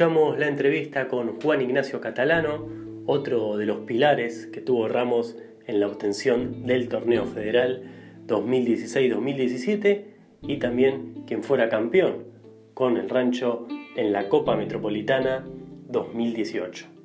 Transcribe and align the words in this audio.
escuchamos 0.00 0.38
la 0.38 0.48
entrevista 0.48 1.08
con 1.08 1.38
Juan 1.42 1.60
Ignacio 1.60 2.00
Catalano, 2.00 2.66
otro 3.04 3.58
de 3.58 3.66
los 3.66 3.80
pilares 3.80 4.46
que 4.46 4.62
tuvo 4.62 4.88
Ramos 4.88 5.36
en 5.66 5.78
la 5.78 5.88
obtención 5.88 6.66
del 6.66 6.88
torneo 6.88 7.26
federal 7.26 7.82
2016-2017 8.26 10.04
y 10.40 10.56
también 10.56 11.24
quien 11.26 11.42
fuera 11.42 11.68
campeón 11.68 12.24
con 12.72 12.96
el 12.96 13.10
rancho 13.10 13.68
en 13.94 14.10
la 14.10 14.30
Copa 14.30 14.56
Metropolitana 14.56 15.46
2018. 15.88 16.99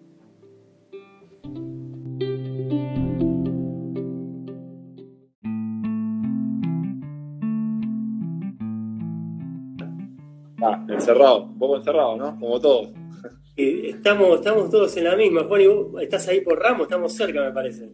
Encerrado, 10.95 11.43
un 11.43 11.59
poco 11.59 11.77
encerrado, 11.77 12.17
¿no? 12.17 12.39
Como 12.39 12.59
todos. 12.59 12.89
estamos, 13.57 14.39
estamos 14.39 14.69
todos 14.69 14.95
en 14.97 15.03
la 15.03 15.15
misma. 15.15 15.43
Juan, 15.43 15.61
y 15.61 15.67
vos 15.67 16.01
estás 16.01 16.27
ahí 16.27 16.41
por 16.41 16.59
Ramos, 16.59 16.83
estamos 16.83 17.13
cerca, 17.13 17.43
me 17.43 17.51
parece. 17.51 17.89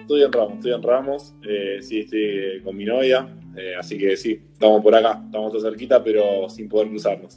Estoy 0.00 0.22
en 0.22 0.32
Ramos, 0.32 0.54
estoy 0.54 0.72
en 0.72 0.82
Ramos. 0.82 1.34
Eh, 1.48 1.78
sí, 1.80 2.00
estoy 2.00 2.60
con 2.62 2.76
mi 2.76 2.84
novia. 2.84 3.26
Eh, 3.56 3.74
así 3.78 3.96
que 3.96 4.16
sí, 4.16 4.40
estamos 4.52 4.82
por 4.82 4.94
acá, 4.94 5.22
estamos 5.24 5.50
todos 5.50 5.62
cerquita, 5.62 6.02
pero 6.02 6.48
sin 6.50 6.68
poder 6.68 6.88
cruzarnos. 6.88 7.36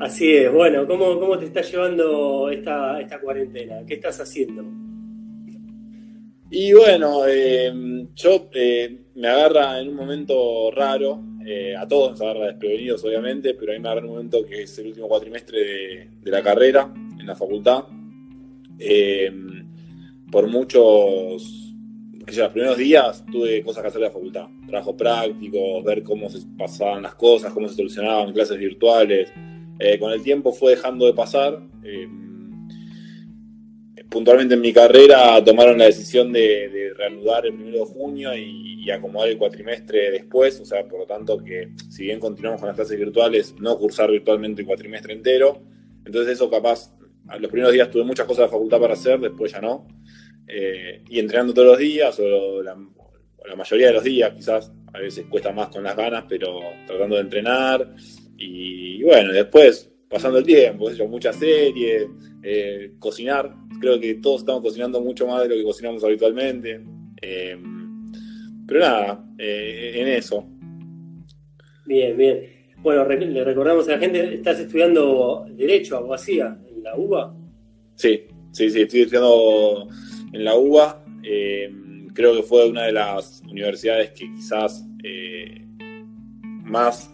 Así 0.00 0.34
es, 0.34 0.52
bueno, 0.52 0.86
¿cómo, 0.88 1.18
cómo 1.20 1.38
te 1.38 1.46
está 1.46 1.62
llevando 1.62 2.50
esta, 2.50 3.00
esta 3.00 3.20
cuarentena? 3.20 3.86
¿Qué 3.86 3.94
estás 3.94 4.20
haciendo? 4.20 4.64
Y 6.50 6.72
bueno, 6.72 7.26
eh, 7.26 7.72
yo 8.14 8.50
me 9.14 9.28
agarra 9.28 9.80
en 9.80 9.88
un 9.88 9.96
momento 9.96 10.70
raro, 10.72 11.22
eh, 11.46 11.76
a 11.76 11.86
todos 11.86 12.12
nos 12.12 12.20
agarra 12.22 12.46
desprevenidos 12.46 13.04
obviamente, 13.04 13.54
pero 13.54 13.72
a 13.72 13.74
mí 13.74 13.80
me 13.80 13.88
agarra 13.88 14.06
un 14.06 14.12
momento 14.12 14.44
que 14.46 14.62
es 14.62 14.78
el 14.78 14.88
último 14.88 15.08
cuatrimestre 15.08 16.10
de, 16.22 16.30
la 16.30 16.42
carrera 16.42 16.92
en 17.18 17.26
la 17.26 17.34
facultad. 17.34 17.84
Eh, 18.78 19.30
por 20.30 20.46
muchos, 20.48 21.74
que 22.26 22.34
los 22.36 22.50
primeros 22.50 22.78
días 22.78 23.24
tuve 23.30 23.62
cosas 23.62 23.82
que 23.82 23.88
hacer 23.88 24.00
en 24.00 24.08
la 24.08 24.12
facultad, 24.12 24.46
trabajo 24.66 24.96
práctico, 24.96 25.82
ver 25.82 26.02
cómo 26.02 26.30
se 26.30 26.46
pasaban 26.56 27.02
las 27.02 27.14
cosas, 27.14 27.52
cómo 27.52 27.68
se 27.68 27.76
solucionaban 27.76 28.32
clases 28.32 28.58
virtuales. 28.58 29.30
Eh, 29.78 29.98
con 29.98 30.12
el 30.12 30.22
tiempo 30.22 30.52
fue 30.52 30.72
dejando 30.72 31.06
de 31.06 31.12
pasar 31.12 31.60
puntualmente 34.10 34.54
en 34.54 34.60
mi 34.60 34.72
carrera 34.72 35.42
tomaron 35.44 35.78
la 35.78 35.86
decisión 35.86 36.32
de, 36.32 36.92
reanudar 36.96 37.46
el 37.46 37.54
primero 37.54 37.80
de 37.80 37.92
junio 37.92 38.30
y, 38.34 38.64
acomodar 38.90 39.30
el 39.30 39.38
cuatrimestre 39.38 40.10
después, 40.10 40.60
o 40.60 40.64
sea, 40.66 40.86
por 40.86 41.00
lo 41.00 41.06
tanto 41.06 41.38
que 41.42 41.70
si 41.88 42.04
bien 42.04 42.20
continuamos 42.20 42.60
con 42.60 42.68
las 42.68 42.76
clases 42.76 42.98
virtuales, 42.98 43.54
no 43.58 43.78
cursar 43.78 44.10
virtualmente 44.10 44.60
el 44.60 44.68
cuatrimestre 44.68 45.14
entero. 45.14 45.62
Entonces 46.04 46.34
eso 46.34 46.50
capaz, 46.50 46.94
los 47.40 47.50
primeros 47.50 47.72
días 47.72 47.90
tuve 47.90 48.04
muchas 48.04 48.26
cosas 48.26 48.44
de 48.44 48.50
facultad 48.50 48.78
para 48.78 48.92
hacer, 48.92 49.18
después 49.20 49.52
ya 49.52 49.62
no. 49.62 49.88
Eh, 50.46 51.02
y 51.08 51.18
entrenando 51.18 51.54
todos 51.54 51.68
los 51.68 51.78
días, 51.78 52.20
o 52.20 52.62
la, 52.62 52.76
mayoría 53.56 53.86
de 53.86 53.92
los 53.94 54.04
días, 54.04 54.34
quizás 54.34 54.70
a 54.92 54.98
veces 54.98 55.24
cuesta 55.30 55.50
más 55.50 55.68
con 55.68 55.82
las 55.82 55.96
ganas, 55.96 56.26
pero 56.28 56.60
tratando 56.86 57.16
de 57.16 57.22
entrenar. 57.22 57.94
Y, 58.36 59.02
bueno, 59.02 59.32
después 59.32 59.90
pasando 60.10 60.38
el 60.38 60.44
tiempo, 60.44 60.90
muchas 61.08 61.36
series, 61.36 62.06
eh, 62.46 62.92
cocinar, 62.98 63.54
creo 63.80 63.98
que 63.98 64.16
todos 64.16 64.40
estamos 64.40 64.62
cocinando 64.62 65.00
mucho 65.00 65.26
más 65.26 65.42
de 65.42 65.48
lo 65.48 65.54
que 65.54 65.64
cocinamos 65.64 66.04
habitualmente. 66.04 66.80
Eh, 67.22 67.56
pero 68.66 68.80
nada, 68.80 69.24
eh, 69.38 69.92
en 69.96 70.08
eso. 70.08 70.46
Bien, 71.86 72.16
bien. 72.16 72.40
Bueno, 72.78 73.06
le 73.08 73.44
recordamos 73.44 73.88
a 73.88 73.92
la 73.92 73.98
gente, 73.98 74.34
¿estás 74.34 74.60
estudiando 74.60 75.46
Derecho, 75.52 75.96
Abogacía, 75.96 76.58
en 76.68 76.82
la 76.82 76.94
UBA? 76.96 77.34
Sí, 77.94 78.24
sí, 78.52 78.68
sí, 78.68 78.82
estoy 78.82 79.02
estudiando 79.02 79.88
en 80.32 80.44
la 80.44 80.54
UBA. 80.54 81.02
Eh, 81.22 81.72
creo 82.12 82.36
que 82.36 82.42
fue 82.42 82.68
una 82.68 82.82
de 82.84 82.92
las 82.92 83.42
universidades 83.48 84.10
que 84.10 84.30
quizás 84.30 84.84
más 86.64 87.10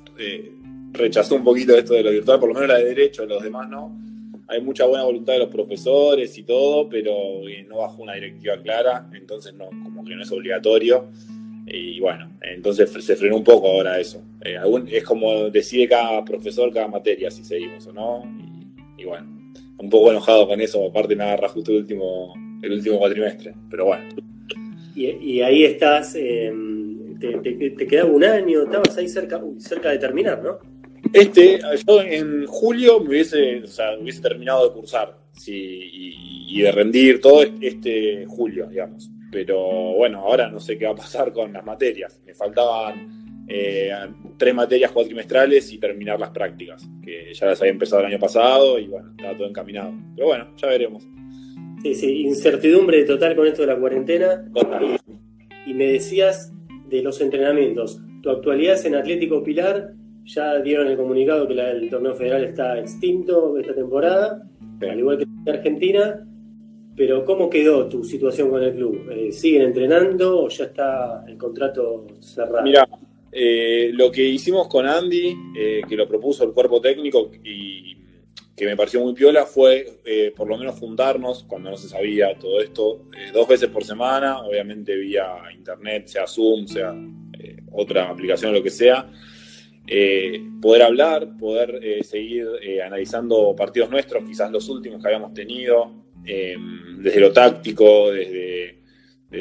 rechazó 0.93 1.37
un 1.37 1.44
poquito 1.44 1.77
esto 1.77 1.94
de 1.94 2.03
lo 2.03 2.10
virtual, 2.10 2.41
por 2.41 2.49
lo 2.49 2.54
menos 2.54 2.69
la 2.69 2.78
de 2.78 2.87
Derecho, 2.87 3.25
los 3.27 3.43
demás 3.43 3.69
no 3.69 4.09
hay 4.50 4.61
mucha 4.61 4.84
buena 4.84 5.05
voluntad 5.05 5.34
de 5.34 5.38
los 5.38 5.49
profesores 5.49 6.37
y 6.37 6.43
todo, 6.43 6.88
pero 6.88 7.49
eh, 7.49 7.65
no 7.69 7.78
bajo 7.78 8.03
una 8.03 8.15
directiva 8.15 8.61
clara, 8.61 9.09
entonces 9.15 9.55
no, 9.55 9.66
como 9.66 10.05
que 10.05 10.16
no 10.16 10.22
es 10.22 10.33
obligatorio. 10.33 11.09
Y 11.66 12.00
bueno, 12.00 12.33
entonces 12.41 12.91
se 12.91 13.15
frenó 13.15 13.37
un 13.37 13.44
poco 13.44 13.69
ahora 13.69 14.00
eso. 14.00 14.21
Eh, 14.44 14.59
es 14.89 15.05
como 15.05 15.50
decide 15.50 15.89
cada 15.89 16.25
profesor 16.25 16.72
cada 16.72 16.89
materia 16.89 17.31
si 17.31 17.44
seguimos 17.44 17.87
o 17.87 17.93
no. 17.93 18.25
Y, 18.99 19.05
bueno, 19.05 19.28
un 19.78 19.89
poco 19.89 20.10
enojado 20.10 20.49
con 20.49 20.60
eso, 20.60 20.84
aparte 20.84 21.15
me 21.15 21.22
agarra 21.22 21.49
justo 21.49 21.71
el 21.71 21.78
último, 21.78 22.34
el 22.60 22.72
último 22.72 22.99
cuatrimestre, 22.99 23.55
pero 23.71 23.87
bueno. 23.87 24.05
Y, 24.97 25.41
ahí 25.43 25.65
estás, 25.65 26.16
em, 26.16 27.19
te, 27.21 27.39
te, 27.39 27.87
quedaba 27.87 28.10
un 28.10 28.25
año, 28.25 28.65
estabas 28.65 28.99
ahí 28.99 29.09
cerca, 29.09 29.41
cerca 29.59 29.91
de 29.91 29.99
terminar, 29.99 30.43
¿no? 30.43 30.59
Este, 31.12 31.59
yo 31.87 32.03
en 32.03 32.47
julio 32.47 33.00
me 33.00 33.09
hubiese, 33.09 33.62
hubiese 34.00 34.21
terminado 34.21 34.69
de 34.69 34.75
cursar 34.75 35.16
y, 35.47 36.62
de 36.62 36.72
rendir 36.72 37.21
todo 37.21 37.43
este 37.43 38.26
julio, 38.26 38.66
digamos. 38.66 39.10
Pero 39.32 39.94
bueno, 39.94 40.21
ahora 40.21 40.50
no 40.50 40.60
sé 40.60 40.76
qué 40.76 40.87
va 40.87 40.93
a 40.93 40.97
pasar 40.97 41.32
con 41.32 41.53
las 41.53 41.65
materias. 41.65 42.21
Me 42.25 42.34
faltaban 42.34 43.47
eh, 43.48 43.91
tres 44.37 44.54
materias 44.54 44.93
cuatrimestrales 44.93 45.72
y 45.72 45.78
terminar 45.78 46.19
las 46.21 46.31
prácticas, 46.31 46.88
que 47.03 47.32
ya 47.32 47.47
las 47.47 47.60
había 47.60 47.72
empezado 47.72 48.03
el 48.03 48.09
año 48.09 48.19
pasado 48.19 48.78
y 48.78 48.87
bueno, 48.87 49.10
estaba 49.10 49.37
todo 49.37 49.48
encaminado. 49.48 49.92
Pero 50.15 50.28
bueno, 50.28 50.54
ya 50.56 50.69
veremos. 50.69 51.04
Sí, 51.82 51.94
sí, 51.94 52.22
incertidumbre 52.22 53.04
total 53.04 53.34
con 53.34 53.47
esto 53.47 53.62
de 53.62 53.69
la 53.69 53.78
cuarentena. 53.78 54.44
Y 55.66 55.75
me 55.75 55.87
decías 55.87 56.53
de 56.88 57.03
los 57.03 57.21
entrenamientos. 57.21 58.00
Tu 58.22 58.31
actualidad 58.31 58.75
es 58.75 58.84
en 58.84 58.97
Atlético 58.97 59.42
Pilar 59.42 59.94
ya 60.34 60.60
dieron 60.60 60.86
el 60.86 60.96
comunicado 60.96 61.46
que 61.48 61.54
el 61.54 61.91
torneo 61.91 62.14
federal 62.14 62.44
está 62.44 62.78
extinto 62.78 63.58
esta 63.58 63.74
temporada, 63.74 64.46
al 64.80 64.98
igual 64.98 65.18
que 65.18 65.24
en 65.24 65.48
Argentina. 65.48 66.26
Pero 66.96 67.24
¿cómo 67.24 67.48
quedó 67.48 67.88
tu 67.88 68.04
situación 68.04 68.50
con 68.50 68.62
el 68.62 68.74
club? 68.74 69.10
Eh, 69.10 69.32
¿Siguen 69.32 69.62
entrenando 69.62 70.44
o 70.44 70.48
ya 70.48 70.64
está 70.64 71.24
el 71.26 71.36
contrato 71.36 72.06
cerrado? 72.20 72.62
Mira, 72.62 72.86
eh, 73.32 73.91
lo 73.94 74.10
que 74.10 74.22
hicimos 74.22 74.68
con 74.68 74.86
Andy, 74.86 75.34
eh, 75.56 75.80
que 75.88 75.96
lo 75.96 76.06
propuso 76.06 76.44
el 76.44 76.52
cuerpo 76.52 76.80
técnico 76.80 77.30
y 77.42 77.97
que 78.54 78.66
me 78.66 78.76
pareció 78.76 79.00
muy 79.00 79.14
piola, 79.14 79.47
fue 79.47 80.00
por 80.36 80.47
lo 80.47 80.58
menos 80.58 80.78
juntarnos 80.78 81.44
cuando 81.44 81.70
no 81.70 81.76
se 81.78 81.88
sabía 81.88 82.38
todo 82.38 82.60
esto, 82.60 83.06
dos 83.32 83.48
veces 83.48 83.70
por 83.70 83.84
semana, 83.84 84.41
obviamente 84.41 84.94
vía 84.97 85.32
internet, 85.56 86.08
sea 86.08 86.26
Zoom, 86.26 86.66
sea 86.66 86.94
otra 87.72 88.10
aplicación, 88.10 88.52
lo 88.52 88.62
que 88.62 88.68
sea 88.68 89.10
eh, 89.93 90.41
poder 90.62 90.83
hablar, 90.83 91.37
poder 91.37 91.81
eh, 91.83 92.05
seguir 92.05 92.47
eh, 92.62 92.81
analizando 92.81 93.56
partidos 93.56 93.91
nuestros, 93.91 94.23
quizás 94.23 94.49
los 94.53 94.69
últimos 94.69 95.03
que 95.03 95.09
habíamos 95.09 95.34
tenido, 95.34 96.05
desde 96.23 97.19
lo 97.19 97.33
táctico, 97.33 98.12
desde, 98.12 98.78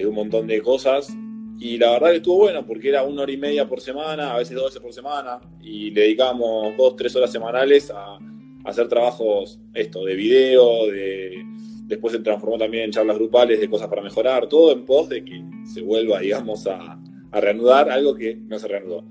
un 0.08 0.16
montón 0.16 0.48
de 0.48 0.60
cosas. 0.60 1.16
Y 1.60 1.78
la 1.78 1.92
verdad 1.92 2.10
que 2.10 2.18
estuvo 2.18 2.38
bueno 2.38 2.66
porque 2.66 2.90
era 2.90 3.04
una 3.04 3.22
hora 3.22 3.32
y 3.32 3.38
media 3.38 3.68
por 3.68 3.80
semana, 3.80 4.34
a 4.34 4.38
veces 4.40 4.56
dos 4.56 4.66
veces 4.66 4.82
por 4.82 4.92
semana, 4.92 5.40
y 5.62 5.92
le 5.92 6.02
dedicamos 6.02 6.76
dos, 6.76 6.96
tres 6.96 7.16
horas 7.16 7.32
semanales 7.32 7.92
a, 7.92 8.18
hacer 8.66 8.88
trabajos 8.88 9.60
esto, 9.76 10.04
de 10.04 10.16
video, 10.16 10.88
de, 10.88 11.44
después 11.86 12.12
se 12.14 12.20
transformó 12.22 12.58
también 12.58 12.86
en 12.86 12.92
charlas 12.92 13.18
grupales 13.18 13.60
de 13.60 13.70
cosas 13.70 13.88
para 13.88 14.02
mejorar, 14.02 14.50
todo 14.50 14.72
en 14.72 14.84
pos 14.84 15.10
de 15.10 15.24
que 15.24 15.44
se 15.72 15.82
vuelva, 15.82 16.22
digamos, 16.22 16.66
a, 16.66 17.00
reanudar 17.32 17.92
algo 17.92 18.16
que 18.16 18.36
no 18.36 18.58
se 18.58 18.68
reanudó. 18.68 19.06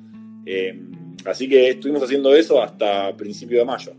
Así 1.24 1.48
que 1.48 1.70
estuvimos 1.70 2.02
haciendo 2.02 2.34
eso 2.34 2.62
hasta 2.62 3.16
principio 3.16 3.58
de 3.58 3.64
mayo, 3.64 3.92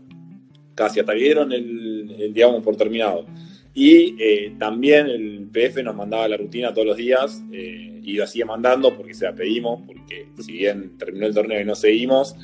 casi 0.74 1.00
hasta 1.00 1.12
que 1.12 1.20
dieron 1.20 1.52
el, 1.52 2.32
digamos, 2.32 2.62
por 2.62 2.76
terminado. 2.76 3.26
Y 3.74 4.16
eh, 4.18 4.54
también 4.58 5.06
el 5.06 5.48
PF 5.52 5.82
nos 5.82 5.94
mandaba 5.94 6.26
la 6.26 6.36
rutina 6.36 6.74
todos 6.74 6.88
los 6.88 6.96
días 6.96 7.42
eh, 7.52 8.00
y 8.02 8.14
lo 8.14 8.26
sigue 8.26 8.44
mandando 8.44 8.96
porque 8.96 9.14
se 9.14 9.26
la 9.26 9.34
pedimos, 9.34 9.82
porque 9.86 10.26
si 10.40 10.52
bien 10.52 10.98
terminó 10.98 11.26
el 11.26 11.34
torneo 11.34 11.60
y 11.60 11.64
no 11.64 11.74
seguimos, 11.74 12.34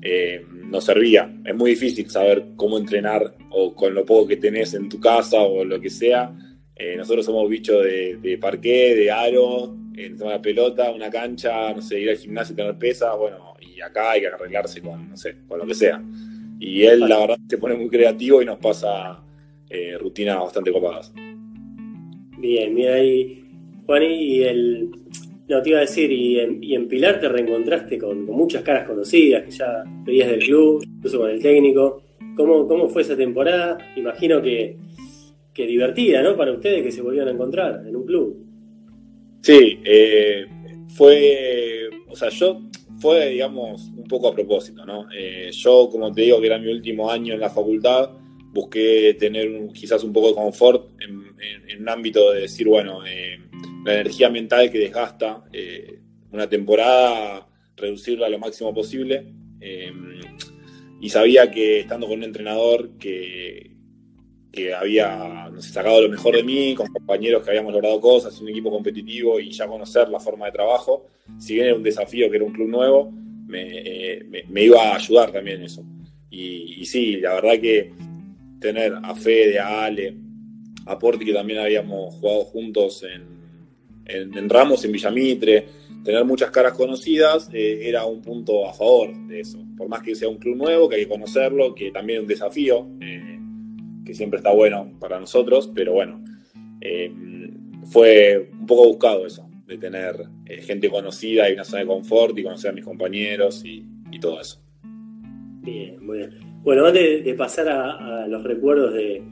eh, 0.00 0.44
nos 0.50 0.84
servía. 0.84 1.30
Es 1.44 1.54
muy 1.54 1.72
difícil 1.72 2.08
saber 2.08 2.46
cómo 2.56 2.78
entrenar 2.78 3.34
o 3.50 3.74
con 3.74 3.94
lo 3.94 4.06
poco 4.06 4.28
que 4.28 4.36
tenés 4.36 4.72
en 4.72 4.88
tu 4.88 4.98
casa 4.98 5.38
o 5.40 5.64
lo 5.64 5.80
que 5.80 5.90
sea. 5.90 6.32
nosotros 6.96 7.26
somos 7.26 7.48
bichos 7.50 7.84
de, 7.84 8.16
de 8.16 8.38
de 8.38 9.10
aro, 9.10 9.76
en 9.96 10.18
la 10.18 10.40
pelota, 10.40 10.90
una 10.92 11.10
cancha, 11.10 11.72
no 11.74 11.82
sé, 11.82 12.00
ir 12.00 12.10
al 12.10 12.16
gimnasio 12.16 12.54
y 12.54 12.56
tener 12.56 12.78
pesa, 12.78 13.14
bueno, 13.14 13.49
y 13.60 13.80
acá 13.80 14.12
hay 14.12 14.20
que 14.20 14.28
arreglarse 14.28 14.80
con, 14.80 15.10
no 15.10 15.16
sé, 15.16 15.36
con 15.46 15.58
lo 15.58 15.66
que 15.66 15.74
sea. 15.74 16.02
Y 16.58 16.82
él, 16.82 17.00
la 17.00 17.18
verdad, 17.18 17.38
se 17.48 17.58
pone 17.58 17.74
muy 17.74 17.88
creativo 17.88 18.42
y 18.42 18.44
nos 18.44 18.58
pasa 18.58 19.22
eh, 19.68 19.96
rutinas 19.98 20.38
bastante 20.38 20.70
copadas. 20.72 21.12
Bien, 22.38 22.74
mira 22.74 22.94
ahí, 22.94 23.44
Juan, 23.86 24.02
y 24.02 24.42
el. 24.42 24.90
No, 25.48 25.62
te 25.62 25.70
iba 25.70 25.78
a 25.78 25.82
decir, 25.82 26.12
y 26.12 26.38
en, 26.38 26.86
Pilar 26.86 27.18
te 27.18 27.28
reencontraste 27.28 27.98
con, 27.98 28.24
muchas 28.24 28.62
caras 28.62 28.86
conocidas 28.86 29.44
que 29.44 29.50
ya 29.50 29.84
veías 30.04 30.30
del 30.30 30.40
club, 30.40 30.84
incluso 30.84 31.18
con 31.18 31.30
el 31.30 31.42
técnico. 31.42 32.02
¿Cómo, 32.36 32.68
¿Cómo 32.68 32.88
fue 32.88 33.02
esa 33.02 33.16
temporada? 33.16 33.78
Imagino 33.96 34.40
que, 34.40 34.76
que 35.52 35.66
divertida, 35.66 36.22
¿no? 36.22 36.36
Para 36.36 36.52
ustedes 36.52 36.82
que 36.84 36.92
se 36.92 37.02
volvieron 37.02 37.28
a 37.28 37.32
encontrar 37.32 37.82
en 37.86 37.96
un 37.96 38.06
club. 38.06 38.46
Sí, 39.42 39.78
eh, 39.84 40.46
fue, 40.94 41.90
o 42.08 42.14
sea, 42.14 42.28
yo 42.28 42.60
fue, 43.00 43.30
digamos, 43.30 43.90
un 43.96 44.04
poco 44.04 44.28
a 44.28 44.34
propósito, 44.34 44.84
¿no? 44.84 45.06
Eh, 45.12 45.50
yo, 45.52 45.88
como 45.90 46.12
te 46.12 46.22
digo, 46.22 46.40
que 46.40 46.46
era 46.46 46.58
mi 46.58 46.70
último 46.70 47.10
año 47.10 47.34
en 47.34 47.40
la 47.40 47.50
facultad, 47.50 48.10
busqué 48.52 49.14
tener 49.18 49.48
quizás 49.72 50.04
un 50.04 50.12
poco 50.12 50.28
de 50.28 50.34
confort 50.34 50.90
en, 51.00 51.20
un 51.80 51.88
ámbito 51.88 52.32
de 52.32 52.42
decir, 52.42 52.68
bueno, 52.68 53.06
eh, 53.06 53.38
la 53.86 53.94
energía 53.94 54.28
mental 54.28 54.70
que 54.70 54.78
desgasta 54.78 55.44
una 56.30 56.46
temporada, 56.46 57.48
reducirla 57.76 58.28
lo 58.28 58.38
máximo 58.38 58.74
posible. 58.74 59.32
y 61.00 61.08
sabía 61.08 61.50
que 61.50 61.80
estando 61.80 62.06
con 62.06 62.18
un 62.18 62.24
entrenador 62.24 62.98
que, 62.98 63.69
que 64.52 64.74
había 64.74 65.50
sacado 65.58 66.02
lo 66.02 66.08
mejor 66.08 66.34
de 66.36 66.42
mí, 66.42 66.74
con 66.74 66.88
compañeros 66.88 67.42
que 67.42 67.50
habíamos 67.50 67.72
logrado 67.72 68.00
cosas, 68.00 68.40
un 68.40 68.48
equipo 68.48 68.70
competitivo 68.70 69.38
y 69.38 69.50
ya 69.50 69.66
conocer 69.66 70.08
la 70.08 70.18
forma 70.18 70.46
de 70.46 70.52
trabajo. 70.52 71.06
Si 71.38 71.54
bien 71.54 71.66
era 71.66 71.76
un 71.76 71.82
desafío 71.82 72.28
que 72.28 72.36
era 72.36 72.44
un 72.44 72.52
club 72.52 72.68
nuevo, 72.68 73.12
me, 73.46 74.62
iba 74.62 74.82
a 74.82 74.96
ayudar 74.96 75.30
también 75.30 75.62
eso. 75.62 75.84
Y, 76.30 76.84
sí, 76.84 77.16
la 77.16 77.34
verdad 77.34 77.60
que 77.60 77.92
tener 78.60 78.92
a 79.02 79.14
Fede, 79.14 79.58
a 79.58 79.84
Ale, 79.84 80.14
a 80.86 80.98
Porti, 80.98 81.24
que 81.24 81.32
también 81.32 81.60
habíamos 81.60 82.14
jugado 82.14 82.44
juntos 82.44 83.04
en, 83.04 84.48
Ramos, 84.48 84.84
en 84.84 84.92
Villamitre, 84.92 85.66
tener 86.04 86.24
muchas 86.24 86.50
caras 86.50 86.72
conocidas 86.72 87.48
eh, 87.52 87.80
era 87.82 88.04
un 88.04 88.20
punto 88.20 88.68
a 88.68 88.72
favor 88.72 89.14
de 89.28 89.40
eso. 89.40 89.58
Por 89.76 89.88
más 89.88 90.02
que 90.02 90.16
sea 90.16 90.28
un 90.28 90.38
club 90.38 90.56
nuevo, 90.56 90.88
que 90.88 90.96
hay 90.96 91.02
que 91.02 91.08
conocerlo, 91.08 91.74
que 91.74 91.92
también 91.92 92.18
es 92.18 92.22
un 92.22 92.28
desafío. 92.28 92.88
Eh, 93.00 93.39
que 94.10 94.14
siempre 94.14 94.38
está 94.38 94.50
bueno 94.52 94.90
para 94.98 95.20
nosotros, 95.20 95.70
pero 95.72 95.92
bueno, 95.92 96.24
eh, 96.80 97.12
fue 97.92 98.50
un 98.52 98.66
poco 98.66 98.88
buscado 98.88 99.24
eso, 99.24 99.48
de 99.68 99.78
tener 99.78 100.16
eh, 100.46 100.60
gente 100.62 100.90
conocida 100.90 101.48
y 101.48 101.52
una 101.52 101.62
zona 101.62 101.82
de 101.82 101.86
confort 101.86 102.36
y 102.36 102.42
conocer 102.42 102.72
a 102.72 102.74
mis 102.74 102.84
compañeros 102.84 103.62
y, 103.64 103.86
todo 104.20 104.40
eso. 104.40 104.60
Bien, 105.62 106.04
muy 106.04 106.18
bien. 106.18 106.30
Bueno, 106.64 106.84
antes 106.84 107.24
de 107.24 107.34
pasar 107.34 107.68
a, 107.68 108.26
los 108.26 108.42
recuerdos 108.42 108.92
de, 108.92 109.22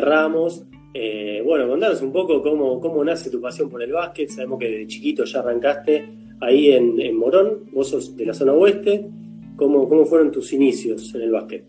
Ramos, 0.00 0.64
eh, 0.94 1.42
bueno, 1.44 1.68
contanos 1.68 2.00
un 2.00 2.10
poco 2.10 2.42
cómo, 2.42 2.80
cómo 2.80 3.04
nace 3.04 3.30
tu 3.30 3.42
pasión 3.42 3.68
por 3.68 3.82
el 3.82 3.92
básquet. 3.92 4.30
Sabemos 4.30 4.58
que 4.58 4.70
de 4.70 4.86
chiquito 4.86 5.24
ya 5.24 5.40
arrancaste 5.40 6.08
ahí 6.40 6.70
en, 6.70 7.14
Morón, 7.14 7.70
vos 7.72 7.90
sos 7.90 8.16
de 8.16 8.24
la 8.24 8.32
zona 8.32 8.54
oeste. 8.54 9.06
¿Cómo, 9.56 9.86
¿Cómo 9.86 10.06
fueron 10.06 10.32
tus 10.32 10.54
inicios 10.54 11.14
en 11.14 11.20
el 11.20 11.32
básquet? 11.32 11.66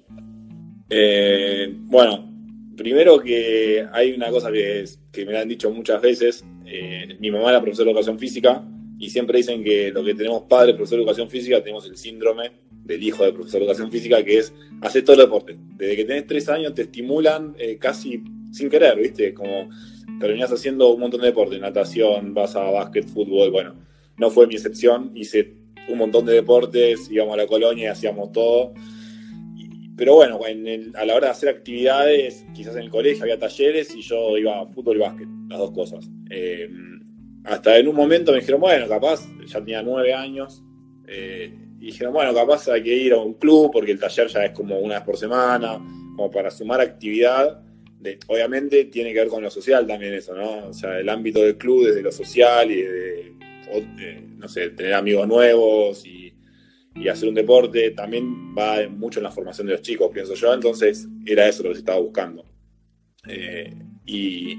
bueno, 1.85 2.28
Primero 2.79 3.19
que 3.19 3.85
hay 3.91 4.13
una 4.13 4.29
cosa 4.29 4.49
que, 4.53 5.25
me 5.25 5.37
han 5.37 5.49
dicho 5.49 5.69
muchas 5.69 6.01
veces, 6.01 6.45
eh, 6.65 7.17
mi 7.19 7.29
mamá 7.29 7.49
era 7.49 7.59
profesora 7.59 7.87
de 7.87 7.91
educación 7.91 8.17
física 8.17 8.63
y 8.97 9.09
siempre 9.09 9.39
dicen 9.39 9.65
que 9.65 9.91
lo 9.91 10.01
que 10.01 10.15
tenemos 10.15 10.43
padres, 10.43 10.77
profesor 10.77 10.97
de 10.97 11.03
educación 11.03 11.29
física, 11.29 11.61
tenemos 11.61 11.85
el 11.87 11.97
síndrome 11.97 12.53
del 12.71 13.03
hijo 13.03 13.25
de 13.25 13.33
profesor 13.33 13.59
de 13.59 13.65
educación 13.65 13.91
física, 13.91 14.23
que 14.23 14.37
es 14.37 14.53
hacer 14.79 15.03
todo 15.03 15.17
el 15.17 15.23
deporte. 15.23 15.57
Desde 15.75 15.97
que 15.97 16.05
tenés 16.05 16.25
tres 16.25 16.47
años 16.47 16.73
te 16.73 16.83
estimulan 16.83 17.53
eh, 17.59 17.77
casi 17.77 18.23
sin 18.53 18.69
querer, 18.69 18.97
¿viste? 18.97 19.33
Como 19.33 19.69
terminás 20.21 20.49
haciendo 20.49 20.93
un 20.93 21.01
montón 21.01 21.19
de 21.19 21.27
deporte, 21.27 21.59
natación, 21.59 22.33
vas 22.33 22.55
a 22.55 22.61
básquet, 22.61 23.05
fútbol, 23.05 23.51
bueno, 23.51 23.75
no 24.15 24.31
fue 24.31 24.47
mi 24.47 24.55
excepción, 24.55 25.11
hice 25.15 25.53
un 25.89 25.97
montón 25.97 26.25
de 26.25 26.31
deportes, 26.31 27.11
íbamos 27.11 27.33
a 27.33 27.37
la 27.41 27.45
colonia 27.47 27.91
hacíamos 27.91 28.31
todo. 28.31 28.73
Pero 29.99 30.15
bueno, 30.15 30.39
a 30.95 31.05
la 31.05 31.15
hora 31.15 31.27
de 31.27 31.31
hacer 31.31 31.49
actividades, 31.49 32.45
quizás 32.55 32.73
en 32.77 32.83
el 32.83 32.89
colegio 32.89 33.23
había 33.23 33.37
talleres 33.37 33.93
y 33.93 34.01
yo 34.01 34.37
iba 34.37 34.61
a 34.61 34.65
fútbol 34.65 34.95
y 34.95 34.99
básquet, 35.01 35.27
las 35.49 35.59
dos 35.59 35.71
cosas. 35.71 36.09
Eh, 36.29 36.69
hasta 37.43 37.77
en 37.77 37.89
un 37.89 37.95
momento 37.97 38.31
me 38.31 38.39
dijeron, 38.39 38.61
bueno, 38.61 38.87
capaz, 38.87 39.27
ya 39.45 39.59
tenía 39.59 39.83
nueve 39.83 40.13
años, 40.13 40.63
eh, 41.05 41.53
y 41.81 41.87
dijeron, 41.87 42.13
bueno, 42.13 42.33
capaz 42.33 42.69
hay 42.69 42.81
que 42.81 42.95
ir 42.95 43.11
a 43.11 43.17
un 43.17 43.33
club 43.33 43.71
porque 43.73 43.91
el 43.91 43.99
taller 43.99 44.27
ya 44.27 44.45
es 44.45 44.51
como 44.53 44.79
una 44.79 44.95
vez 44.95 45.03
por 45.03 45.17
semana, 45.17 45.73
como 46.15 46.31
para 46.31 46.49
sumar 46.49 46.79
actividad. 46.79 47.61
obviamente 48.27 48.85
tiene 48.85 49.11
que 49.11 49.19
ver 49.19 49.27
con 49.27 49.43
lo 49.43 49.51
social 49.51 49.85
también 49.85 50.13
eso, 50.13 50.33
¿no? 50.33 50.67
O 50.67 50.73
sea, 50.73 50.97
el 50.97 51.09
ámbito 51.09 51.41
del 51.41 51.57
club 51.57 51.87
desde 51.87 52.01
lo 52.01 52.13
social 52.13 52.71
y 52.71 52.83
de, 52.83 53.33
no 54.37 54.47
sé, 54.47 54.69
tener 54.69 54.93
amigos 54.93 55.27
nuevos 55.27 56.05
y 56.05 56.18
y 56.95 57.07
hacer 57.07 57.29
un 57.29 57.35
deporte 57.35 57.91
también 57.91 58.55
va 58.57 58.87
mucho 58.89 59.19
en 59.19 59.23
la 59.23 59.31
formación 59.31 59.67
de 59.67 59.73
los 59.73 59.81
chicos, 59.81 60.09
pienso 60.13 60.33
yo. 60.33 60.53
Entonces 60.53 61.07
era 61.25 61.47
eso 61.47 61.63
lo 61.63 61.71
que 61.71 61.79
estaba 61.79 61.99
buscando. 61.99 62.45
Eh, 63.27 63.73
y, 64.05 64.55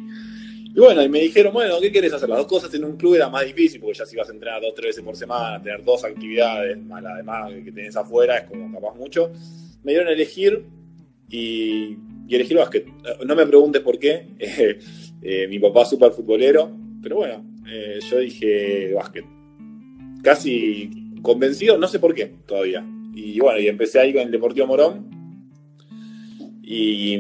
bueno, 0.77 1.03
y 1.03 1.09
me 1.09 1.21
dijeron, 1.21 1.53
bueno, 1.53 1.81
¿qué 1.81 1.91
quieres 1.91 2.13
hacer? 2.13 2.29
Las 2.29 2.39
dos 2.39 2.47
cosas 2.47 2.73
en 2.75 2.85
un 2.85 2.97
club 2.97 3.15
era 3.15 3.29
más 3.29 3.45
difícil, 3.45 3.81
porque 3.81 3.99
ya 3.99 4.07
si 4.07 4.17
vas 4.17 4.29
a 4.29 4.33
entrenar 4.33 4.61
dos, 4.61 4.75
tres 4.75 4.91
veces 4.91 5.05
por 5.05 5.17
semana, 5.17 5.63
tener 5.63 5.83
dos 5.85 6.05
actividades, 6.05 6.79
más 6.79 7.03
la 7.03 7.17
demás 7.17 7.53
que 7.65 7.73
tenés 7.73 7.97
afuera, 7.97 8.39
es 8.39 8.45
como 8.45 8.73
capaz 8.73 8.95
mucho. 8.95 9.33
Me 9.83 9.93
dieron 9.93 10.09
a 10.09 10.13
elegir 10.13 10.65
y, 11.29 11.97
y 12.29 12.35
elegí 12.35 12.53
el 12.53 12.59
básquet. 12.59 12.87
No 13.27 13.35
me 13.35 13.47
preguntes 13.47 13.83
por 13.83 13.99
qué. 13.99 14.29
Eh, 15.23 15.47
mi 15.49 15.59
papá 15.59 15.83
es 15.83 15.91
súper 15.91 16.13
futbolero, 16.13 16.75
pero 17.03 17.17
bueno, 17.17 17.45
eh, 17.71 17.99
yo 18.11 18.21
dije 18.21 18.95
básquet. 18.95 19.27
Casi 20.23 21.00
convencido, 21.23 21.79
no 21.79 21.89
sé 21.89 21.99
por 21.99 22.15
qué 22.15 22.33
todavía. 22.47 22.85
Y 23.15 23.39
bueno, 23.41 23.59
y 23.59 23.69
empecé 23.69 24.01
ahí 24.01 24.13
con 24.13 24.23
el 24.23 24.31
Deportivo 24.31 24.67
Morón. 24.67 25.09
Y 26.63 27.19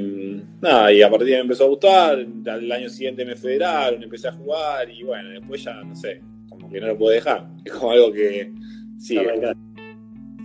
nada, 0.60 0.92
y 0.92 1.02
a 1.02 1.10
partir 1.10 1.28
de 1.28 1.34
ahí 1.34 1.38
me 1.40 1.42
empezó 1.42 1.64
a 1.64 1.68
gustar. 1.68 2.26
Al 2.46 2.72
año 2.72 2.88
siguiente 2.88 3.24
me 3.24 3.34
federaron, 3.34 4.02
empecé 4.02 4.28
a 4.28 4.32
jugar 4.32 4.88
y 4.90 5.02
bueno, 5.02 5.30
después 5.30 5.64
ya 5.64 5.82
no 5.82 5.96
sé, 5.96 6.20
como 6.48 6.70
que 6.70 6.80
no 6.80 6.86
lo 6.86 6.98
puedo 6.98 7.12
dejar. 7.12 7.48
Es 7.64 7.72
como 7.72 7.90
algo 7.90 8.12
que 8.12 8.52
sí. 8.98 9.18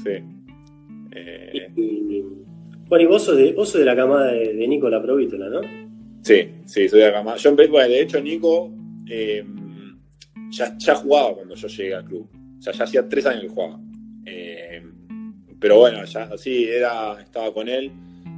Sí. 0.03 0.11
Eh, 1.11 1.71
bueno, 2.87 3.03
y 3.03 3.07
vos 3.07 3.23
sos 3.23 3.37
de, 3.37 3.53
vos 3.53 3.71
de 3.73 3.85
la 3.85 3.95
camada 3.95 4.31
de, 4.31 4.53
de 4.53 4.67
Nico 4.67 4.89
La 4.89 5.01
Provítola, 5.01 5.49
¿no? 5.49 5.61
Sí, 6.25 6.49
sí, 6.65 6.89
soy 6.89 7.01
de 7.01 7.05
la 7.05 7.13
camada. 7.13 7.37
Yo, 7.37 7.55
bueno, 7.55 7.87
de 7.87 8.01
hecho, 8.01 8.19
Nico 8.19 8.71
eh, 9.07 9.45
ya, 10.49 10.75
ya 10.77 10.95
jugaba 10.95 11.35
cuando 11.35 11.53
yo 11.53 11.67
llegué 11.67 11.93
al 11.93 12.05
club. 12.05 12.27
Sea, 12.65 12.73
ya 12.73 12.83
hacía 12.85 13.07
tres 13.07 13.25
años 13.27 13.43
que 13.43 13.49
jugaba. 13.49 13.79
Eh, 14.25 14.81
pero 15.59 15.77
bueno, 15.77 16.03
ya 16.03 16.35
sí, 16.35 16.65
era, 16.67 17.21
estaba 17.21 17.53
con 17.53 17.69
él. 17.69 17.91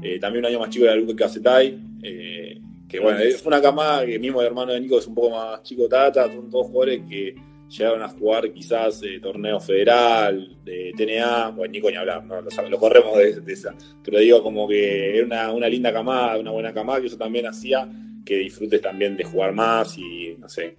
Eh, 0.04 0.20
también 0.20 0.44
un 0.44 0.52
año 0.52 0.60
más 0.60 0.70
chico 0.70 0.84
era 0.84 0.96
Luke 0.96 1.16
Casetay. 1.16 1.80
Eh, 2.04 2.60
que 2.90 3.00
bueno, 3.00 3.20
es 3.20 3.46
una 3.46 3.62
camada 3.62 4.06
que 4.06 4.20
mismo 4.20 4.42
el 4.42 4.48
hermano 4.48 4.74
de 4.74 4.82
Nico 4.82 5.00
es 5.00 5.08
un 5.08 5.16
poco 5.16 5.32
más 5.32 5.62
chico 5.64 5.88
Tata, 5.88 6.28
son 6.32 6.50
todos 6.50 6.68
jugadores 6.68 7.02
que 7.10 7.36
llegaron 7.70 8.02
a 8.02 8.08
jugar 8.08 8.52
quizás 8.54 9.02
torneo 9.22 9.60
federal, 9.60 10.58
de 10.64 10.94
TNA, 10.96 11.50
bueno, 11.50 11.72
Nico 11.72 11.90
ni 11.90 11.98
hablar, 11.98 12.24
¿no? 12.24 12.42
lo, 12.42 12.78
corremos 12.78 13.18
de, 13.18 13.54
esa. 13.54 13.76
Pero 14.04 14.20
digo 14.20 14.42
como 14.42 14.68
que 14.68 15.18
era 15.18 15.26
una, 15.26 15.52
una 15.54 15.70
linda 15.70 15.92
camada, 15.92 16.38
una 16.38 16.52
buena 16.52 16.74
camada, 16.74 17.02
que 17.02 17.08
eso 17.08 17.18
también 17.18 17.46
hacía 17.48 17.90
que 18.26 18.36
disfrutes 18.36 18.82
también 18.82 19.16
de 19.16 19.24
jugar 19.24 19.54
más 19.54 19.98
y 19.98 20.36
no 20.38 20.48
sé, 20.48 20.78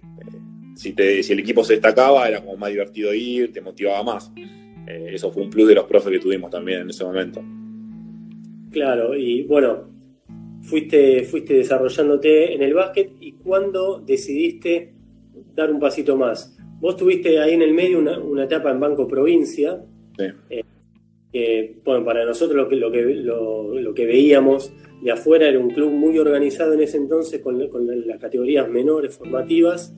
si, 0.79 0.95
el 0.97 1.39
equipo 1.39 1.63
se 1.65 1.73
destacaba, 1.73 2.29
era 2.29 2.39
como 2.39 2.55
más 2.55 2.69
divertido 2.69 3.13
ir, 3.13 3.51
te 3.51 3.59
motivaba 3.59 4.01
más. 4.01 4.31
Eh, 4.87 5.09
eso 5.13 5.29
fue 5.29 5.43
un 5.43 5.49
plus 5.49 5.67
de 5.67 5.75
los 5.75 5.85
profes 5.85 6.09
que 6.13 6.19
tuvimos 6.19 6.49
también 6.49 6.81
en 6.81 6.89
ese 6.89 7.03
momento. 7.03 7.43
Claro, 8.71 9.13
y 9.13 9.43
bueno, 9.43 9.89
fuiste, 10.61 11.23
fuiste 11.23 11.55
desarrollándote 11.55 12.53
en 12.53 12.63
el 12.63 12.73
básquet 12.73 13.11
y 13.19 13.33
cuando 13.33 13.99
decidiste 13.99 14.93
dar 15.53 15.69
un 15.69 15.81
pasito 15.81 16.15
más. 16.15 16.57
Vos 16.79 16.95
tuviste 16.95 17.39
ahí 17.39 17.55
en 17.55 17.61
el 17.61 17.73
medio 17.73 17.99
una, 17.99 18.45
etapa 18.45 18.71
en 18.71 18.79
Banco 18.79 19.05
Provincia. 19.05 19.83
Sí. 20.17 20.25
Eh, 21.33 21.75
bueno, 21.83 22.05
para 22.05 22.25
nosotros 22.25 22.55
lo 22.55 22.69
que, 22.69 22.77
lo, 22.77 22.89
que, 22.89 23.01
lo, 23.01 23.93
que 23.93 24.05
veíamos 24.05 24.71
de 25.03 25.11
afuera 25.11 25.49
era 25.49 25.59
un 25.59 25.71
club 25.71 25.91
muy 25.91 26.17
organizado 26.17 26.73
en 26.73 26.81
ese 26.81 26.97
entonces 26.97 27.41
con, 27.41 27.67
con 27.67 27.85
las 28.07 28.17
categorías 28.17 28.67
menores 28.69 29.15
formativas 29.15 29.93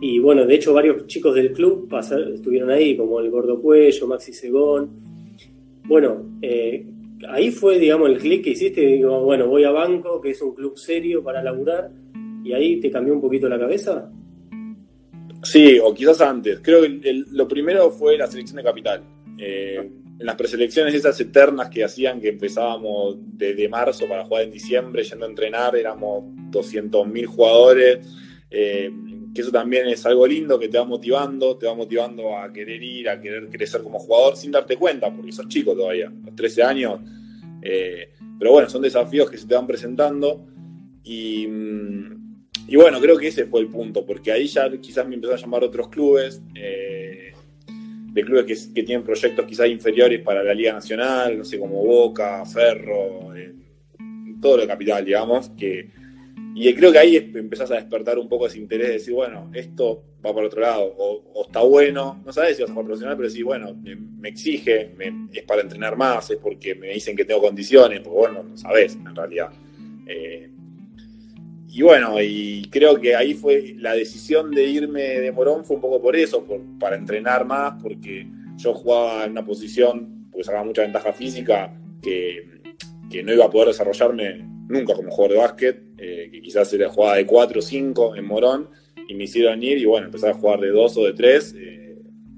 y 0.00 0.18
bueno, 0.18 0.46
de 0.46 0.54
hecho 0.54 0.72
varios 0.72 1.06
chicos 1.06 1.34
del 1.34 1.52
club 1.52 1.88
estuvieron 2.34 2.70
ahí, 2.70 2.96
como 2.96 3.20
el 3.20 3.30
Gordo 3.30 3.60
Cuello, 3.60 4.06
Maxi 4.06 4.32
Segón. 4.32 4.90
Bueno, 5.84 6.38
eh, 6.40 6.86
ahí 7.28 7.50
fue, 7.50 7.78
digamos, 7.78 8.08
el 8.08 8.18
clic 8.18 8.44
que 8.44 8.50
hiciste, 8.50 8.80
digo, 8.80 9.22
bueno, 9.22 9.46
voy 9.46 9.64
a 9.64 9.70
Banco, 9.70 10.20
que 10.20 10.30
es 10.30 10.40
un 10.40 10.54
club 10.54 10.78
serio 10.78 11.22
para 11.22 11.42
laburar, 11.42 11.90
y 12.44 12.52
ahí 12.52 12.80
te 12.80 12.90
cambió 12.90 13.12
un 13.12 13.20
poquito 13.20 13.48
la 13.48 13.58
cabeza. 13.58 14.10
Sí, 15.42 15.78
o 15.78 15.92
quizás 15.94 16.20
antes. 16.20 16.60
Creo 16.60 16.82
que 16.82 17.24
lo 17.30 17.48
primero 17.48 17.90
fue 17.90 18.16
la 18.16 18.26
selección 18.26 18.56
de 18.56 18.62
capital. 18.62 19.02
Eh, 19.38 19.90
en 20.18 20.26
las 20.26 20.36
preselecciones 20.36 20.94
esas 20.94 21.18
eternas 21.18 21.70
que 21.70 21.82
hacían 21.82 22.20
que 22.20 22.28
empezábamos 22.28 23.16
desde 23.18 23.68
marzo 23.68 24.06
para 24.06 24.24
jugar 24.24 24.44
en 24.44 24.50
diciembre, 24.50 25.02
yendo 25.02 25.24
a 25.24 25.28
entrenar, 25.28 25.76
éramos 25.76 26.24
200.000 26.50 27.26
jugadores. 27.26 28.06
Eh, 28.50 28.90
que 29.34 29.42
eso 29.42 29.50
también 29.50 29.86
es 29.88 30.04
algo 30.06 30.26
lindo 30.26 30.58
que 30.58 30.68
te 30.68 30.78
va 30.78 30.84
motivando, 30.84 31.56
te 31.56 31.66
va 31.66 31.74
motivando 31.74 32.36
a 32.36 32.52
querer 32.52 32.82
ir, 32.82 33.08
a 33.08 33.20
querer 33.20 33.48
crecer 33.48 33.82
como 33.82 33.98
jugador 33.98 34.36
sin 34.36 34.50
darte 34.50 34.76
cuenta, 34.76 35.14
porque 35.14 35.32
sos 35.32 35.48
chico 35.48 35.74
todavía, 35.74 36.12
los 36.24 36.34
13 36.34 36.62
años, 36.62 37.00
Eh, 37.62 38.14
pero 38.38 38.52
bueno, 38.52 38.70
son 38.70 38.80
desafíos 38.80 39.30
que 39.30 39.36
se 39.36 39.46
te 39.46 39.54
van 39.54 39.66
presentando 39.66 40.46
y, 41.04 41.46
y, 42.66 42.76
bueno, 42.76 42.98
creo 42.98 43.18
que 43.18 43.28
ese 43.28 43.44
fue 43.44 43.60
el 43.60 43.66
punto, 43.66 44.06
porque 44.06 44.32
ahí 44.32 44.46
ya 44.46 44.70
quizás 44.80 45.06
me 45.06 45.16
empezaron 45.16 45.38
a 45.38 45.42
llamar 45.42 45.64
otros 45.64 45.88
clubes, 45.88 46.40
eh, 46.54 47.32
de 47.66 48.24
clubes 48.24 48.46
que, 48.46 48.74
que, 48.74 48.82
tienen 48.82 49.04
proyectos 49.04 49.44
quizás 49.44 49.68
inferiores 49.68 50.22
para 50.22 50.42
la 50.42 50.54
Liga 50.54 50.72
Nacional, 50.72 51.36
no 51.36 51.44
sé, 51.44 51.58
como 51.58 51.84
Boca, 51.84 52.42
Ferro, 52.46 53.36
eh, 53.36 53.52
todo 54.40 54.56
lo 54.56 54.66
capital, 54.66 55.04
digamos, 55.04 55.50
que 55.50 55.90
y 56.54 56.74
creo 56.74 56.90
que 56.92 56.98
ahí 56.98 57.16
empezás 57.16 57.70
a 57.70 57.76
despertar 57.76 58.18
un 58.18 58.28
poco 58.28 58.46
ese 58.46 58.58
interés 58.58 58.88
de 58.88 58.92
decir, 58.94 59.14
bueno, 59.14 59.50
esto 59.54 60.04
va 60.24 60.32
por 60.32 60.44
otro 60.44 60.60
lado, 60.60 60.94
o, 60.98 61.44
está 61.46 61.60
bueno, 61.60 62.20
no 62.24 62.32
sabes 62.32 62.56
si 62.56 62.62
vas 62.62 62.70
a 62.70 62.74
jugar 62.74 62.86
profesional, 62.86 63.16
pero 63.16 63.30
sí, 63.30 63.42
bueno, 63.42 63.74
me, 63.74 64.28
exige, 64.28 64.94
es 65.32 65.42
para 65.44 65.62
entrenar 65.62 65.96
más, 65.96 66.30
es 66.30 66.38
porque 66.38 66.74
me 66.74 66.88
dicen 66.88 67.16
que 67.16 67.24
tengo 67.24 67.40
condiciones, 67.40 68.00
porque 68.00 68.18
bueno, 68.18 68.42
no 68.42 68.56
sabes 68.56 68.96
en 68.96 69.14
realidad. 69.14 69.50
Eh, 70.06 70.50
y 71.68 71.82
bueno, 71.82 72.20
y 72.20 72.68
creo 72.68 73.00
que 73.00 73.14
ahí 73.14 73.34
fue 73.34 73.74
la 73.78 73.94
decisión 73.94 74.50
de 74.50 74.64
irme 74.64 75.02
de 75.02 75.30
Morón 75.30 75.64
fue 75.64 75.76
un 75.76 75.82
poco 75.82 76.02
por 76.02 76.16
eso, 76.16 76.44
para 76.80 76.96
entrenar 76.96 77.46
más, 77.46 77.80
porque 77.80 78.26
yo 78.56 78.74
jugaba 78.74 79.24
en 79.24 79.32
una 79.32 79.44
posición, 79.44 80.26
pues 80.32 80.46
sacaba 80.46 80.64
mucha 80.64 80.82
ventaja 80.82 81.12
física, 81.12 81.72
que, 82.02 82.60
que 83.08 83.22
no 83.22 83.32
iba 83.32 83.44
a 83.44 83.50
poder 83.50 83.68
desarrollarme 83.68 84.44
nunca 84.68 84.94
como 84.94 85.10
jugador 85.10 85.32
de 85.32 85.38
básquet, 85.38 85.89
eh, 86.00 86.28
que 86.32 86.40
quizás 86.40 86.72
era 86.72 86.88
jugada 86.88 87.16
de 87.16 87.26
4 87.26 87.58
o 87.58 87.62
5 87.62 88.16
en 88.16 88.24
Morón, 88.24 88.70
y 89.06 89.14
me 89.14 89.24
hicieron 89.24 89.62
ir 89.62 89.78
y 89.78 89.84
bueno, 89.84 90.06
empezar 90.06 90.30
a 90.30 90.34
jugar 90.34 90.60
de 90.60 90.68
2 90.68 90.96
o 90.96 91.04
de 91.04 91.12
3 91.12 91.54
eh, 91.58 91.96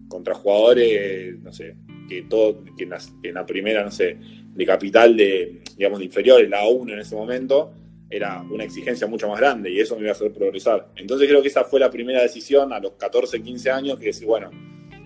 contra 0.08 0.34
jugadores, 0.34 1.38
no 1.40 1.52
sé, 1.52 1.76
que 2.08 2.22
todo, 2.22 2.64
que 2.76 2.84
en, 2.84 3.34
la, 3.34 3.46
primera, 3.46 3.84
no 3.84 3.90
sé, 3.90 4.16
de 4.54 4.66
capital 4.66 5.16
de, 5.16 5.62
digamos, 5.76 5.98
de 5.98 6.06
inferiores, 6.06 6.48
la 6.48 6.66
1 6.66 6.92
en 6.92 6.98
ese 6.98 7.14
momento, 7.14 7.72
era 8.10 8.42
una 8.50 8.64
exigencia 8.64 9.06
mucho 9.06 9.28
más 9.28 9.38
grande 9.38 9.70
y 9.70 9.80
eso 9.80 9.96
me 9.96 10.02
iba 10.02 10.10
a 10.10 10.12
hacer 10.12 10.32
progresar. 10.32 10.88
Entonces 10.96 11.28
creo 11.28 11.40
que 11.40 11.48
esa 11.48 11.64
fue 11.64 11.80
la 11.80 11.90
primera 11.90 12.20
decisión 12.20 12.72
a 12.72 12.80
los 12.80 12.92
14, 12.92 13.42
15 13.42 13.70
años, 13.70 13.98
que 13.98 14.06
decir, 14.06 14.26
bueno, 14.26 14.50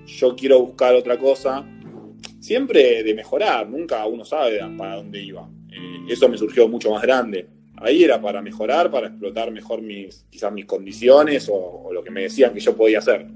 yo 0.07 0.35
quiero 0.35 0.61
buscar 0.61 0.95
otra 0.95 1.19
cosa, 1.19 1.65
siempre 2.41 3.03
de 3.03 3.15
mejorar, 3.15 3.69
nunca 3.69 4.07
uno 4.07 4.25
sabe 4.25 4.61
para 4.77 4.97
dónde 4.97 5.23
iba. 5.23 5.49
Eh, 5.71 6.07
eso 6.09 6.29
me 6.29 6.39
surgió 6.39 6.69
mucho 6.69 6.91
más 6.91 7.03
grande. 7.03 7.56
Ahí 7.79 8.05
era 8.05 8.21
para 8.21 8.41
mejorar, 8.41 8.91
para 8.91 9.09
explotar 9.09 9.51
mejor 9.51 9.83
mis, 9.83 10.25
quizás 10.31 10.53
mis 10.53 10.65
condiciones 10.65 11.49
o, 11.53 11.91
lo 11.93 12.03
que 12.03 12.11
me 12.11 12.23
decían 12.23 12.55
que 12.55 12.61
yo 12.61 12.77
podía 12.77 12.99
hacer. 12.99 13.27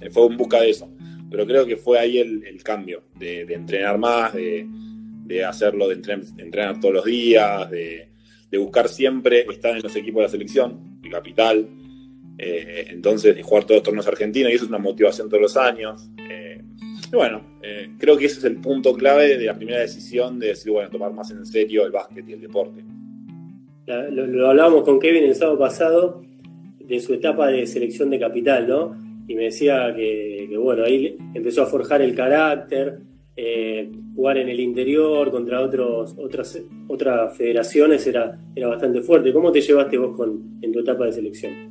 Eh, 0.00 0.10
fue 0.10 0.26
en 0.26 0.36
busca 0.36 0.60
de 0.60 0.70
eso. 0.70 0.90
Pero 1.30 1.46
creo 1.46 1.64
que 1.64 1.76
fue 1.76 1.98
ahí 1.98 2.18
el, 2.18 2.60
cambio, 2.64 3.04
de, 3.16 3.42
entrenar 3.42 3.98
más, 3.98 4.34
de, 4.34 5.44
hacerlo, 5.46 5.88
de 5.88 5.94
entrenar, 5.94 6.80
todos 6.80 6.94
los 6.94 7.04
días, 7.04 7.70
de, 7.70 8.08
buscar 8.58 8.88
siempre 8.88 9.46
estar 9.48 9.76
en 9.76 9.82
los 9.82 9.94
equipos 9.94 10.20
de 10.20 10.24
la 10.24 10.28
selección, 10.28 11.00
de 11.00 11.10
capital. 11.10 11.68
Eh, 12.36 12.86
entonces, 12.88 13.36
de 13.36 13.42
jugar 13.42 13.64
todos 13.64 13.76
los 13.76 13.82
torneos 13.84 14.08
argentinos, 14.08 14.50
y 14.50 14.56
eso 14.56 14.64
es 14.64 14.70
una 14.70 14.78
motivación 14.78 15.28
todos 15.28 15.42
los 15.42 15.56
años. 15.56 16.10
Y 17.12 17.16
bueno, 17.16 17.42
eh, 17.62 17.90
creo 17.98 18.16
que 18.16 18.26
ese 18.26 18.38
es 18.38 18.44
el 18.44 18.56
punto 18.56 18.94
clave 18.94 19.36
de 19.36 19.44
la 19.44 19.56
primera 19.56 19.80
decisión 19.80 20.38
de 20.38 20.48
decir, 20.48 20.70
bueno, 20.70 20.90
tomar 20.90 21.12
más 21.12 21.30
en 21.30 21.44
serio 21.44 21.84
el 21.84 21.90
básquet 21.90 22.28
y 22.28 22.34
el 22.34 22.40
deporte. 22.40 22.84
Lo, 23.86 24.48
hablábamos 24.48 24.84
con 24.84 24.98
Kevin 24.98 25.24
el 25.24 25.34
sábado 25.34 25.58
pasado 25.58 26.22
de 26.78 27.00
su 27.00 27.14
etapa 27.14 27.48
de 27.48 27.66
selección 27.66 28.10
de 28.10 28.18
capital, 28.18 28.68
¿no? 28.68 28.96
Y 29.26 29.34
me 29.34 29.44
decía 29.44 29.94
que, 29.94 30.48
bueno, 30.58 30.84
ahí 30.84 31.16
empezó 31.34 31.62
a 31.62 31.66
forjar 31.66 32.02
el 32.02 32.14
carácter, 32.14 33.00
eh, 33.36 33.90
jugar 34.14 34.38
en 34.38 34.48
el 34.48 34.60
interior 34.60 35.30
contra 35.30 35.60
otros, 35.60 36.14
otras, 36.18 36.60
otras 36.88 37.36
federaciones 37.36 38.06
era, 38.06 38.38
era 38.54 38.68
bastante 38.68 39.02
fuerte. 39.02 39.32
¿Cómo 39.32 39.52
te 39.52 39.60
llevaste 39.60 39.98
vos 39.98 40.16
con, 40.16 40.58
en 40.60 40.72
tu 40.72 40.80
etapa 40.80 41.06
de 41.06 41.12
selección? 41.12 41.70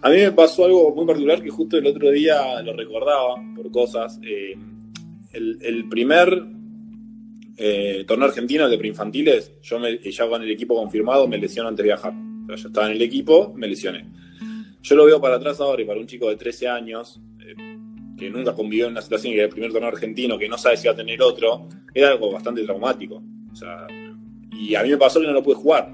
A 0.00 0.10
mí 0.10 0.16
me 0.16 0.32
pasó 0.32 0.64
algo 0.64 0.94
muy 0.94 1.06
particular 1.06 1.42
que 1.42 1.50
justo 1.50 1.76
el 1.76 1.86
otro 1.86 2.10
día 2.10 2.62
lo 2.62 2.72
recordaba 2.72 3.34
por 3.56 3.70
cosas. 3.70 4.20
Eh, 4.22 4.54
el, 5.32 5.88
primer 5.88 6.44
eh, 7.60 8.04
torneo 8.06 8.28
argentino, 8.28 8.68
de 8.68 8.78
preinfantiles, 8.78 9.60
yo 9.62 9.80
me, 9.80 9.98
ya 9.98 10.28
con 10.28 10.42
el 10.42 10.50
equipo 10.50 10.76
confirmado 10.76 11.26
me 11.26 11.38
lesiono 11.38 11.68
antes 11.68 11.82
de 11.82 11.88
viajar. 11.88 12.12
O 12.12 12.46
sea, 12.46 12.56
yo 12.56 12.68
estaba 12.68 12.86
en 12.86 12.92
el 12.92 13.02
equipo, 13.02 13.52
me 13.56 13.66
lesioné. 13.66 14.06
Yo 14.80 14.94
lo 14.94 15.04
veo 15.04 15.20
para 15.20 15.36
atrás 15.36 15.60
ahora 15.60 15.82
y 15.82 15.84
para 15.84 15.98
un 15.98 16.06
chico 16.06 16.28
de 16.28 16.36
13 16.36 16.68
años, 16.68 17.20
eh, 17.40 17.54
que 18.16 18.30
nunca 18.30 18.54
convivió 18.54 18.86
en 18.86 18.92
una 18.92 19.02
situación 19.02 19.34
que 19.34 19.42
el 19.42 19.48
primer 19.48 19.72
torneo 19.72 19.88
argentino, 19.88 20.38
que 20.38 20.48
no 20.48 20.56
sabe 20.56 20.76
si 20.76 20.86
va 20.86 20.92
a 20.92 20.96
tener 20.96 21.20
otro, 21.20 21.68
era 21.92 22.10
algo 22.10 22.30
bastante 22.30 22.62
traumático. 22.62 23.22
O 23.52 23.56
sea, 23.56 23.88
y 24.52 24.76
a 24.76 24.84
mí 24.84 24.90
me 24.90 24.96
pasó 24.96 25.20
que 25.20 25.26
no 25.26 25.32
lo 25.32 25.42
pude 25.42 25.56
jugar. 25.56 25.92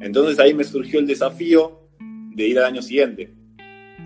Entonces 0.00 0.38
ahí 0.38 0.54
me 0.54 0.64
surgió 0.64 0.98
el 0.98 1.06
desafío 1.06 1.90
de 2.34 2.48
ir 2.48 2.58
al 2.58 2.64
año 2.64 2.80
siguiente 2.80 3.34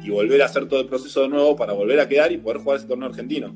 y 0.02 0.10
volver 0.10 0.42
a 0.42 0.46
hacer 0.46 0.66
todo 0.66 0.80
el 0.80 0.86
proceso 0.86 1.22
de 1.22 1.28
nuevo 1.28 1.54
para 1.54 1.72
volver 1.72 2.00
a 2.00 2.08
quedar 2.08 2.32
y 2.32 2.38
poder 2.38 2.58
jugar 2.58 2.78
ese 2.78 2.88
torneo 2.88 3.08
argentino. 3.08 3.54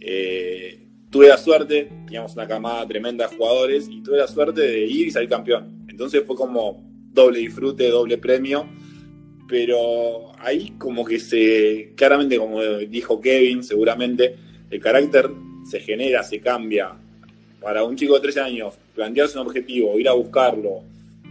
Eh, 0.00 0.85
tuve 1.10 1.28
la 1.28 1.38
suerte, 1.38 1.90
teníamos 2.04 2.34
una 2.34 2.46
camada 2.46 2.86
tremenda 2.86 3.28
de 3.28 3.36
jugadores 3.36 3.88
y 3.90 4.02
tuve 4.02 4.18
la 4.18 4.26
suerte 4.26 4.60
de 4.60 4.86
ir 4.86 5.06
y 5.06 5.10
salir 5.10 5.28
campeón. 5.28 5.86
Entonces 5.88 6.22
fue 6.26 6.36
como 6.36 6.84
doble 7.12 7.38
disfrute, 7.38 7.88
doble 7.88 8.18
premio, 8.18 8.68
pero 9.48 10.32
ahí 10.38 10.74
como 10.78 11.04
que 11.04 11.18
se, 11.18 11.92
claramente 11.96 12.36
como 12.36 12.62
dijo 12.62 13.20
Kevin, 13.20 13.62
seguramente 13.62 14.36
el 14.70 14.80
carácter 14.80 15.30
se 15.68 15.80
genera, 15.80 16.22
se 16.22 16.40
cambia. 16.40 16.96
Para 17.60 17.82
un 17.82 17.96
chico 17.96 18.14
de 18.14 18.20
13 18.20 18.40
años, 18.40 18.74
plantearse 18.94 19.38
un 19.38 19.46
objetivo, 19.46 19.98
ir 19.98 20.08
a 20.08 20.12
buscarlo, 20.12 20.82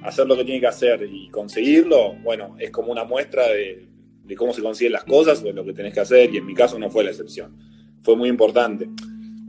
hacer 0.04 0.28
lo 0.28 0.36
que 0.36 0.44
tiene 0.44 0.60
que 0.60 0.68
hacer 0.68 1.08
y 1.12 1.30
conseguirlo, 1.30 2.14
bueno, 2.24 2.56
es 2.60 2.72
como 2.72 2.92
una 2.92 3.04
muestra 3.04 3.48
de, 3.48 3.88
cómo 4.36 4.54
se 4.54 4.62
consiguen 4.62 4.94
las 4.94 5.04
cosas 5.04 5.42
o 5.42 5.46
de 5.46 5.54
lo 5.54 5.64
que 5.64 5.74
tenés 5.74 5.94
que 5.94 6.00
hacer, 6.02 6.34
y 6.34 6.38
en 6.38 6.46
mi 6.46 6.54
caso 6.54 6.78
no 6.78 6.90
fue 6.90 7.04
la 7.04 7.12
excepción. 7.12 7.56
Fue 8.04 8.16
muy 8.16 8.30
importante. 8.30 8.90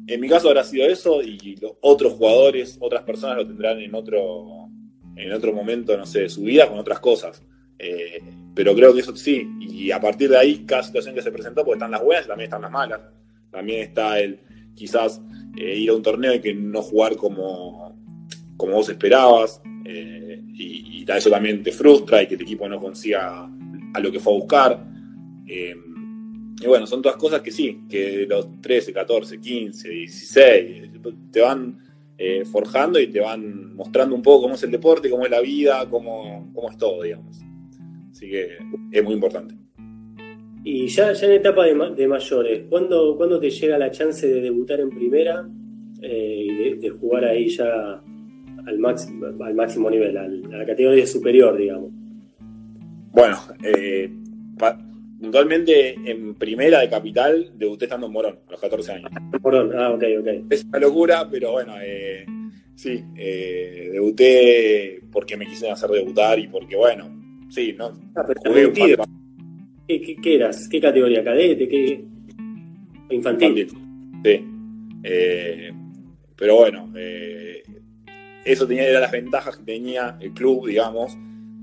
En 0.07 0.21
mi 0.21 0.29
caso 0.29 0.49
habrá 0.49 0.63
sido 0.63 0.87
eso, 0.87 1.23
y 1.23 1.57
los 1.57 1.73
otros 1.81 2.15
jugadores, 2.15 2.77
otras 2.81 3.03
personas 3.03 3.39
lo 3.39 3.47
tendrán 3.47 3.81
en 3.81 3.95
otro, 3.95 4.69
en 5.17 5.33
otro 5.33 5.53
momento, 5.53 5.97
no 5.97 6.07
sé, 6.07 6.23
de 6.23 6.29
su 6.29 6.43
vida 6.43 6.69
con 6.69 6.79
otras 6.79 7.01
cosas. 7.01 7.43
Eh, 7.79 8.21
pero 8.55 8.75
creo 8.75 8.95
que 8.95 9.01
eso 9.01 9.15
sí, 9.17 9.47
y 9.61 9.91
a 9.91 10.01
partir 10.01 10.31
de 10.31 10.39
ahí, 10.39 10.65
cada 10.65 10.83
situación 10.83 11.15
que 11.15 11.23
se 11.23 11.33
presentó, 11.33 11.65
porque 11.65 11.77
están 11.77 11.91
las 11.91 12.03
buenas, 12.03 12.27
también 12.27 12.47
están 12.47 12.63
las 12.63 12.71
malas. 12.71 13.01
También 13.51 13.81
está 13.83 14.19
el 14.21 14.41
quizás 14.75 15.21
eh, 15.57 15.77
ir 15.77 15.91
a 15.91 15.95
un 15.95 16.03
torneo 16.03 16.35
y 16.35 16.41
que 16.41 16.55
no 16.55 16.83
jugar 16.83 17.17
como, 17.17 17.99
como 18.57 18.75
vos 18.75 18.89
esperabas. 18.89 19.61
Eh, 19.85 20.43
y, 20.55 21.05
eso 21.09 21.31
también 21.31 21.63
te 21.63 21.71
frustra 21.71 22.23
y 22.23 22.27
que 22.27 22.35
el 22.35 22.43
equipo 22.43 22.69
no 22.69 22.81
consiga 22.81 23.49
a 23.95 24.01
lo 24.01 24.11
que 24.11 24.19
fue 24.19 24.33
a 24.35 24.37
buscar. 24.37 24.87
Eh, 26.61 26.65
y 26.65 26.67
bueno, 26.67 26.87
son 26.87 27.03
todas 27.03 27.17
cosas 27.17 27.41
que 27.41 27.51
sí, 27.51 27.83
que 27.89 28.27
los 28.29 28.61
13, 28.61 28.93
14, 28.93 29.41
15, 29.41 29.89
16 29.89 30.91
te 31.31 31.41
van 31.41 31.79
eh, 32.19 32.45
forjando 32.45 32.99
y 32.99 33.09
te 33.09 33.21
van 33.21 33.75
mostrando 33.75 34.15
un 34.15 34.23
poco 34.23 34.43
cómo 34.43 34.55
es 34.55 34.63
el 34.63 34.71
deporte, 34.71 35.11
cómo 35.11 35.25
es 35.25 35.31
la 35.31 35.41
vida, 35.41 35.87
cómo, 35.89 36.51
cómo 36.55 36.71
es 36.71 36.77
todo, 36.79 37.03
digamos. 37.03 37.41
Así 38.11 38.31
que 38.31 38.57
es 38.91 39.05
muy 39.05 39.15
importante. 39.15 39.55
Y 40.65 40.89
ya, 40.89 41.13
ya 41.13 41.27
en 41.27 41.33
etapa 41.33 41.65
de, 41.65 42.09
mayores, 42.09 42.65
¿cuándo, 42.69 43.17
¿cuándo, 43.17 43.39
te 43.39 43.51
llega 43.51 43.79
la 43.79 43.91
chance 43.91 44.27
de 44.27 44.41
debutar 44.41 44.81
en 44.81 44.91
primera 44.91 45.49
y 46.03 46.77
de, 46.77 46.91
jugar 46.91 47.25
ahí 47.25 47.49
ya 47.49 48.03
al, 48.67 48.79
máximo, 48.79 49.27
al 49.27 49.55
máximo 49.55 49.91
nivel, 49.91 50.17
a 50.17 50.29
la 50.29 50.67
categoría 50.67 51.07
superior, 51.07 51.57
digamos. 51.57 51.91
Bueno, 53.13 53.39
eh, 53.63 54.11
puntualmente 55.21 55.95
en 56.05 56.35
primera 56.35 56.81
de 56.81 56.91
capital 56.91 57.53
debuté 57.55 57.87
estando 57.87 58.07
en 58.07 58.13
Morón, 58.13 58.39
a 58.47 58.51
los 58.53 58.61
14 58.61 58.93
años. 58.93 59.11
Morón, 59.43 59.73
ah, 59.77 59.93
ok, 59.93 60.05
ok. 60.21 60.29
Es 60.51 60.65
una 60.65 60.79
locura, 60.79 61.29
pero 61.31 61.53
bueno, 61.53 61.75
eh, 61.81 62.27
sí, 62.75 63.03
eh, 63.17 63.91
debuté 63.93 65.01
porque 65.11 65.37
me 65.37 65.47
quise 65.47 65.71
hacer 65.71 65.91
debutar 65.91 66.39
y 66.39 66.49
porque, 66.49 66.77
bueno, 66.77 67.09
sí, 67.49 67.75
¿no? 67.77 67.93
Ah, 68.15 68.27
¿Qué, 69.89 70.17
qué, 70.21 70.35
eras? 70.35 70.69
¿Qué 70.69 70.81
categoría? 70.81 71.23
¿Cadete? 71.23 71.69
¿Qué? 71.69 72.05
Infantil. 73.11 73.59
Infantil. 73.59 73.69
Sí. 74.25 74.45
Eh, 75.05 75.73
pero 76.37 76.57
bueno, 76.57 76.93
eh, 76.97 77.63
eso 78.45 78.67
tenía, 78.67 78.89
era 78.89 79.01
las 79.01 79.13
ventajas 79.13 79.57
que 79.57 79.65
tenía 79.65 80.17
el 80.21 80.33
club, 80.33 80.67
digamos, 80.67 81.17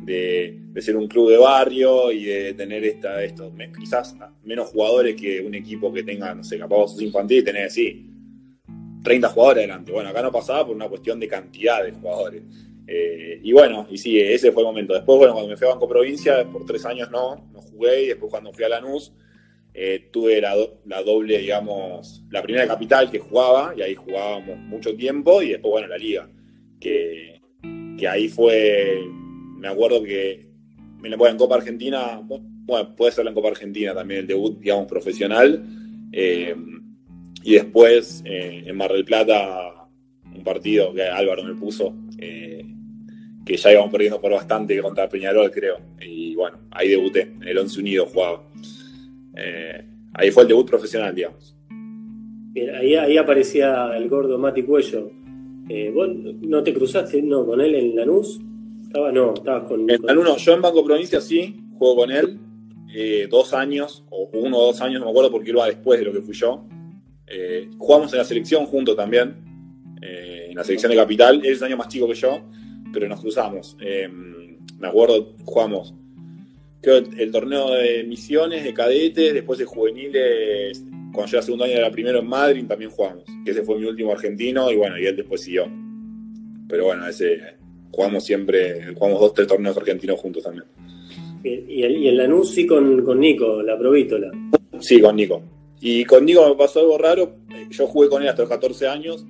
de, 0.05 0.59
ser 0.79 0.97
un 0.97 1.07
club 1.07 1.29
de 1.29 1.37
barrio 1.37 2.11
y 2.11 2.25
de 2.25 2.53
tener 2.53 2.83
esta, 2.83 3.23
estos, 3.23 3.53
quizás 3.77 4.15
menos 4.43 4.69
jugadores 4.69 5.15
que 5.15 5.41
un 5.41 5.55
equipo 5.55 5.93
que 5.93 6.03
tenga, 6.03 6.33
no 6.33 6.43
sé, 6.43 6.57
capaz 6.57 6.89
sos 6.89 7.01
infantil 7.01 7.39
y 7.39 7.43
tenés 7.43 7.67
así 7.67 8.09
30 9.03 9.29
jugadores 9.29 9.63
adelante. 9.63 9.91
Bueno, 9.91 10.09
acá 10.09 10.21
no 10.21 10.31
pasaba 10.31 10.65
por 10.65 10.75
una 10.75 10.87
cuestión 10.87 11.19
de 11.19 11.27
cantidad 11.27 11.83
de 11.83 11.91
jugadores. 11.91 12.43
Eh, 12.87 13.39
y 13.43 13.53
bueno, 13.53 13.87
y 13.89 13.97
sí, 13.97 14.19
ese 14.19 14.51
fue 14.51 14.63
el 14.63 14.67
momento. 14.67 14.93
Después, 14.93 15.17
bueno, 15.17 15.33
cuando 15.33 15.49
me 15.49 15.57
fui 15.57 15.67
a 15.67 15.71
Banco 15.71 15.87
Provincia, 15.87 16.45
por 16.45 16.65
tres 16.65 16.85
años 16.85 17.09
no, 17.11 17.49
no 17.51 17.61
jugué, 17.61 18.03
y 18.03 18.07
después 18.07 18.29
cuando 18.29 18.51
fui 18.53 18.63
a 18.63 18.69
Lanús, 18.69 19.13
eh, 19.73 20.09
tuve 20.11 20.39
la, 20.39 20.55
doble, 21.03 21.39
digamos, 21.39 22.23
la 22.29 22.43
primera 22.43 22.67
capital 22.67 23.09
que 23.09 23.19
jugaba, 23.19 23.73
y 23.75 23.81
ahí 23.81 23.95
jugábamos 23.95 24.57
mucho 24.57 24.95
tiempo, 24.95 25.41
y 25.41 25.49
después, 25.49 25.71
bueno, 25.71 25.87
la 25.87 25.97
liga, 25.97 26.29
que, 26.79 27.41
ahí 28.07 28.27
fue, 28.27 29.01
me 29.63 29.69
acuerdo 29.69 30.03
que, 30.03 30.45
en 31.01 31.37
Copa 31.37 31.55
Argentina, 31.55 32.21
bueno, 32.21 32.95
puede 32.97 33.13
ser 33.13 33.25
en 33.25 33.33
Copa 33.33 33.47
Argentina 33.47 33.93
también 33.93 34.19
el 34.19 34.27
debut, 34.27 34.59
digamos, 34.59 34.87
profesional, 34.87 35.63
eh, 36.11 36.53
y 37.43 37.53
después 37.53 38.21
eh, 38.25 38.63
en 38.65 38.75
Mar 38.75 38.91
del 38.91 39.05
Plata, 39.05 39.87
un 40.35 40.43
partido 40.43 40.93
que 40.93 41.03
Álvaro 41.03 41.45
me 41.45 41.55
puso, 41.55 41.95
que 42.17 43.57
ya 43.57 43.71
íbamos 43.71 43.91
perdiendo 43.91 44.19
por 44.19 44.31
bastante 44.33 44.81
contra 44.81 45.07
Peñarol, 45.07 45.49
creo, 45.49 45.77
y 46.01 46.35
bueno, 46.35 46.57
ahí 46.71 46.89
debuté, 46.89 47.21
en 47.21 47.47
el 47.47 47.57
11 47.57 47.79
Unido 47.79 48.05
jugaba. 48.05 48.43
Eh, 49.37 49.81
ahí 50.13 50.29
fue 50.29 50.43
el 50.43 50.49
debut 50.49 50.67
profesional, 50.67 51.15
digamos. 51.15 51.55
ahí, 52.77 52.95
ahí 52.95 53.17
aparecía 53.17 53.95
el 53.95 54.09
gordo 54.09 54.37
Mati 54.37 54.63
Cuello. 54.63 55.09
Eh, 55.69 55.89
¿Vos 55.95 56.09
no 56.41 56.63
te 56.63 56.73
cruzaste 56.73 57.21
no, 57.21 57.45
con 57.45 57.61
él 57.61 57.75
en 57.75 57.95
Lanús? 57.95 58.41
Estaba, 58.93 59.11
no, 59.11 59.33
estabas 59.33 59.67
con. 59.67 59.89
En 59.89 60.01
Lanús 60.03 60.23
no, 60.23 60.37
yo 60.37 60.53
en 60.53 60.61
Banco 60.61 60.85
Provincia 60.85 61.19
sí, 61.19 61.63
juego 61.79 61.95
con 61.95 62.11
él. 62.11 62.39
Eh, 62.95 63.27
dos 63.27 63.55
años, 63.55 64.05
o 64.11 64.29
uno 64.33 64.55
o 64.55 64.65
dos 64.67 64.81
años, 64.81 64.99
no 64.99 65.07
me 65.07 65.11
acuerdo 65.11 65.31
porque 65.31 65.49
iba 65.49 65.65
después 65.65 65.99
de 65.99 66.05
lo 66.05 66.13
que 66.13 66.21
fui 66.21 66.35
yo. 66.35 66.63
jugamos 67.79 68.13
en 68.13 68.19
la 68.19 68.23
selección 68.23 68.67
juntos 68.67 68.95
también, 68.95 69.35
en 69.99 70.55
la 70.55 70.63
selección 70.63 70.91
de 70.91 70.97
Capital. 70.97 71.41
Él 71.43 71.53
es 71.53 71.59
un 71.59 71.67
año 71.67 71.77
más 71.77 71.87
chico 71.87 72.07
que 72.07 72.13
yo, 72.13 72.39
pero 72.93 73.07
nos 73.07 73.19
cruzamos. 73.19 73.75
me 74.77 74.87
acuerdo, 74.87 75.35
jugamos 75.43 75.95
creo, 76.83 76.97
el 76.97 77.31
torneo 77.31 77.71
de 77.71 78.03
misiones, 78.03 78.63
de 78.63 78.73
cadetes, 78.73 79.33
después 79.33 79.57
de 79.57 79.65
juveniles, 79.65 80.83
cuando 81.13 81.31
yo 81.31 81.37
era 81.37 81.41
segundo 81.41 81.63
año 81.63 81.73
era 81.73 81.89
primero 81.89 82.19
en 82.19 82.27
Madrid, 82.27 82.65
también 82.67 82.91
jugamos, 82.91 83.23
que 83.43 83.51
ese 83.51 83.63
fue 83.63 83.79
mi 83.79 83.85
último 83.85 84.11
argentino, 84.11 84.69
y 84.69 84.75
bueno, 84.75 84.99
y 84.99 85.05
él 85.05 85.15
después 85.15 85.41
siguió. 85.41 85.65
Pero 86.67 86.85
bueno, 86.85 87.07
ese 87.07 87.55
jugamos 87.93 88.25
siempre, 88.25 88.93
jugamos 88.95 89.21
dos, 89.21 89.33
tres 89.33 89.47
torneos 89.47 89.77
argentinos 89.77 90.19
juntos 90.19 90.43
también. 90.43 90.65
Y, 91.43 91.85
y 91.85 92.07
en 92.07 92.17
Lanús 92.17 92.51
sí 92.51 92.65
con, 92.65 93.03
con 93.03 93.19
Nico, 93.19 93.61
la 93.61 93.77
provítola. 93.77 94.31
Sí, 94.79 94.99
con 94.99 95.15
Nico. 95.15 95.41
Y 95.79 96.03
con 96.05 96.25
Nico 96.25 96.47
me 96.49 96.55
pasó 96.55 96.79
algo 96.79 96.97
raro, 96.97 97.35
yo 97.69 97.87
jugué 97.87 98.09
con 98.09 98.21
él 98.21 98.29
hasta 98.29 98.41
los 98.41 98.49
14 98.49 98.87
años, 98.87 99.25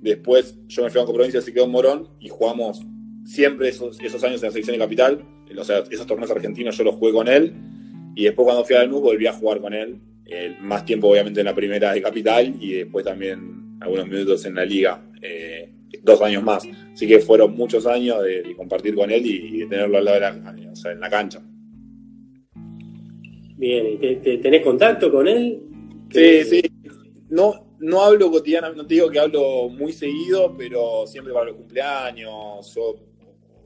después 0.00 0.58
yo 0.68 0.82
me 0.82 0.90
fui 0.90 1.00
a 1.00 1.06
Provincia, 1.06 1.40
se 1.40 1.52
quedó 1.52 1.64
en 1.64 1.70
Morón, 1.70 2.08
y 2.20 2.28
jugamos 2.28 2.80
siempre 3.24 3.68
esos, 3.68 4.00
esos 4.00 4.22
años 4.24 4.42
en 4.42 4.48
la 4.48 4.52
selección 4.52 4.76
de 4.76 4.84
capital, 4.84 5.24
o 5.56 5.64
sea, 5.64 5.84
esos 5.90 6.06
torneos 6.06 6.30
argentinos 6.30 6.76
yo 6.76 6.84
los 6.84 6.96
jugué 6.96 7.12
con 7.12 7.28
él 7.28 7.54
y 8.14 8.24
después 8.24 8.44
cuando 8.44 8.64
fui 8.64 8.76
a 8.76 8.80
Lanús 8.80 9.00
volví 9.00 9.26
a 9.26 9.32
jugar 9.32 9.60
con 9.60 9.72
él, 9.74 10.00
más 10.60 10.84
tiempo 10.84 11.08
obviamente 11.08 11.40
en 11.40 11.46
la 11.46 11.54
primera 11.54 11.92
de 11.92 12.02
Capital 12.02 12.54
y 12.58 12.72
después 12.72 13.04
también 13.04 13.76
algunos 13.80 14.08
minutos 14.08 14.44
en 14.46 14.54
la 14.54 14.64
liga, 14.64 15.02
eh, 15.20 15.70
dos 16.02 16.20
años 16.22 16.42
más. 16.42 16.66
Así 16.92 17.06
que 17.06 17.20
fueron 17.20 17.54
muchos 17.54 17.86
años 17.86 18.22
de, 18.22 18.54
compartir 18.56 18.94
con 18.94 19.10
él 19.10 19.24
y, 19.24 19.60
de 19.60 19.66
tenerlo 19.66 19.98
al 19.98 20.04
lado 20.04 20.14
de 20.16 20.20
la, 20.20 20.72
o 20.72 20.76
sea, 20.76 20.92
en 20.92 21.00
la 21.00 21.10
cancha. 21.10 21.42
Bien, 23.56 23.86
¿y 23.86 23.96
te, 23.96 24.38
tenés 24.38 24.62
contacto 24.62 25.10
con 25.10 25.28
él? 25.28 25.62
Sí, 26.10 26.44
sí. 26.44 26.62
No, 27.30 27.76
no 27.78 28.02
hablo 28.02 28.30
cotidianamente, 28.30 28.82
no 28.82 28.88
te 28.88 28.94
digo 28.94 29.10
que 29.10 29.20
hablo 29.20 29.68
muy 29.68 29.92
seguido, 29.92 30.54
pero 30.56 31.06
siempre 31.06 31.32
para 31.32 31.46
los 31.46 31.56
cumpleaños, 31.56 32.74
yo 32.74 32.94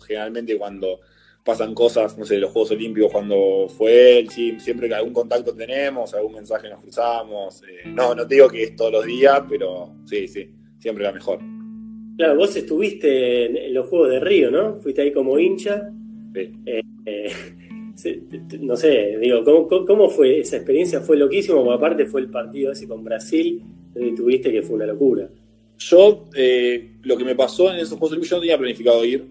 generalmente 0.07 0.57
cuando 0.57 1.00
pasan 1.43 1.75
cosas, 1.75 2.19
no 2.19 2.25
sé, 2.25 2.38
los 2.38 2.50
Juegos 2.50 2.73
Olímpicos 2.73 3.11
cuando 3.11 3.69
fue 3.69 4.19
él, 4.19 4.28
sí, 4.28 4.59
siempre 4.59 4.88
que 4.88 4.95
algún 4.95 5.12
contacto 5.12 5.55
tenemos, 5.55 6.12
algún 6.12 6.35
mensaje 6.35 6.69
nos 6.69 6.81
cruzamos. 6.81 7.62
Eh, 7.62 7.87
no, 7.87 8.14
no 8.14 8.26
te 8.26 8.35
digo 8.35 8.49
que 8.49 8.64
es 8.64 8.76
todos 8.76 8.93
los 8.93 9.05
días, 9.07 9.43
pero 9.49 9.95
sí, 10.04 10.28
sí, 10.28 10.52
siempre 10.78 11.04
la 11.04 11.13
mejor. 11.13 11.55
Claro, 12.17 12.37
vos 12.37 12.57
estuviste 12.57 13.67
en, 13.67 13.75
los 13.75 13.89
Juegos 13.89 14.11
de 14.11 14.21
Río, 14.21 14.50
¿no? 14.50 14.81
Fuiste 14.81 15.02
ahí 15.02 15.13
como 15.13 15.39
hincha. 15.39 15.91
Sí. 16.35 16.52
Eh, 16.65 16.83
eh, 17.05 17.33
no 18.61 18.76
sé, 18.76 19.19
digo, 19.19 19.45
¿cómo, 19.87 20.09
fue 20.09 20.41
esa 20.41 20.57
experiencia? 20.57 21.00
Fue 21.00 21.17
loquísimo, 21.17 21.63
porque 21.63 21.76
aparte 21.76 22.07
fue 22.07 22.23
el 22.23 22.31
partido 22.31 22.73
ese 22.73 22.89
con 22.89 23.05
Brasil, 23.05 23.63
y 23.95 24.15
tuviste 24.15 24.50
que 24.50 24.63
fue 24.63 24.76
una 24.76 24.87
locura. 24.87 25.29
Yo, 25.79 26.25
lo 27.02 27.17
que 27.17 27.25
me 27.25 27.35
pasó 27.35 27.71
en 27.71 27.76
esos 27.76 27.99
Juegos 27.99 28.13
Olímpicos, 28.13 28.31
yo 28.31 28.37
no 28.37 28.41
tenía 28.41 28.59
planificado 28.59 29.05
ir. 29.05 29.25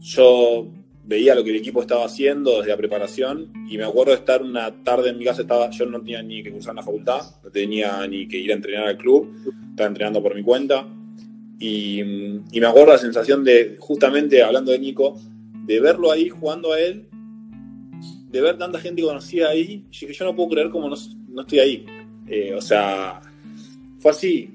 yo 0.00 0.68
veía 1.04 1.34
lo 1.34 1.42
que 1.42 1.50
el 1.50 1.56
equipo 1.56 1.80
estaba 1.80 2.04
haciendo 2.04 2.58
desde 2.58 2.68
la 2.70 2.76
preparación 2.76 3.50
y 3.68 3.78
me 3.78 3.84
acuerdo 3.84 4.12
de 4.12 4.18
estar 4.18 4.42
una 4.42 4.84
tarde 4.84 5.10
en 5.10 5.18
mi 5.18 5.24
casa, 5.24 5.42
estaba, 5.42 5.70
yo 5.70 5.86
no 5.86 6.00
tenía 6.00 6.22
ni 6.22 6.42
que 6.42 6.52
cursar 6.52 6.74
la 6.74 6.82
facultad, 6.82 7.22
no 7.42 7.50
tenía 7.50 8.06
ni 8.06 8.28
que 8.28 8.36
ir 8.36 8.50
a 8.50 8.54
entrenar 8.54 8.88
al 8.88 8.98
club, 8.98 9.32
estaba 9.70 9.88
entrenando 9.88 10.22
por 10.22 10.34
mi 10.34 10.42
cuenta 10.42 10.86
y, 11.58 12.02
me 12.02 12.66
acuerdo 12.66 12.92
la 12.92 12.98
sensación 12.98 13.44
de, 13.44 13.76
justamente 13.78 14.42
hablando 14.42 14.72
de 14.72 14.78
Nico, 14.78 15.20
de 15.64 15.80
verlo 15.80 16.10
ahí 16.10 16.28
jugando 16.28 16.72
a 16.72 16.80
él, 16.80 17.08
de 18.30 18.40
ver 18.40 18.58
tanta 18.58 18.78
gente 18.78 19.02
conocida 19.02 19.50
ahí, 19.50 19.86
y 19.90 20.06
que 20.06 20.12
yo 20.12 20.24
no 20.24 20.36
puedo 20.36 20.50
creer 20.50 20.70
cómo 20.70 20.88
no, 20.88 21.40
estoy 21.40 21.58
ahí. 21.58 21.86
Eh, 22.26 22.54
o 22.54 22.60
sea, 22.60 23.20
fue 23.98 24.10
así. 24.10 24.54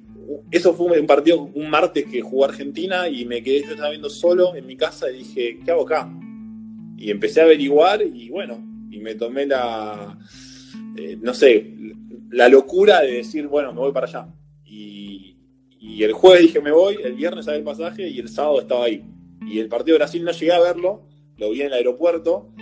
Eso 0.52 0.74
fue 0.74 1.00
un 1.00 1.08
partido 1.08 1.50
un 1.54 1.70
martes 1.70 2.06
que 2.06 2.22
jugó 2.22 2.46
Argentina 2.46 3.10
y 3.10 3.26
me 3.26 3.44
quedé, 3.44 3.62
yo 3.62 3.72
estaba 3.72 3.89
viendo 3.89 4.10
solo 4.10 4.56
en 4.56 4.66
mi 4.66 4.78
casa 4.78 5.12
y 5.12 5.18
dije, 5.18 5.60
¿qué 5.66 5.72
hago 5.72 5.84
acá? 5.84 6.10
y 7.04 7.12
empecé 7.12 7.42
a 7.42 7.44
averiguar 7.44 8.02
y 8.02 8.30
bueno, 8.30 8.66
y 8.89 8.98
me 9.00 9.16
tomé 9.16 9.46
la, 9.46 10.18
eh, 10.96 11.18
no 11.22 11.34
sé, 11.34 11.76
la 12.30 12.48
locura 12.48 13.02
de 13.02 13.16
decir, 13.16 13.46
bueno, 13.48 13.74
me 13.74 13.80
voy 13.80 13.92
para 13.92 14.08
allá. 14.08 14.28
Y 15.84 16.02
el 16.04 16.13
jueves 16.13 16.43
dije, 16.43 16.62
me 16.62 16.72
voy, 16.72 16.98
el 17.04 17.13
viernes 17.13 17.43
sale 17.43 17.58
el 17.58 17.63
pasaje 17.65 18.08
y 18.08 18.17
el 18.17 18.30
sábado 18.30 18.62
estaba 18.62 18.86
ahí. 18.86 19.04
Y 19.46 19.60
el 19.60 19.67
partido 19.67 19.96
de 19.96 20.00
Brasil 20.00 20.24
no 20.24 20.32
llegué 20.32 20.54
a 20.54 20.62
verlo, 20.62 21.06
lo 21.38 21.52
vi 21.52 21.60
en 21.60 21.67
el 21.67 21.74
aeropuerto 21.74 22.54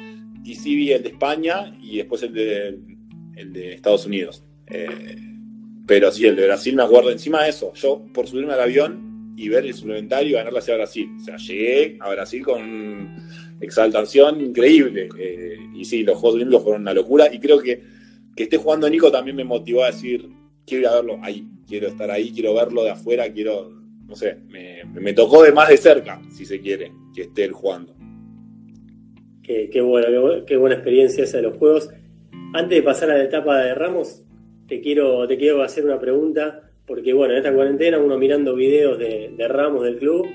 y 0.43 0.55
sí 0.55 0.75
vi 0.75 0.91
el 0.91 1.03
de 1.03 1.10
España 1.10 1.77
y 1.79 1.97
después 1.97 2.23
el 2.23 2.34
de, 2.34 2.79
el 3.36 3.53
de 3.53 3.73
Estados 3.73 4.07
Unidos. 4.07 4.43
Eh, 4.65 5.17
pero 5.86 6.12
sí, 6.12 6.25
el 6.25 6.36
de 6.36 6.47
Brasil 6.47 6.75
me 6.75 6.81
acuerdo 6.81 7.12
encima 7.12 7.43
de 7.43 7.51
eso. 7.51 7.71
Yo, 7.75 8.03
por 8.12 8.27
subirme 8.27 8.53
al 8.53 8.62
avión 8.62 9.36
y 9.38 9.49
ver 9.49 9.67
el 9.67 9.75
suplementario 9.75 10.29
y 10.29 10.34
ganarla 10.34 10.57
hacia 10.57 10.75
Brasil. 10.75 11.07
O 11.21 11.23
sea, 11.23 11.38
llegué 11.38 11.97
a 11.99 12.10
Brasil 12.10 12.43
con 12.43 13.17
exaltación 13.62 14.41
increíble. 14.41 15.10
Eh, 15.19 15.57
y 15.75 15.86
sí, 15.86 16.01
los 16.01 16.17
Juegos 16.17 16.38
Olímpicos 16.38 16.63
fueron 16.63 16.81
una 16.81 16.93
locura. 16.95 17.31
Y 17.31 17.39
creo 17.39 17.60
que 17.60 18.01
que 18.36 18.43
esté 18.43 18.57
jugando 18.57 18.89
Nico 18.89 19.12
también 19.12 19.36
me 19.36 19.43
motivó 19.43 19.84
a 19.84 19.88
decir, 19.88 20.29
quiero 20.71 20.93
verlo 20.93 21.19
ahí, 21.21 21.45
quiero 21.67 21.88
estar 21.88 22.10
ahí, 22.10 22.31
quiero 22.31 22.53
verlo 22.53 22.84
de 22.84 22.91
afuera, 22.91 23.31
quiero, 23.31 23.69
no 24.07 24.15
sé, 24.15 24.38
me, 24.47 25.13
tocó 25.13 25.43
de 25.43 25.51
más 25.51 25.67
de 25.67 25.75
cerca, 25.75 26.21
si 26.31 26.45
se 26.45 26.62
quiere, 26.62 26.93
que 27.13 27.23
esté 27.23 27.43
él 27.43 27.51
jugando. 27.51 27.93
Qué, 29.43 29.81
buena, 29.81 30.07
qué, 30.45 30.55
buena 30.55 30.75
experiencia 30.75 31.25
esa 31.25 31.38
de 31.38 31.43
los 31.43 31.57
Juegos. 31.57 31.89
Antes 32.53 32.77
de 32.77 32.84
pasar 32.84 33.12
a 33.12 33.17
la 33.17 33.23
etapa 33.25 33.57
de 33.57 33.75
Ramos, 33.75 34.23
te 34.67 34.79
quiero, 34.79 35.27
te 35.27 35.38
quiero 35.38 35.62
hacer 35.62 35.84
una 35.84 35.99
pregunta, 35.99 36.71
porque 36.88 37.12
bueno, 37.12 37.34
en 37.34 37.39
esta 37.39 37.53
cuarentena 37.53 37.99
uno 37.99 38.17
mirando 38.17 38.55
videos 38.55 38.97
de, 38.97 39.34
de 39.36 39.47
Ramos 39.49 39.84
del 39.84 39.97
club, 39.97 40.25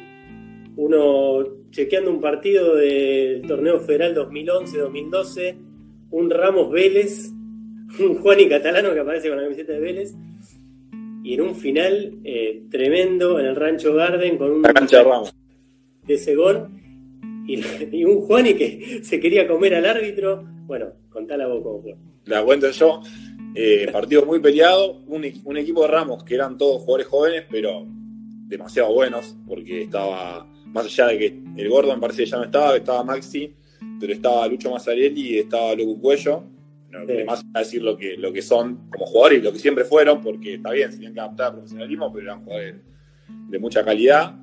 uno 0.77 1.70
chequeando 1.70 2.11
un 2.11 2.20
partido 2.20 2.75
del 2.75 3.40
torneo 3.46 3.81
federal 3.81 4.14
2011-2012, 4.14 5.57
un 6.11 6.29
Ramos 6.29 6.70
Vélez, 6.70 7.33
un 7.99 8.14
Juan 8.16 8.40
y 8.40 8.49
Catalano 8.49 8.92
que 8.92 9.01
aparece 9.01 9.29
con 9.29 9.38
la 9.38 9.44
camiseta 9.44 9.72
de 9.72 9.81
Vélez, 9.81 10.14
y 11.22 11.35
en 11.35 11.40
un 11.40 11.55
final 11.55 12.18
eh, 12.25 12.62
tremendo 12.70 13.40
en 13.40 13.46
el 13.46 13.57
Rancho 13.57 13.94
Garden 13.94 14.38
con 14.38 14.53
un 14.53 14.62
la 14.62 14.72
cancha 14.72 14.99
de 14.99 15.05
Ramos 15.05 15.35
de 16.07 16.14
ese 16.14 16.37
gol 16.37 16.68
y, 17.46 18.05
un 18.05 18.20
Juani 18.22 18.55
que 18.55 19.01
se 19.03 19.20
quería 19.20 19.46
comer 19.46 19.75
al 19.75 19.87
árbitro. 19.87 20.44
Bueno, 20.66 20.92
contala 21.09 21.46
vos 21.46 21.62
cómo 21.62 21.83
fue. 21.83 21.96
La 22.25 22.44
cuento 22.44 22.70
yo. 22.70 23.03
Eh, 23.55 23.88
partido 23.90 24.27
muy 24.27 24.40
peleado, 24.40 25.01
un, 25.07 25.25
un 25.44 25.57
equipo 25.57 25.83
de 25.83 25.88
Ramos 25.88 26.25
que 26.25 26.35
eran 26.35 26.59
todos 26.59 26.83
jugadores 26.83 27.07
jóvenes, 27.07 27.44
pero 27.51 27.87
demasiado 28.49 28.92
buenos, 28.92 29.37
porque 29.46 29.83
estaba 29.83 30.46
más 30.66 30.87
allá 30.87 31.07
de 31.07 31.18
que 31.18 31.40
el 31.57 31.68
gordo 31.68 31.94
me 31.94 32.01
parece 32.01 32.25
que 32.25 32.31
ya 32.31 32.37
no 32.37 32.44
estaba, 32.44 32.77
estaba 32.77 33.03
Maxi, 33.03 33.55
pero 33.99 34.12
estaba 34.12 34.46
Lucho 34.46 34.70
Mazzarelli 34.70 35.35
y 35.35 35.38
estaba 35.38 35.75
Luco 35.75 36.01
Cuello. 36.01 36.44
Más 37.26 37.44
a 37.54 37.59
decir 37.61 37.82
lo 37.82 37.96
que, 37.96 38.16
lo 38.16 38.32
que 38.32 38.42
son 38.42 38.88
como 38.90 39.06
jugadores 39.06 39.40
y 39.40 39.42
lo 39.42 39.52
que 39.52 39.59
siempre 39.59 39.85
fueron, 39.85 40.20
porque 40.20 40.54
está 40.54 40.70
bien, 40.70 40.90
se 40.90 40.98
tienen 40.98 41.14
que 41.14 41.20
adaptar 41.20 41.46
al 41.48 41.52
profesionalismo, 41.54 42.12
pero 42.12 42.26
eran 42.26 42.44
jugadores 42.44 42.76
de 43.48 43.59
mucha 43.59 43.85
calidad. 43.85 44.35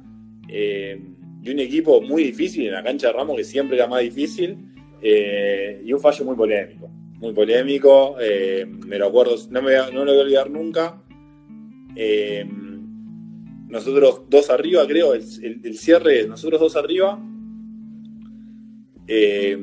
Eh, 0.47 0.99
y 1.41 1.49
un 1.49 1.59
equipo 1.59 2.01
muy 2.01 2.23
difícil 2.23 2.67
en 2.67 2.73
la 2.73 2.83
cancha 2.83 3.07
de 3.07 3.13
Ramos, 3.13 3.35
que 3.35 3.43
siempre 3.43 3.77
era 3.77 3.87
más 3.87 4.01
difícil, 4.01 4.57
eh, 5.01 5.81
y 5.83 5.91
un 5.91 5.99
fallo 5.99 6.25
muy 6.25 6.35
polémico. 6.35 6.89
Muy 7.19 7.33
polémico, 7.33 8.17
eh, 8.19 8.65
me 8.65 8.97
lo 8.97 9.07
acuerdo, 9.07 9.35
no, 9.49 9.61
me, 9.61 9.75
no 9.91 10.05
lo 10.05 10.11
voy 10.11 10.19
a 10.19 10.23
olvidar 10.23 10.49
nunca 10.49 10.99
nosotros 13.73 14.21
dos 14.29 14.51
arriba, 14.51 14.85
creo, 14.85 15.15
el, 15.15 15.77
cierre, 15.79 16.27
nosotros 16.27 16.61
dos 16.61 16.75
arriba. 16.75 17.19
Eh, 19.07 19.57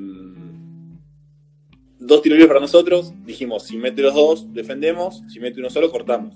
dos 2.01 2.23
tiros 2.23 2.39
libres 2.39 2.49
para 2.49 2.61
nosotros, 2.61 3.13
dijimos, 3.25 3.65
si 3.67 3.77
mete 3.77 4.03
los 4.03 4.15
dos, 4.15 4.53
defendemos, 4.53 5.23
si 5.29 5.39
mete 5.39 5.61
uno 5.61 5.71
solo, 5.71 5.91
cortamos. 5.91 6.35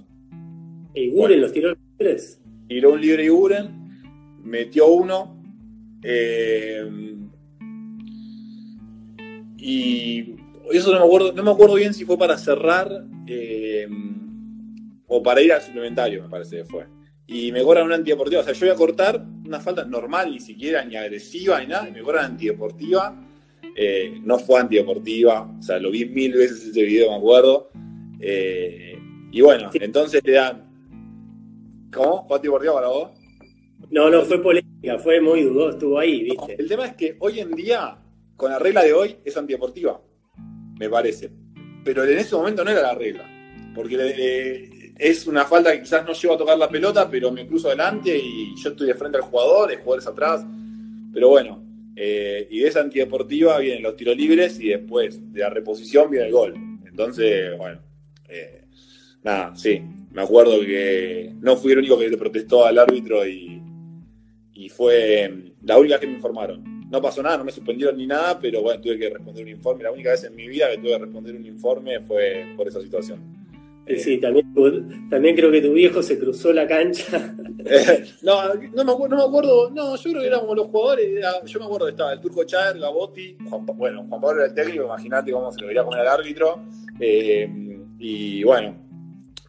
¿Y 0.94 1.10
Guren 1.10 1.40
los 1.40 1.52
tiró 1.52 1.74
libres? 1.98 2.40
Tiró 2.68 2.92
un 2.92 3.00
libre 3.00 3.24
y 3.24 3.28
Guren, 3.28 4.38
metió 4.44 4.86
uno, 4.88 5.42
eh, 6.02 6.86
y 9.56 10.36
eso 10.72 10.92
no 10.92 11.00
me 11.00 11.06
acuerdo, 11.06 11.32
no 11.32 11.42
me 11.42 11.50
acuerdo 11.50 11.74
bien 11.74 11.94
si 11.94 12.04
fue 12.04 12.18
para 12.18 12.36
cerrar 12.36 13.06
eh, 13.26 13.88
o 15.06 15.22
para 15.22 15.40
ir 15.40 15.52
al 15.52 15.62
suplementario, 15.62 16.22
me 16.22 16.28
parece 16.28 16.58
que 16.58 16.64
fue. 16.64 16.86
Y 17.26 17.50
me 17.52 17.62
cobran 17.62 17.86
una 17.86 17.94
antideportiva. 17.94 18.42
O 18.42 18.44
sea, 18.44 18.52
yo 18.52 18.66
voy 18.66 18.74
a 18.74 18.76
cortar 18.76 19.24
una 19.46 19.60
falta 19.60 19.84
normal, 19.84 20.30
ni 20.30 20.40
siquiera 20.40 20.84
ni 20.84 20.96
agresiva 20.96 21.60
ni 21.60 21.68
nada, 21.68 21.88
y 21.88 21.92
me 21.92 22.02
cobran 22.02 22.26
antideportiva. 22.26 23.16
Eh, 23.76 24.20
no 24.22 24.38
fue 24.38 24.60
antideportiva, 24.60 25.50
o 25.58 25.62
sea, 25.62 25.78
lo 25.78 25.90
vi 25.90 26.06
mil 26.06 26.32
veces 26.32 26.64
ese 26.64 26.82
video, 26.82 27.10
me 27.10 27.16
acuerdo. 27.16 27.70
Eh, 28.20 28.98
y 29.32 29.40
bueno, 29.40 29.70
entonces 29.74 30.22
te 30.22 30.32
dan. 30.32 30.70
¿Cómo? 31.92 32.26
¿Fue 32.26 32.36
antideportiva 32.36 32.74
para 32.74 32.88
vos? 32.88 33.10
No, 33.90 34.10
no, 34.10 34.22
fue 34.22 34.42
polémica, 34.42 34.98
fue 34.98 35.20
muy 35.20 35.42
dudoso, 35.42 35.70
estuvo 35.70 35.98
ahí, 35.98 36.22
¿viste? 36.22 36.56
el 36.58 36.68
tema 36.68 36.86
es 36.86 36.94
que 36.94 37.16
hoy 37.20 37.40
en 37.40 37.52
día, 37.52 37.98
con 38.36 38.50
la 38.50 38.58
regla 38.58 38.82
de 38.82 38.92
hoy, 38.92 39.16
es 39.24 39.36
antideportiva 39.36 40.00
me 40.78 40.88
parece. 40.88 41.30
Pero 41.84 42.04
en 42.04 42.18
ese 42.18 42.34
momento 42.34 42.64
no 42.64 42.70
era 42.70 42.82
la 42.82 42.94
regla, 42.94 43.24
porque 43.74 43.96
eh, 44.00 44.94
es 44.98 45.26
una 45.26 45.44
falta 45.44 45.72
que 45.72 45.82
quizás 45.82 46.04
no 46.04 46.12
llego 46.12 46.34
a 46.34 46.38
tocar 46.38 46.58
la 46.58 46.68
pelota, 46.68 47.08
pero 47.10 47.30
me 47.30 47.46
cruzo 47.46 47.68
adelante 47.68 48.16
y 48.16 48.54
yo 48.56 48.70
estoy 48.70 48.86
de 48.88 48.94
frente 48.94 49.18
al 49.18 49.24
jugador, 49.24 49.70
el 49.70 49.78
jugador 49.78 50.00
es 50.00 50.06
atrás. 50.06 50.46
Pero 51.12 51.28
bueno, 51.28 51.62
eh, 51.96 52.46
y 52.50 52.60
de 52.60 52.68
esa 52.68 52.80
antideportiva 52.80 53.58
vienen 53.58 53.82
los 53.82 53.96
tiros 53.96 54.16
libres 54.16 54.58
y 54.60 54.68
después 54.68 55.32
de 55.32 55.40
la 55.40 55.50
reposición 55.50 56.10
viene 56.10 56.26
el 56.26 56.32
gol. 56.32 56.54
Entonces, 56.86 57.56
bueno, 57.56 57.80
eh, 58.28 58.64
nada, 59.22 59.54
sí, 59.56 59.82
me 60.10 60.22
acuerdo 60.22 60.60
que 60.60 61.32
no 61.40 61.56
fui 61.56 61.72
el 61.72 61.78
único 61.78 61.98
que 61.98 62.08
le 62.08 62.16
protestó 62.16 62.64
al 62.64 62.78
árbitro 62.78 63.26
y, 63.26 63.60
y 64.54 64.68
fue 64.68 65.52
la 65.62 65.78
única 65.78 65.98
que 65.98 66.06
me 66.06 66.14
informaron 66.14 66.74
no 66.94 67.02
pasó 67.02 67.22
nada, 67.24 67.38
no 67.38 67.44
me 67.44 67.50
suspendieron 67.50 67.96
ni 67.96 68.06
nada, 68.06 68.38
pero 68.38 68.62
bueno, 68.62 68.80
tuve 68.80 68.96
que 68.96 69.10
responder 69.10 69.42
un 69.42 69.50
informe. 69.50 69.82
La 69.82 69.90
única 69.90 70.10
vez 70.10 70.22
en 70.22 70.36
mi 70.36 70.46
vida 70.46 70.70
que 70.70 70.78
tuve 70.78 70.90
que 70.90 70.98
responder 70.98 71.34
un 71.34 71.44
informe 71.44 72.00
fue 72.00 72.46
por 72.56 72.68
esa 72.68 72.80
situación. 72.80 73.43
Sí, 73.86 74.18
también, 74.18 75.08
también 75.10 75.36
creo 75.36 75.50
que 75.50 75.60
tu 75.60 75.72
viejo 75.74 76.02
se 76.02 76.18
cruzó 76.18 76.52
la 76.52 76.66
cancha. 76.66 77.34
no, 78.22 78.54
no 78.54 78.84
me, 78.84 78.92
acuerdo, 78.92 79.08
no 79.08 79.16
me 79.16 79.24
acuerdo, 79.24 79.70
no, 79.70 79.96
yo 79.96 80.10
creo 80.10 80.22
que 80.22 80.26
éramos 80.26 80.56
los 80.56 80.66
jugadores, 80.68 81.24
yo 81.44 81.58
me 81.58 81.66
acuerdo 81.66 81.86
que 81.86 81.92
estaba 81.92 82.12
el 82.14 82.20
Turco 82.20 82.44
Chávez, 82.44 82.80
Gabotti, 82.80 83.36
bueno, 83.76 84.06
Juan 84.08 84.20
Pablo 84.20 84.40
era 84.42 84.46
el 84.46 84.54
técnico, 84.54 84.84
imagínate 84.84 85.32
cómo 85.32 85.52
se 85.52 85.60
lo 85.60 85.66
vería 85.66 85.84
poner 85.84 86.00
al 86.00 86.08
árbitro, 86.08 86.64
eh, 86.98 87.46
y 87.98 88.42
bueno, 88.42 88.74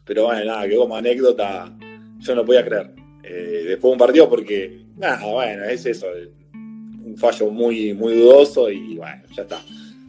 pero 0.04 0.26
bueno, 0.26 0.46
nada, 0.46 0.68
que 0.68 0.76
como 0.76 0.98
anécdota, 0.98 1.74
yo 2.20 2.36
no 2.36 2.46
podía 2.46 2.66
creer. 2.66 2.92
Eh, 3.24 3.64
después 3.68 3.90
de 3.90 3.94
un 3.94 3.98
partido 3.98 4.30
porque, 4.30 4.86
nada, 4.98 5.26
bueno, 5.26 5.64
es 5.64 5.86
eso, 5.86 6.08
un 6.54 7.16
fallo 7.18 7.50
muy, 7.50 7.94
muy 7.94 8.16
dudoso 8.16 8.70
y 8.70 8.98
bueno, 8.98 9.24
ya 9.36 9.44
está. 9.44 9.62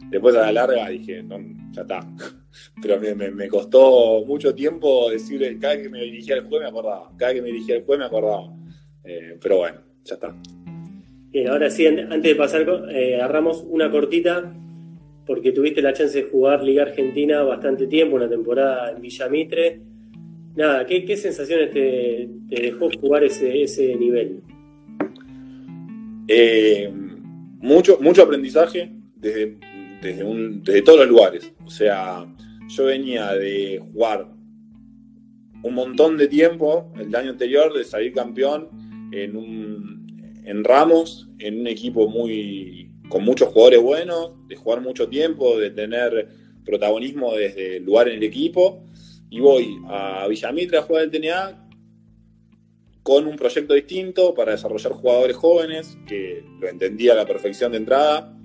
Después 0.09 0.35
a 0.35 0.51
la 0.51 0.51
larga 0.51 0.89
dije, 0.89 1.21
no, 1.21 1.37
ya 1.71 1.81
está. 1.81 1.99
Pero 2.81 2.99
me, 2.99 3.31
me, 3.31 3.47
costó 3.47 4.23
mucho 4.25 4.55
tiempo 4.55 5.09
decirle, 5.09 5.57
cada 5.59 5.75
vez 5.75 5.83
que 5.83 5.89
me 5.89 6.01
dirigía 6.01 6.35
al 6.35 6.45
juez 6.47 6.61
me 6.61 6.67
acordaba, 6.67 7.11
cada 7.17 7.31
vez 7.31 7.41
que 7.41 7.41
me 7.41 7.53
dirigía 7.53 7.75
al 7.75 7.83
juez 7.83 7.99
me 7.99 8.05
acordaba. 8.05 8.53
Eh, 9.03 9.37
pero 9.41 9.57
bueno, 9.57 9.79
ya 10.03 10.15
está. 10.15 10.35
Bien, 11.29 11.49
ahora 11.49 11.69
sí, 11.69 11.85
antes 11.85 12.23
de 12.23 12.35
pasar, 12.35 12.65
eh, 12.89 13.15
agarramos 13.15 13.63
una 13.67 13.91
cortita, 13.91 14.53
porque 15.25 15.51
tuviste 15.51 15.81
la 15.81 15.93
chance 15.93 16.23
de 16.23 16.29
jugar 16.29 16.63
Liga 16.63 16.83
Argentina 16.83 17.43
bastante 17.43 17.87
tiempo, 17.87 18.15
una 18.15 18.29
temporada 18.29 18.91
en 18.91 19.01
Villamitre. 19.01 19.81
Nada, 20.55 20.85
¿qué, 20.85 21.05
qué 21.05 21.15
sensaciones 21.15 21.71
te, 21.71 22.29
te, 22.49 22.61
dejó 22.61 22.89
jugar 22.99 23.23
ese, 23.23 23.61
ese 23.61 23.95
nivel? 23.95 24.41
Eh, 26.27 26.91
mucho, 27.59 27.99
mucho 28.01 28.23
aprendizaje 28.23 28.91
desde, 29.15 29.57
desde, 30.01 30.81
todos 30.81 30.99
los 30.99 31.07
lugares. 31.07 31.53
O 31.65 31.69
sea, 31.69 32.25
yo 32.67 32.85
venía 32.85 33.33
de 33.33 33.81
jugar 33.91 34.27
un 35.63 35.73
montón 35.73 36.17
de 36.17 36.27
tiempo 36.27 36.91
el 36.99 37.13
año 37.15 37.31
anterior, 37.31 37.73
de 37.73 37.83
salir 37.83 38.13
campeón 38.13 38.69
en, 39.11 39.35
un, 39.35 40.43
en 40.45 40.63
Ramos, 40.63 41.29
en 41.39 41.61
un 41.61 41.67
equipo 41.67 42.07
muy 42.07 42.91
con 43.09 43.23
muchos 43.23 43.49
jugadores 43.49 43.81
buenos, 43.81 44.35
de 44.47 44.55
jugar 44.55 44.81
mucho 44.81 45.07
tiempo, 45.07 45.57
de 45.57 45.71
tener 45.71 46.27
protagonismo 46.65 47.33
desde 47.33 47.77
el 47.77 47.85
lugar 47.85 48.09
en 48.09 48.17
el 48.17 48.23
equipo. 48.23 48.83
Y 49.29 49.39
voy 49.39 49.79
a 49.87 50.27
Villamitra 50.27 50.79
a 50.79 50.83
jugar 50.83 51.03
el 51.03 51.11
TNA 51.11 51.69
con 53.03 53.25
un 53.25 53.37
proyecto 53.37 53.73
distinto 53.73 54.33
para 54.33 54.51
desarrollar 54.51 54.91
jugadores 54.91 55.37
jóvenes, 55.37 55.97
que 56.05 56.43
lo 56.59 56.67
entendía 56.67 57.13
a 57.13 57.15
la 57.15 57.25
perfección 57.25 57.71
de 57.71 57.77
entrada, 57.77 58.36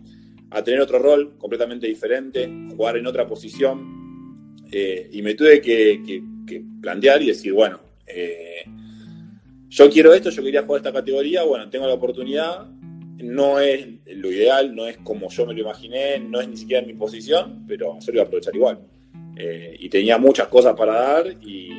a 0.53 0.63
tener 0.63 0.81
otro 0.81 0.99
rol 0.99 1.37
completamente 1.39 1.87
diferente, 1.87 2.51
jugar 2.77 2.97
en 2.97 3.07
otra 3.07 3.27
posición, 3.27 4.03
eh, 4.71 5.09
y 5.13 5.21
me 5.21 5.35
tuve 5.35 5.61
que, 5.61 6.23
plantear 6.81 7.23
y 7.23 7.27
decir, 7.27 7.53
bueno, 7.53 7.81
eh, 8.07 8.65
yo 9.69 9.89
quiero 9.91 10.13
esto, 10.13 10.31
yo 10.31 10.43
quería 10.43 10.63
jugar 10.63 10.81
esta 10.81 10.93
categoría, 10.93 11.45
bueno, 11.45 11.71
tengo 11.71 11.87
la 11.87 11.95
oportunidad, 11.95 12.67
no 13.19 13.61
es 13.61 13.87
lo 14.07 14.31
ideal, 14.31 14.75
no 14.75 14.87
es 14.87 14.97
como 14.99 15.31
yo 15.31 15.47
me 15.47 15.55
lo 15.55 15.61
imaginé, 15.61 16.19
no 16.19 16.41
es 16.41 16.49
ni 16.49 16.57
siquiera 16.57 16.83
en 16.83 16.89
mi 16.89 16.95
posición, 16.95 17.65
pero 17.69 17.99
yo 18.01 18.07
lo 18.07 18.13
voy 18.13 18.21
a 18.21 18.23
aprovechar 18.25 18.57
igual. 18.57 18.81
Eh, 19.37 19.77
y 19.79 19.89
tenía 19.89 20.19
muchas 20.19 20.49
cosas 20.49 20.75
para 20.75 20.95
dar 20.95 21.27
y, 21.41 21.71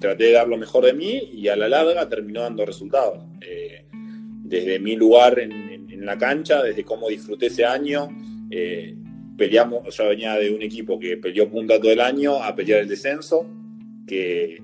traté 0.00 0.24
de 0.24 0.32
dar 0.32 0.48
lo 0.48 0.56
mejor 0.56 0.84
de 0.84 0.94
mí 0.94 1.30
y 1.32 1.46
a 1.46 1.54
la 1.54 1.68
larga 1.68 2.08
terminó 2.08 2.40
dando 2.40 2.66
resultados. 2.66 3.22
Desde 4.42 4.80
mi 4.80 4.96
lugar 4.96 5.38
en, 5.38 5.71
la 6.00 6.18
cancha, 6.18 6.62
desde 6.62 6.84
cómo 6.84 7.08
disfruté 7.08 7.46
ese 7.46 7.64
año, 7.64 8.08
eh, 8.50 8.96
peleamos, 9.36 9.94
yo 9.96 10.08
venía 10.08 10.34
de 10.34 10.50
un 10.52 10.62
equipo 10.62 10.98
que 10.98 11.16
peleó 11.16 11.48
punta 11.50 11.78
todo 11.78 11.92
el 11.92 12.00
año 12.00 12.42
a 12.42 12.54
pelear 12.54 12.80
el 12.80 12.88
descenso, 12.88 13.46
que 14.06 14.62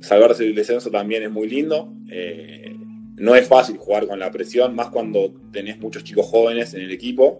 salvarse 0.00 0.44
del 0.44 0.54
descenso 0.54 0.90
también 0.90 1.22
es 1.22 1.30
muy 1.30 1.48
lindo. 1.48 1.92
Eh, 2.10 2.76
no 3.16 3.34
es 3.34 3.46
fácil 3.46 3.76
jugar 3.76 4.06
con 4.06 4.18
la 4.18 4.30
presión, 4.30 4.74
más 4.74 4.88
cuando 4.88 5.34
tenés 5.52 5.78
muchos 5.78 6.04
chicos 6.04 6.26
jóvenes 6.26 6.74
en 6.74 6.82
el 6.82 6.90
equipo. 6.90 7.38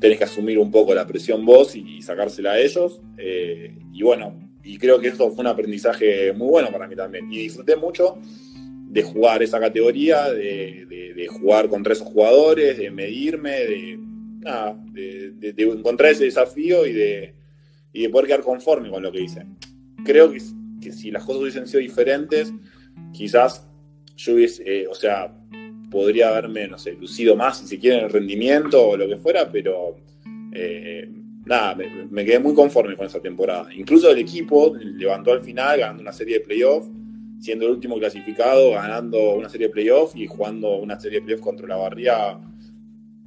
tenés 0.00 0.18
que 0.18 0.24
asumir 0.24 0.58
un 0.58 0.70
poco 0.70 0.94
la 0.94 1.06
presión 1.06 1.46
vos 1.46 1.76
y, 1.76 2.02
sacársela 2.02 2.52
a 2.52 2.58
ellos. 2.58 3.00
y 3.92 4.02
bueno, 4.02 4.50
y 4.64 4.78
creo 4.78 5.00
que 5.00 5.08
eso 5.08 5.30
fue 5.30 5.40
un 5.40 5.48
aprendizaje 5.48 6.32
muy 6.32 6.48
bueno 6.48 6.70
para 6.70 6.86
mí 6.86 6.96
también. 6.96 7.32
Y 7.32 7.38
disfruté 7.38 7.76
mucho 7.76 8.18
de 8.92 9.02
jugar 9.02 9.42
esa 9.42 9.58
categoría, 9.58 10.30
de, 10.30 11.26
jugar 11.30 11.68
contra 11.68 11.94
esos 11.94 12.06
jugadores, 12.06 12.76
de 12.76 12.90
medirme, 12.90 13.50
de, 13.50 13.98
de, 15.40 15.62
encontrar 15.62 16.12
ese 16.12 16.24
desafío 16.24 16.84
y 16.86 16.92
de, 16.92 17.34
y 17.94 18.02
de 18.02 18.10
poder 18.10 18.26
quedar 18.26 18.42
conforme 18.42 18.90
con 18.90 19.02
lo 19.02 19.10
que 19.10 19.22
hice. 19.22 19.46
Creo 20.04 20.30
que, 20.30 20.40
si 20.92 21.10
las 21.10 21.24
cosas 21.24 21.40
hubiesen 21.40 21.66
sido 21.66 21.80
diferentes, 21.80 22.52
quizás 23.12 23.66
yo 24.16 24.34
hubiese, 24.34 24.62
eh, 24.66 24.86
o 24.86 24.94
sea, 24.94 25.34
podría 25.90 26.28
haberme, 26.28 26.68
no 26.68 26.78
sé, 26.78 26.92
lucido 26.92 27.34
más, 27.34 27.60
si 27.60 27.66
se 27.66 27.78
quiere, 27.78 27.98
en 28.00 28.04
el 28.04 28.10
rendimiento 28.10 28.88
o 28.88 28.96
lo 28.98 29.08
que 29.08 29.16
fuera, 29.16 29.50
pero 29.50 29.96
eh, 30.52 31.08
nada, 31.46 31.74
me, 32.10 32.24
quedé 32.26 32.40
muy 32.40 32.52
conforme 32.52 32.94
con 32.94 33.06
esa 33.06 33.22
temporada. 33.22 33.72
Incluso 33.74 34.10
el 34.10 34.18
equipo 34.18 34.74
levantó 34.76 35.32
al 35.32 35.40
final 35.40 35.78
ganando 35.80 36.02
una 36.02 36.12
serie 36.12 36.40
de 36.40 36.44
playoffs, 36.44 36.90
siendo 37.42 37.66
el 37.66 37.72
último 37.72 37.98
clasificado, 37.98 38.70
ganando 38.70 39.34
una 39.34 39.50
serie 39.50 39.66
de 39.66 39.72
playoffs 39.72 40.16
y 40.16 40.26
jugando 40.26 40.76
una 40.76 40.98
serie 40.98 41.20
de 41.20 41.26
playoffs 41.26 41.44
contra 41.44 41.68
la 41.68 41.76
Barría 41.76 42.38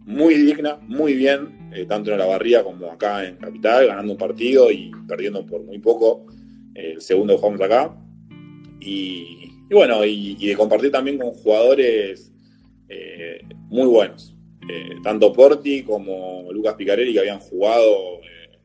muy 0.06 0.36
digna, 0.36 0.78
muy 0.88 1.14
bien, 1.14 1.70
eh, 1.74 1.86
tanto 1.86 2.12
en 2.12 2.20
la 2.20 2.26
Barría 2.26 2.64
como 2.64 2.92
acá 2.92 3.28
en 3.28 3.36
Capital, 3.36 3.88
ganando 3.88 4.14
un 4.14 4.18
partido 4.18 4.72
y 4.72 4.92
perdiendo 5.08 5.46
por 5.46 5.64
muy 5.64 5.80
poco 5.80 6.26
el 6.74 7.02
segundo 7.02 7.34
que 7.34 7.40
jugamos 7.40 7.62
acá. 7.62 7.96
Y, 8.80 9.52
bueno, 9.70 10.06
y, 10.06 10.36
de 10.36 10.56
compartir 10.56 10.92
también 10.92 11.18
con 11.18 11.32
jugadores 11.32 12.32
eh, 12.90 13.42
muy 13.70 13.88
buenos. 13.88 14.36
Eh, 14.68 14.96
tanto 15.04 15.32
Porti 15.32 15.84
como 15.84 16.52
Lucas 16.52 16.74
Picarelli, 16.74 17.14
que 17.14 17.20
habían 17.20 17.40
jugado 17.40 18.22
eh, 18.24 18.58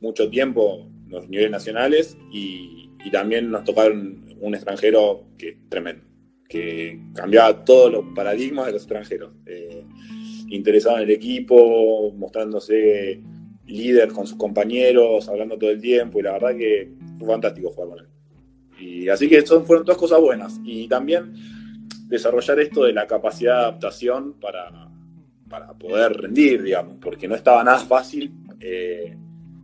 mucho 0.00 0.30
tiempo 0.30 0.88
los 1.08 1.28
niveles 1.28 1.50
nacionales, 1.50 2.16
y, 2.30 2.78
también 3.10 3.50
nos 3.50 3.64
tocaron 3.64 4.24
un 4.42 4.54
extranjero 4.54 5.24
que 5.38 5.58
tremendo, 5.68 6.04
que 6.48 7.00
cambiaba 7.14 7.64
todos 7.64 7.90
los 7.90 8.04
paradigmas 8.14 8.66
de 8.66 8.72
los 8.72 8.82
extranjeros. 8.82 9.32
Eh, 9.46 9.84
interesado 10.48 10.98
en 10.98 11.04
el 11.04 11.10
equipo, 11.10 12.12
mostrándose 12.12 13.22
líder 13.66 14.08
con 14.08 14.26
sus 14.26 14.36
compañeros, 14.36 15.28
hablando 15.28 15.56
todo 15.56 15.70
el 15.70 15.80
tiempo, 15.80 16.18
y 16.18 16.22
la 16.22 16.32
verdad 16.32 16.56
que 16.56 16.92
fue 17.18 17.28
fantástico 17.28 17.70
jugar 17.70 17.88
con 17.88 17.98
él. 18.00 18.06
Y 18.80 19.08
así 19.08 19.28
que 19.28 19.42
fueron 19.42 19.84
todas 19.84 19.98
cosas 19.98 20.20
buenas. 20.20 20.60
Y 20.64 20.88
también 20.88 21.32
desarrollar 22.08 22.58
esto 22.60 22.84
de 22.84 22.92
la 22.92 23.06
capacidad 23.06 23.54
de 23.54 23.60
adaptación 23.60 24.34
para, 24.40 24.90
para 25.48 25.72
poder 25.74 26.12
rendir, 26.14 26.62
digamos, 26.62 26.96
porque 27.00 27.28
no 27.28 27.36
estaba 27.36 27.62
nada 27.62 27.78
fácil. 27.78 28.32
Eh, 28.60 29.16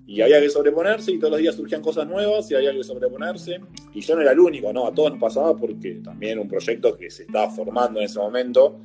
y 0.08 0.22
había 0.22 0.40
que 0.40 0.48
sobreponerse 0.48 1.12
y 1.12 1.18
todos 1.18 1.32
los 1.32 1.40
días 1.40 1.54
surgían 1.54 1.82
cosas 1.82 2.08
nuevas 2.08 2.50
y 2.50 2.54
había 2.54 2.72
que 2.72 2.82
sobreponerse. 2.82 3.60
Y 3.92 4.00
yo 4.00 4.16
no 4.16 4.22
era 4.22 4.32
el 4.32 4.40
único, 4.40 4.72
¿no? 4.72 4.86
A 4.86 4.94
todos 4.94 5.10
nos 5.10 5.20
pasaba 5.20 5.54
porque 5.54 5.96
también 5.96 6.32
era 6.32 6.40
un 6.40 6.48
proyecto 6.48 6.96
que 6.96 7.10
se 7.10 7.24
estaba 7.24 7.50
formando 7.50 8.00
en 8.00 8.06
ese 8.06 8.18
momento. 8.18 8.80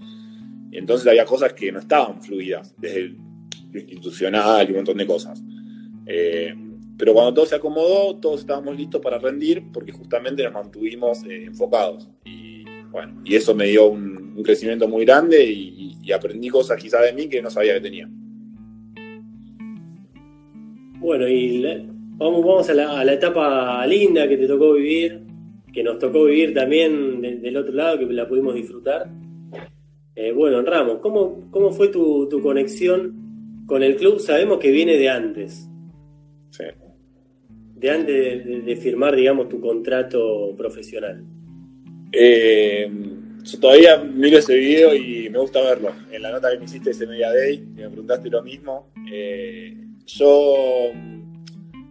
Y 0.70 0.78
entonces 0.78 1.08
había 1.08 1.24
cosas 1.24 1.54
que 1.54 1.72
no 1.72 1.80
estaban 1.80 2.22
fluidas, 2.22 2.76
desde 2.78 3.16
lo 3.72 3.80
institucional 3.80 4.68
y 4.68 4.72
un 4.72 4.76
montón 4.76 4.98
de 4.98 5.08
cosas. 5.08 5.42
Eh, 6.06 6.54
pero 6.98 7.14
cuando 7.14 7.34
todo 7.34 7.46
se 7.46 7.56
acomodó, 7.56 8.18
todos 8.18 8.42
estábamos 8.42 8.76
listos 8.76 9.00
para 9.00 9.18
rendir 9.18 9.64
porque 9.72 9.94
justamente 9.94 10.44
nos 10.44 10.52
mantuvimos 10.52 11.24
eh, 11.24 11.46
enfocados. 11.46 12.10
Y 12.26 12.66
bueno, 12.92 13.22
y 13.24 13.36
eso 13.36 13.56
me 13.56 13.68
dio 13.68 13.88
un, 13.88 14.44
crecimiento 14.44 14.90
muy 14.90 15.06
grande 15.06 15.42
y, 15.46 15.98
y 16.02 16.12
aprendí 16.12 16.50
cosas 16.50 16.82
quizás 16.82 17.04
de 17.04 17.14
mí 17.14 17.30
que 17.30 17.42
no 17.42 17.50
sabía 17.50 17.76
que 17.76 17.82
tenía. 17.82 18.10
Bueno, 21.04 21.28
y 21.28 21.62
vamos, 22.16 22.46
vamos 22.46 22.70
a, 22.70 22.74
la, 22.74 23.14
etapa 23.14 23.86
linda 23.86 24.26
que 24.26 24.38
te 24.38 24.48
tocó 24.48 24.72
vivir, 24.72 25.20
que 25.74 25.84
nos 25.84 26.00
tocó 26.00 26.24
vivir 26.24 26.54
también 26.54 27.22
del 27.22 27.58
otro 27.58 27.74
lado, 27.74 28.00
que 28.00 28.06
la 28.06 28.26
pudimos 28.26 28.56
disfrutar. 28.56 29.10
Eh, 30.16 30.32
bueno, 30.32 30.62
Ramos, 30.62 31.00
¿cómo, 31.00 31.52
cómo 31.52 31.74
fue 31.74 31.90
tu, 31.90 32.30
conexión 32.42 33.66
con 33.66 33.84
el 33.84 33.98
club? 33.98 34.18
Sabemos 34.20 34.60
que 34.60 34.72
viene 34.72 34.96
de 34.96 35.10
antes. 35.10 35.68
Sí. 36.52 36.64
De 37.76 37.90
antes 37.90 38.66
de, 38.66 38.76
firmar, 38.78 39.14
digamos, 39.14 39.50
tu 39.50 39.60
contrato 39.60 40.56
profesional. 40.56 41.22
Eh, 42.14 42.90
yo 43.44 43.60
todavía 43.60 43.98
miro 43.98 44.38
ese 44.38 44.56
video 44.56 44.96
y 44.96 45.30
me 45.30 45.40
gusta 45.40 45.62
verlo. 45.64 45.92
En 46.14 46.22
la 46.22 46.32
nota 46.32 46.50
que 46.50 46.60
me 46.60 46.64
hiciste 46.64 46.92
ese 46.92 47.06
Media 47.06 47.30
Day, 47.34 47.58
me 47.76 47.90
preguntaste 47.90 48.30
lo 48.30 48.42
mismo. 48.42 48.94
Eh, 49.12 49.83
yo 50.06 50.92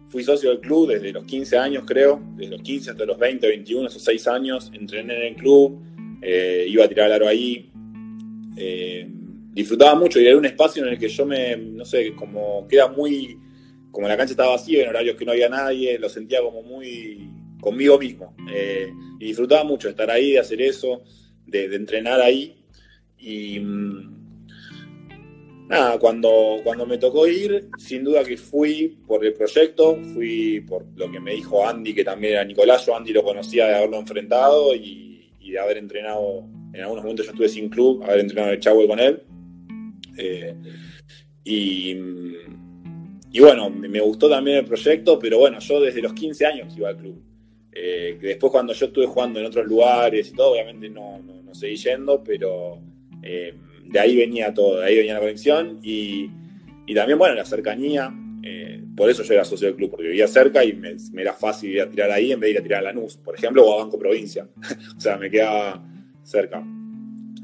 fui 0.09 0.23
socio 0.23 0.51
del 0.51 0.59
club 0.59 0.89
desde 0.89 1.11
los 1.11 1.25
15 1.25 1.57
años, 1.57 1.83
creo, 1.87 2.21
desde 2.35 2.51
los 2.51 2.61
15 2.61 2.91
hasta 2.91 3.05
los 3.05 3.17
20, 3.17 3.47
21, 3.47 3.87
esos 3.87 4.03
6 4.03 4.27
años, 4.27 4.71
entrené 4.73 5.15
en 5.15 5.33
el 5.33 5.35
club, 5.35 5.81
eh, 6.21 6.65
iba 6.69 6.85
a 6.85 6.87
tirar 6.87 7.07
el 7.07 7.13
aro 7.13 7.27
ahí. 7.27 7.71
Eh, 8.55 9.07
disfrutaba 9.53 9.95
mucho 9.95 10.19
y 10.19 10.27
era 10.27 10.37
un 10.37 10.45
espacio 10.45 10.83
en 10.85 10.93
el 10.93 10.99
que 10.99 11.09
yo 11.09 11.25
me, 11.25 11.57
no 11.57 11.83
sé, 11.83 12.13
como 12.13 12.67
que 12.67 12.75
era 12.75 12.87
muy, 12.87 13.39
como 13.91 14.07
la 14.07 14.15
cancha 14.15 14.33
estaba 14.33 14.51
vacía, 14.51 14.83
en 14.83 14.89
horarios 14.89 15.15
que 15.15 15.25
no 15.25 15.31
había 15.31 15.49
nadie, 15.49 15.97
lo 15.97 16.09
sentía 16.09 16.41
como 16.41 16.61
muy 16.61 17.29
conmigo 17.59 17.97
mismo. 17.97 18.35
Eh, 18.53 18.91
y 19.19 19.25
disfrutaba 19.25 19.63
mucho 19.63 19.87
de 19.87 19.91
estar 19.93 20.11
ahí, 20.11 20.33
de 20.33 20.39
hacer 20.39 20.61
eso, 20.61 21.03
de, 21.47 21.69
de 21.69 21.75
entrenar 21.75 22.21
ahí. 22.21 22.63
Y 23.17 23.59
mm, 23.59 24.22
nada, 25.67 25.97
cuando, 25.99 26.59
cuando 26.63 26.85
me 26.85 26.97
tocó 26.97 27.27
ir, 27.27 27.69
sin 27.77 28.03
duda 28.03 28.23
que 28.23 28.37
fui 28.37 28.97
por 29.07 29.25
el 29.25 29.33
proyecto, 29.33 29.97
fui 30.13 30.61
por 30.61 30.85
lo 30.95 31.09
que 31.11 31.19
me 31.19 31.33
dijo 31.33 31.67
Andy, 31.67 31.93
que 31.93 32.03
también 32.03 32.33
era 32.33 32.43
Nicolás, 32.43 32.85
yo 32.85 32.95
Andy 32.95 33.13
lo 33.13 33.23
conocía 33.23 33.67
de 33.67 33.75
haberlo 33.75 33.99
enfrentado 33.99 34.75
y, 34.75 35.09
de 35.39 35.59
haber 35.59 35.77
entrenado, 35.77 36.47
en 36.73 36.81
algunos 36.81 37.03
momentos 37.03 37.27
yo 37.27 37.31
estuve 37.31 37.47
sin 37.47 37.69
club, 37.69 38.03
haber 38.03 38.21
entrenado 38.21 38.49
en 38.49 38.55
el 38.55 38.59
Chagüe 38.59 38.87
con 38.87 38.99
él. 38.99 39.21
Eh, 40.17 40.55
y, 41.43 41.93
bueno, 43.39 43.69
me 43.69 43.99
gustó 43.99 44.29
también 44.29 44.57
el 44.57 44.65
proyecto, 44.65 45.19
pero 45.19 45.37
bueno, 45.37 45.59
yo 45.59 45.79
desde 45.79 46.01
los 46.01 46.13
15 46.13 46.45
años 46.45 46.75
iba 46.75 46.89
al 46.89 46.97
club. 46.97 47.21
Eh, 47.71 48.17
después 48.19 48.51
cuando 48.51 48.73
yo 48.73 48.87
estuve 48.87 49.05
jugando 49.05 49.39
en 49.39 49.45
otros 49.45 49.67
lugares 49.67 50.29
y 50.29 50.33
todo, 50.33 50.53
obviamente 50.53 50.89
no, 50.89 51.19
no, 51.19 51.53
seguí 51.53 51.75
yendo, 51.75 52.23
pero... 52.23 52.79
Eh, 53.21 53.53
de 53.93 53.99
ahí 53.99 54.15
venía 54.15 54.51
todo, 54.53 54.79
de 54.79 54.87
ahí 54.87 54.97
venía 54.97 55.13
la 55.13 55.19
conexión 55.19 55.79
y, 55.83 56.31
también, 56.95 57.17
bueno, 57.19 57.35
la 57.35 57.45
cercanía. 57.45 58.11
Eh, 58.41 58.83
por 58.97 59.09
eso 59.09 59.23
yo 59.23 59.33
era 59.33 59.45
socio 59.45 59.67
del 59.67 59.75
club, 59.75 59.91
porque 59.91 60.07
vivía 60.07 60.27
cerca 60.27 60.65
y 60.65 60.73
me, 60.73 60.95
era 61.15 61.33
fácil 61.33 61.71
ir 61.71 61.81
a 61.81 61.89
tirar 61.89 62.11
ahí 62.11 62.31
en 62.31 62.39
vez 62.39 62.47
de 62.47 62.51
ir 62.51 62.57
a 62.57 62.63
tirar 62.63 62.79
a 62.79 62.83
Lanús, 62.91 63.17
por 63.17 63.35
ejemplo, 63.35 63.63
o 63.63 63.73
a 63.73 63.83
Banco 63.83 63.99
Provincia. 63.99 64.47
o 64.97 64.99
sea, 64.99 65.17
me 65.17 65.29
quedaba 65.29 65.85
cerca. 66.23 66.63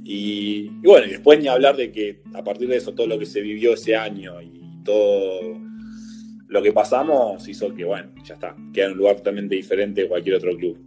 Y, 0.04 0.70
bueno, 0.84 1.06
y 1.06 1.12
después 1.12 1.40
ni 1.40 1.48
hablar 1.48 1.78
de 1.78 1.92
que 1.92 2.22
a 2.34 2.44
partir 2.44 2.68
de 2.68 2.78
eso, 2.78 2.96
todo 2.96 3.06
lo 3.06 3.20
que 3.20 3.28
se 3.28 3.42
vivió 3.42 3.76
ese 3.76 3.96
año 3.96 4.42
y 4.42 4.84
todo 4.84 5.56
lo 6.48 6.64
que 6.64 6.74
pasamos 6.74 7.48
hizo 7.48 7.76
que, 7.76 7.86
bueno, 7.86 8.10
ya 8.24 8.34
está, 8.34 8.56
queda 8.74 8.88
en 8.88 8.94
un 8.94 8.98
lugar 8.98 9.18
totalmente 9.18 9.54
diferente 9.54 10.02
de 10.02 10.08
cualquier 10.08 10.36
otro 10.36 10.58
club. 10.58 10.80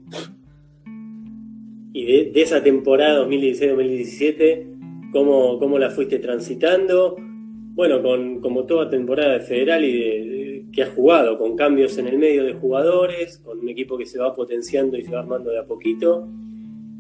Y 1.93 2.31
de 2.31 2.43
esa 2.43 2.65
temporada 2.65 3.25
2016-2017 3.29 4.72
cómo, 5.13 5.79
la 5.79 5.91
fuiste 5.91 6.19
transitando, 6.19 7.17
bueno, 7.19 8.03
con 8.03 8.41
como 8.41 8.65
toda 8.65 8.89
temporada 8.89 9.35
de 9.35 9.41
federal 9.41 9.85
y 9.85 9.93
de, 9.93 10.65
que 10.73 10.83
has 10.83 10.89
jugado, 10.89 11.39
con 11.39 11.55
cambios 11.55 11.99
en 11.99 12.09
el 12.09 12.19
medio 12.19 12.45
de 12.45 12.55
jugadores, 12.55 13.39
con 13.39 13.59
un 13.61 13.69
equipo 13.69 13.99
que 13.99 14.07
se 14.07 14.19
va 14.19 14.35
potenciando 14.35 14.97
y 14.97 15.05
se 15.05 15.13
va 15.13 15.21
armando 15.21 15.51
de 15.51 15.59
a 15.59 15.67
poquito. 15.67 16.27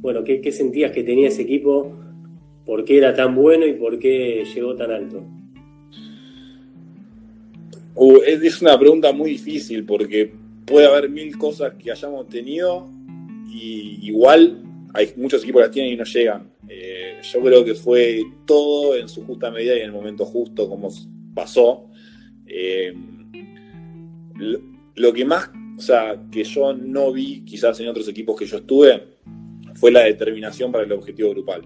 Bueno, 0.00 0.22
¿qué, 0.24 0.52
sentías 0.52 0.92
que 0.92 1.02
tenía 1.02 1.28
ese 1.28 1.42
equipo? 1.42 1.92
¿Por 2.66 2.84
qué 2.84 2.98
era 2.98 3.14
tan 3.14 3.34
bueno 3.34 3.66
y 3.66 3.72
por 3.72 3.98
qué 3.98 4.44
llegó 4.54 4.76
tan 4.76 4.90
alto? 4.90 5.24
Uh, 7.94 8.18
es 8.24 8.60
una 8.60 8.78
pregunta 8.78 9.12
muy 9.12 9.30
difícil 9.30 9.84
porque 9.84 10.32
puede 10.66 10.86
haber 10.86 11.08
mil 11.08 11.36
cosas 11.38 11.74
que 11.74 11.90
hayamos 11.90 12.28
tenido 12.28 12.88
y 13.48 13.98
igual 14.02 14.62
hay 14.94 15.12
muchos 15.16 15.42
equipos 15.42 15.60
que 15.60 15.66
las 15.66 15.74
tienen 15.74 15.92
y 15.92 15.96
no 15.96 16.04
llegan. 16.04 16.50
Eh, 16.68 17.01
yo 17.22 17.40
creo 17.40 17.64
que 17.64 17.74
fue 17.74 18.22
todo 18.46 18.96
en 18.96 19.08
su 19.08 19.24
justa 19.24 19.50
medida 19.50 19.74
y 19.76 19.80
en 19.80 19.86
el 19.86 19.92
momento 19.92 20.24
justo 20.26 20.68
como 20.68 20.88
pasó. 21.34 21.88
Eh, 22.46 22.92
lo, 24.94 25.12
que 25.12 25.24
más, 25.24 25.50
o 25.78 25.80
sea, 25.80 26.20
que 26.30 26.42
yo 26.44 26.72
no 26.74 27.12
vi 27.12 27.44
quizás 27.44 27.78
en 27.80 27.88
otros 27.88 28.08
equipos 28.08 28.36
que 28.36 28.46
yo 28.46 28.58
estuve, 28.58 29.18
fue 29.74 29.92
la 29.92 30.00
determinación 30.00 30.72
para 30.72 30.84
el 30.84 30.92
objetivo 30.92 31.30
grupal. 31.30 31.62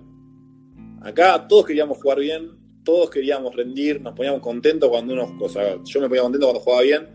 Acá 1.00 1.46
todos 1.48 1.66
queríamos 1.66 1.98
jugar 1.98 2.20
bien, 2.20 2.50
todos 2.84 3.10
queríamos 3.10 3.54
rendir, 3.56 4.00
nos 4.00 4.14
poníamos 4.14 4.40
contentos 4.40 4.90
cuando 4.90 5.14
uno, 5.14 5.36
o 5.40 5.48
sea, 5.48 5.82
yo 5.82 6.00
me 6.00 6.08
ponía 6.08 6.22
contento 6.22 6.46
cuando 6.46 6.60
jugaba 6.60 6.82
bien, 6.82 7.08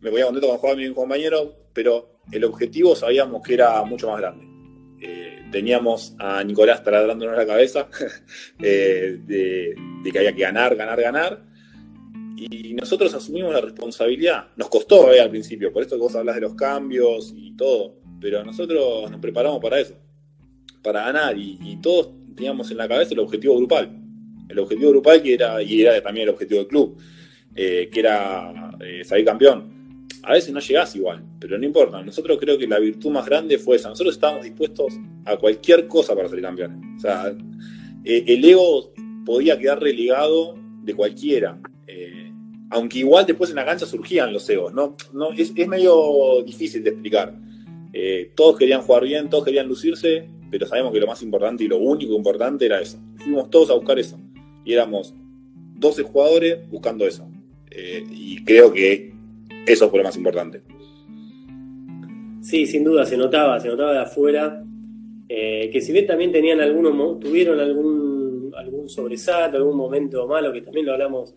me 0.00 0.10
ponía 0.10 0.24
contento 0.24 0.48
cuando 0.48 0.60
jugaba 0.60 0.78
bien 0.78 0.94
compañero, 0.94 1.54
pero 1.74 2.20
el 2.32 2.44
objetivo 2.44 2.96
sabíamos 2.96 3.42
que 3.42 3.54
era 3.54 3.82
mucho 3.84 4.08
más 4.08 4.18
grande 4.18 4.49
teníamos 5.50 6.14
a 6.18 6.42
Nicolás 6.44 6.82
taladrándonos 6.82 7.36
la 7.36 7.46
cabeza 7.46 7.88
eh, 8.62 9.18
de, 9.26 10.10
que 10.10 10.18
había 10.18 10.34
que 10.34 10.42
ganar, 10.42 10.76
ganar, 10.76 11.00
ganar. 11.00 11.42
Y 12.36 12.72
nosotros 12.74 13.12
asumimos 13.12 13.52
la 13.52 13.60
responsabilidad. 13.60 14.48
Nos 14.56 14.68
costó 14.68 15.12
eh, 15.12 15.20
al 15.20 15.30
principio, 15.30 15.72
por 15.72 15.82
esto 15.82 15.96
que 15.96 16.02
vos 16.02 16.16
hablas 16.16 16.36
de 16.36 16.40
los 16.40 16.54
cambios 16.54 17.34
y 17.36 17.54
todo, 17.56 17.96
pero 18.20 18.42
nosotros 18.44 19.10
nos 19.10 19.20
preparamos 19.20 19.60
para 19.60 19.78
eso, 19.78 19.94
para 20.82 21.04
ganar. 21.04 21.36
Y, 21.36 21.78
todos 21.82 22.10
teníamos 22.34 22.70
en 22.70 22.78
la 22.78 22.88
cabeza 22.88 23.12
el 23.12 23.20
objetivo 23.20 23.56
grupal. 23.56 23.96
El 24.48 24.58
objetivo 24.58 24.90
grupal 24.90 25.22
que 25.22 25.34
era, 25.34 25.62
y 25.62 25.82
era 25.82 26.02
también 26.02 26.24
el 26.24 26.34
objetivo 26.34 26.60
del 26.60 26.68
club, 26.68 26.98
eh, 27.54 27.88
que 27.92 28.00
era 28.00 28.52
salir 29.04 29.24
campeón 29.24 29.79
a 30.22 30.32
veces 30.32 30.52
no 30.52 30.60
llegás 30.60 30.94
igual, 30.96 31.24
pero 31.38 31.58
no 31.58 31.64
importa. 31.64 32.02
Nosotros 32.02 32.38
creo 32.38 32.58
que 32.58 32.66
la 32.66 32.78
virtud 32.78 33.10
más 33.10 33.26
grande 33.26 33.58
fue 33.58 33.76
esa. 33.76 33.88
Nosotros 33.88 34.14
estábamos 34.14 34.44
dispuestos 34.44 34.94
a 35.24 35.36
cualquier 35.36 35.86
cosa 35.86 36.14
para 36.14 36.28
ser 36.28 36.42
campeones. 36.42 36.78
O 36.96 37.00
sea, 37.00 37.34
eh, 38.04 38.24
el 38.26 38.44
ego 38.44 38.92
podía 39.24 39.58
quedar 39.58 39.80
relegado 39.80 40.56
de 40.82 40.94
cualquiera. 40.94 41.58
Eh, 41.86 42.32
aunque 42.70 42.98
igual 42.98 43.26
después 43.26 43.50
en 43.50 43.56
la 43.56 43.64
cancha 43.64 43.86
surgían 43.86 44.32
los 44.32 44.48
egos. 44.50 44.74
¿no? 44.74 44.96
no 45.12 45.30
es, 45.32 45.54
medio 45.66 46.42
difícil 46.44 46.84
de 46.84 46.90
explicar. 46.90 47.34
Eh, 47.92 48.32
todos 48.36 48.58
querían 48.58 48.82
jugar 48.82 49.04
bien, 49.04 49.30
todos 49.30 49.44
querían 49.44 49.66
lucirse, 49.66 50.28
pero 50.50 50.66
sabemos 50.66 50.92
que 50.92 51.00
lo 51.00 51.06
más 51.06 51.22
importante 51.22 51.64
y 51.64 51.68
lo 51.68 51.78
único 51.78 52.14
importante 52.14 52.66
era 52.66 52.80
eso. 52.80 52.98
Fuimos 53.16 53.48
todos 53.48 53.70
a 53.70 53.74
buscar 53.74 53.98
eso. 53.98 54.20
Y 54.64 54.74
éramos 54.74 55.14
12 55.76 56.02
jugadores 56.02 56.68
buscando 56.68 57.06
eso. 57.06 57.26
y 57.72 58.44
creo 58.44 58.72
que 58.72 59.19
eso 59.66 59.88
fue 59.88 59.98
lo 59.98 60.04
más 60.04 60.16
importante. 60.16 60.62
Sí, 62.40 62.66
sin 62.66 62.84
duda, 62.84 63.04
se 63.04 63.16
notaba, 63.16 63.60
se 63.60 63.68
notaba 63.68 63.92
de 63.92 63.98
afuera. 63.98 64.64
Eh, 65.28 65.70
que 65.70 65.80
si 65.80 65.92
bien 65.92 66.06
también 66.06 66.32
tenían 66.32 66.60
algunos, 66.60 67.20
tuvieron 67.20 67.60
algún, 67.60 68.52
algún 68.56 68.88
sobresalto, 68.88 69.58
algún 69.58 69.76
momento 69.76 70.26
malo, 70.26 70.52
que 70.52 70.62
también 70.62 70.86
lo 70.86 70.92
hablamos 70.92 71.36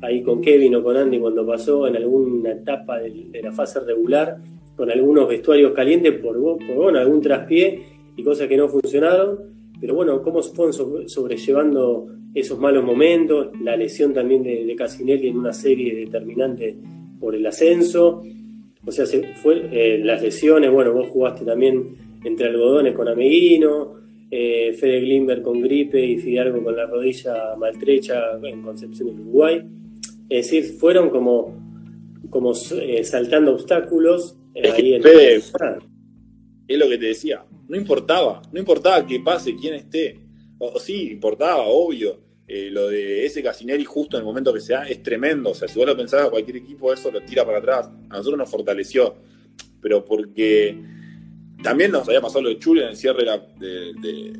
ahí 0.00 0.22
con 0.22 0.40
Kevin 0.40 0.76
o 0.76 0.82
con 0.82 0.96
Andy 0.96 1.18
cuando 1.18 1.46
pasó 1.46 1.86
en 1.86 1.96
alguna 1.96 2.52
etapa 2.52 3.00
de, 3.00 3.40
la 3.42 3.52
fase 3.52 3.80
regular, 3.80 4.38
con 4.76 4.90
algunos 4.90 5.28
vestuarios 5.28 5.72
calientes 5.72 6.12
por, 6.14 6.38
por 6.40 6.74
bueno, 6.74 6.98
algún 6.98 7.20
traspié 7.20 7.82
y 8.16 8.22
cosas 8.22 8.48
que 8.48 8.56
no 8.56 8.68
funcionaron. 8.68 9.52
Pero 9.80 9.94
bueno, 9.94 10.22
cómo 10.22 10.40
fueron 10.42 10.72
sobrellevando 10.72 12.06
esos 12.32 12.58
malos 12.58 12.84
momentos, 12.84 13.48
la 13.60 13.76
lesión 13.76 14.14
también 14.14 14.42
de, 14.42 14.64
de 14.64 14.76
Casinelli 14.76 15.28
en 15.28 15.36
una 15.36 15.52
serie 15.52 15.94
determinante 15.94 16.78
por 17.24 17.34
el 17.34 17.46
ascenso. 17.46 18.22
O 18.86 18.92
sea, 18.92 19.06
se 19.06 19.22
fue, 19.34 19.66
eh, 19.72 19.98
las 20.04 20.22
lesiones, 20.22 20.70
bueno, 20.70 20.92
vos 20.92 21.08
jugaste 21.08 21.42
también 21.44 21.96
entre 22.22 22.48
algodones 22.48 22.94
con 22.94 23.08
Ameguino. 23.08 23.94
eh, 24.30 24.72
Fede 24.74 25.00
Glimber 25.00 25.42
con 25.42 25.60
gripe 25.60 26.04
y 26.04 26.18
Fidalgo 26.18 26.62
con 26.62 26.74
la 26.76 26.86
rodilla 26.86 27.54
maltrecha 27.56 28.38
en 28.42 28.62
Concepción 28.62 29.08
del 29.08 29.20
Uruguay. 29.20 29.62
Es 30.28 30.50
decir, 30.50 30.76
fueron 30.78 31.08
como, 31.08 31.54
como 32.30 32.52
eh, 32.80 33.04
saltando 33.04 33.52
obstáculos 33.52 34.36
eh, 34.54 34.70
ahí 34.70 34.94
en 34.94 35.02
Fede, 35.02 35.36
es 35.36 36.78
lo 36.78 36.88
que 36.88 36.98
te 36.98 37.06
decía, 37.06 37.44
no 37.68 37.76
importaba, 37.76 38.42
no 38.52 38.58
importaba 38.58 39.06
que 39.06 39.20
pase 39.20 39.54
quién 39.54 39.74
esté. 39.74 40.18
O, 40.58 40.78
sí, 40.80 41.10
importaba, 41.12 41.62
obvio. 41.66 42.23
Lo 42.46 42.88
de 42.88 43.24
ese 43.24 43.42
Casineri 43.42 43.84
justo 43.84 44.16
en 44.16 44.20
el 44.20 44.26
momento 44.26 44.52
que 44.52 44.60
se 44.60 44.74
da 44.74 44.86
es 44.88 45.02
tremendo. 45.02 45.50
O 45.50 45.54
sea, 45.54 45.68
si 45.68 45.78
vos 45.78 45.86
lo 45.86 45.96
pensabas, 45.96 46.30
cualquier 46.30 46.58
equipo 46.58 46.92
eso 46.92 47.10
lo 47.10 47.20
tira 47.22 47.44
para 47.44 47.58
atrás. 47.58 47.88
A 48.10 48.16
nosotros 48.18 48.38
nos 48.38 48.50
fortaleció. 48.50 49.16
Pero 49.80 50.04
porque 50.04 50.78
también 51.62 51.90
nos 51.90 52.06
había 52.06 52.20
pasado 52.20 52.42
lo 52.42 52.48
de 52.50 52.58
Chule 52.58 52.82
en 52.82 52.88
el 52.90 52.96
cierre 52.96 53.24
de, 53.58 54.32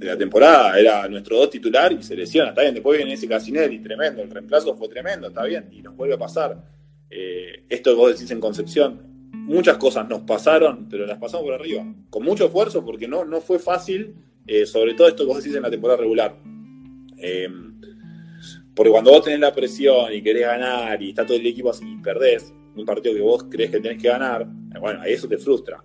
la 0.00 0.16
temporada. 0.16 0.78
Era 0.78 1.08
nuestro 1.08 1.38
dos 1.38 1.50
titular 1.50 1.92
y 1.92 2.02
se 2.02 2.14
lesiona. 2.14 2.50
Está 2.50 2.62
bien, 2.62 2.74
después 2.74 2.98
viene 2.98 3.14
ese 3.14 3.26
Casinelli, 3.26 3.78
tremendo. 3.78 4.22
El 4.22 4.30
reemplazo 4.30 4.76
fue 4.76 4.88
tremendo, 4.88 5.28
está 5.28 5.44
bien. 5.44 5.68
Y 5.72 5.80
nos 5.80 5.96
vuelve 5.96 6.14
a 6.14 6.18
pasar. 6.18 6.62
Eh, 7.08 7.64
esto 7.68 7.90
que 7.90 7.96
vos 7.96 8.12
decís 8.12 8.30
en 8.30 8.40
Concepción, 8.40 9.30
muchas 9.32 9.78
cosas 9.78 10.06
nos 10.08 10.22
pasaron, 10.22 10.88
pero 10.90 11.06
las 11.06 11.18
pasamos 11.18 11.44
por 11.46 11.54
arriba. 11.54 11.86
Con 12.10 12.24
mucho 12.24 12.46
esfuerzo, 12.46 12.84
porque 12.84 13.08
no, 13.08 13.24
no 13.24 13.40
fue 13.40 13.58
fácil, 13.58 14.14
eh, 14.46 14.66
sobre 14.66 14.94
todo 14.94 15.08
esto 15.08 15.24
que 15.24 15.28
vos 15.28 15.38
decís 15.38 15.56
en 15.56 15.62
la 15.62 15.70
temporada 15.70 16.00
regular. 16.00 16.36
Eh, 17.18 17.48
porque 18.74 18.90
cuando 18.90 19.10
vos 19.10 19.24
tenés 19.24 19.40
la 19.40 19.54
presión 19.54 20.12
y 20.12 20.22
querés 20.22 20.42
ganar 20.42 21.02
y 21.02 21.10
está 21.10 21.24
todo 21.24 21.36
el 21.36 21.46
equipo 21.46 21.70
así 21.70 21.84
y 21.86 21.96
perdés 22.02 22.52
un 22.74 22.84
partido 22.84 23.14
que 23.14 23.22
vos 23.22 23.46
crees 23.50 23.70
que 23.70 23.80
tenés 23.80 24.02
que 24.02 24.08
ganar, 24.08 24.46
bueno, 24.80 25.00
ahí 25.00 25.14
eso 25.14 25.26
te 25.26 25.38
frustra 25.38 25.82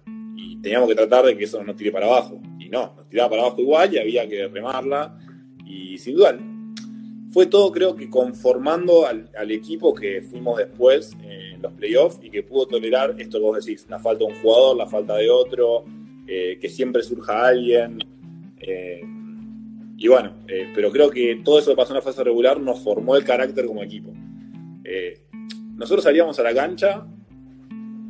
teníamos 0.62 0.88
que 0.88 0.96
tratar 0.96 1.26
de 1.26 1.38
que 1.38 1.46
eso 1.46 1.58
no 1.60 1.66
nos 1.66 1.76
tire 1.76 1.92
para 1.92 2.06
abajo. 2.06 2.40
Y 2.60 2.70
no, 2.70 2.94
nos 2.96 3.10
tiraba 3.10 3.30
para 3.30 3.42
abajo 3.44 3.62
igual 3.62 3.94
y 3.94 3.98
había 3.98 4.28
que 4.28 4.48
remarla. 4.48 5.18
Y 5.66 5.98
sin 5.98 6.16
duda, 6.16 6.38
fue 7.32 7.46
todo 7.48 7.72
creo 7.72 7.96
que 7.96 8.10
conformando 8.10 9.06
al, 9.06 9.52
equipo 9.52 9.94
que 9.94 10.22
fuimos 10.22 10.58
después 10.58 11.16
en 11.24 11.62
los 11.62 11.74
playoffs 11.74 12.20
y 12.22 12.30
que 12.30 12.44
pudo 12.44 12.68
tolerar 12.68 13.16
esto 13.18 13.38
que 13.38 13.44
vos 13.44 13.66
decís, 13.66 13.86
la 13.90 14.00
falta 14.00 14.26
de 14.26 14.32
un 14.32 14.42
jugador, 14.42 14.78
la 14.78 14.88
falta 14.88 15.16
de 15.16 15.30
otro, 15.30 15.86
eh, 16.28 16.58
que 16.60 16.70
siempre 16.70 17.04
surja 17.04 17.48
alguien. 17.48 18.00
Eh, 18.60 19.02
y 20.04 20.08
bueno, 20.08 20.34
eh, 20.48 20.72
pero 20.74 20.92
creo 20.92 21.12
que 21.12 21.42
todo 21.44 21.60
eso 21.60 21.72
que 21.72 21.78
pasó 21.78 21.92
en 21.92 21.98
la 21.98 22.02
fase 22.02 22.24
regular 22.24 22.60
nos 22.60 22.80
formó 22.80 23.16
el 23.16 23.24
carácter 23.24 23.66
como 23.66 23.84
equipo. 23.84 24.12
nosotros 25.76 26.04
salíamos 26.04 26.40
a 26.40 26.44
la 26.44 26.54
cancha 26.54 27.06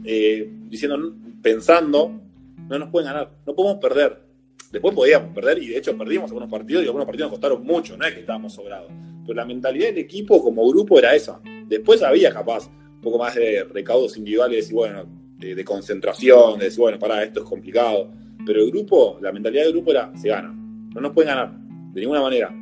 diciendo, 0.01 1.15
pensando 1.41 2.21
no 2.69 2.79
nos 2.79 2.89
pueden 2.89 3.07
ganar, 3.07 3.31
no 3.45 3.53
podemos 3.53 3.81
perder. 3.81 4.21
Después 4.71 4.95
podíamos 4.95 5.33
perder 5.35 5.61
y 5.61 5.67
de 5.67 5.77
hecho 5.77 5.97
perdimos 5.97 6.29
algunos 6.29 6.49
partidos 6.49 6.83
y 6.83 6.85
algunos 6.85 7.05
partidos 7.05 7.29
nos 7.29 7.37
costaron 7.37 7.65
mucho, 7.65 7.97
no 7.97 8.05
es 8.05 8.13
que 8.13 8.21
estábamos 8.21 8.53
sobrados. 8.53 8.89
Pero 9.23 9.35
la 9.35 9.43
mentalidad 9.43 9.87
del 9.87 9.97
equipo 9.97 10.41
como 10.41 10.65
grupo 10.69 10.97
era 10.97 11.13
esa. 11.13 11.41
Después 11.67 12.01
había 12.01 12.31
capaz 12.31 12.69
un 12.69 13.01
poco 13.01 13.17
más 13.17 13.35
de 13.35 13.65
recaudos 13.65 14.15
individuales 14.15 14.71
y 14.71 14.73
bueno, 14.73 15.05
de, 15.37 15.65
concentración, 15.65 16.59
de 16.59 16.65
decir, 16.65 16.79
bueno, 16.79 16.97
para 16.97 17.21
esto 17.23 17.41
es 17.41 17.45
complicado. 17.45 18.09
Pero 18.45 18.63
el 18.63 18.71
grupo, 18.71 19.19
la 19.21 19.33
mentalidad 19.33 19.63
del 19.63 19.73
grupo 19.73 19.91
era, 19.91 20.15
se 20.15 20.29
gana. 20.29 20.53
No 20.93 21.01
nos 21.01 21.11
pueden 21.11 21.29
ganar, 21.29 21.60
de 21.93 22.01
ninguna 22.01 22.21
manera. 22.21 22.53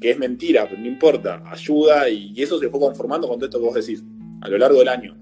Que 0.00 0.10
es 0.10 0.18
mentira, 0.18 0.66
pero 0.68 0.80
no 0.80 0.86
importa, 0.86 1.42
ayuda 1.50 2.08
y, 2.08 2.32
eso 2.40 2.58
se 2.58 2.68
fue 2.68 2.80
conformando 2.80 3.28
con 3.28 3.38
todo 3.38 3.46
esto 3.46 3.58
que 3.58 3.64
vos 3.64 3.74
decís, 3.74 4.04
a 4.40 4.48
lo 4.48 4.58
largo 4.58 4.78
del 4.78 4.88
año. 4.88 5.16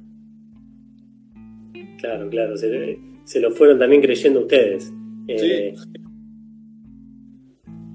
Claro, 1.99 2.29
claro. 2.29 2.57
Se, 2.57 2.99
se 3.25 3.41
lo 3.41 3.51
fueron 3.51 3.79
también 3.79 4.03
creyendo 4.03 4.41
ustedes. 4.41 4.93
Eh, 5.29 5.75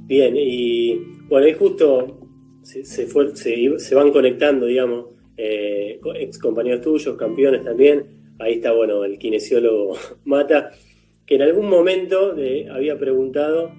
bien, 0.06 0.36
y 0.36 0.96
bueno, 1.30 1.46
ahí 1.46 1.54
justo 1.54 2.20
se, 2.62 2.84
se, 2.84 3.96
van 3.96 4.12
conectando, 4.12 4.66
digamos, 4.66 5.06
eh, 5.38 6.00
ex 6.16 6.38
compañeros 6.38 6.82
tuyos, 6.82 7.16
campeones 7.16 7.64
también. 7.64 8.34
Ahí 8.40 8.56
está, 8.56 8.74
bueno, 8.74 9.06
el 9.06 9.18
kinesiólogo 9.18 9.96
Mata, 10.26 10.72
que 11.26 11.36
en 11.36 11.44
algún 11.44 11.70
momento 11.70 12.36
había 12.72 12.98
preguntado, 12.98 13.72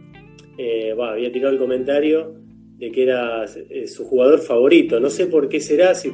eh, 0.59 0.95
había 0.99 1.33
tirado 1.33 1.53
el 1.53 1.59
comentario 1.59 2.35
de 2.79 2.91
que 2.91 3.05
era 3.05 3.47
su 3.87 4.05
jugador 4.05 4.41
favorito. 4.41 4.99
No 4.99 5.11
sé 5.11 5.27
por 5.27 5.49
qué 5.49 5.61
será, 5.61 5.95
si 5.95 6.13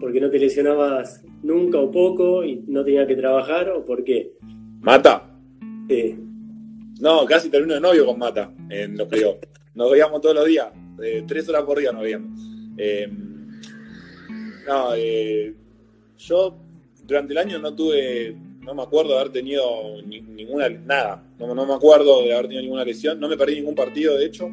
porque 0.00 0.20
no 0.20 0.30
te 0.30 0.38
lesionabas 0.38 1.24
nunca 1.42 1.78
o 1.78 1.90
poco 1.90 2.44
y 2.44 2.62
no 2.66 2.84
tenía 2.84 3.06
que 3.06 3.16
trabajar 3.16 3.70
o 3.70 3.84
por 3.84 4.04
qué. 4.04 4.32
¿Mata? 4.80 5.34
Sí. 5.88 6.16
No, 7.00 7.24
casi 7.26 7.50
termino 7.50 7.74
de 7.74 7.80
novio 7.80 8.06
con 8.06 8.18
Mata 8.18 8.52
en 8.70 8.96
los 8.96 9.08
playoffs. 9.08 9.40
Nos 9.74 9.90
veíamos 9.90 10.20
todos 10.20 10.34
los 10.34 10.46
días, 10.46 10.68
tres 11.26 11.48
horas 11.48 11.62
por 11.64 11.78
día 11.78 11.92
nos 11.92 12.02
veíamos. 12.02 12.40
Em, 12.78 13.60
no, 14.66 14.94
eh, 14.94 15.54
yo 16.18 16.58
durante 17.04 17.32
el 17.32 17.38
año 17.38 17.58
no 17.58 17.74
tuve, 17.74 18.36
no 18.66 18.74
me 18.74 18.82
acuerdo 18.82 19.12
de 19.12 19.20
haber 19.20 19.32
tenido 19.32 19.64
ninguna, 20.04 20.68
nada, 20.68 21.24
no, 21.38 21.54
no, 21.54 21.64
me 21.64 21.74
acuerdo 21.74 22.22
de 22.22 22.34
haber 22.34 22.48
tenido 22.48 22.62
ninguna 22.62 22.84
lesión, 22.84 23.18
no 23.18 23.28
me 23.28 23.36
perdí 23.36 23.54
ningún 23.56 23.74
partido, 23.74 24.18
de 24.18 24.26
hecho, 24.26 24.50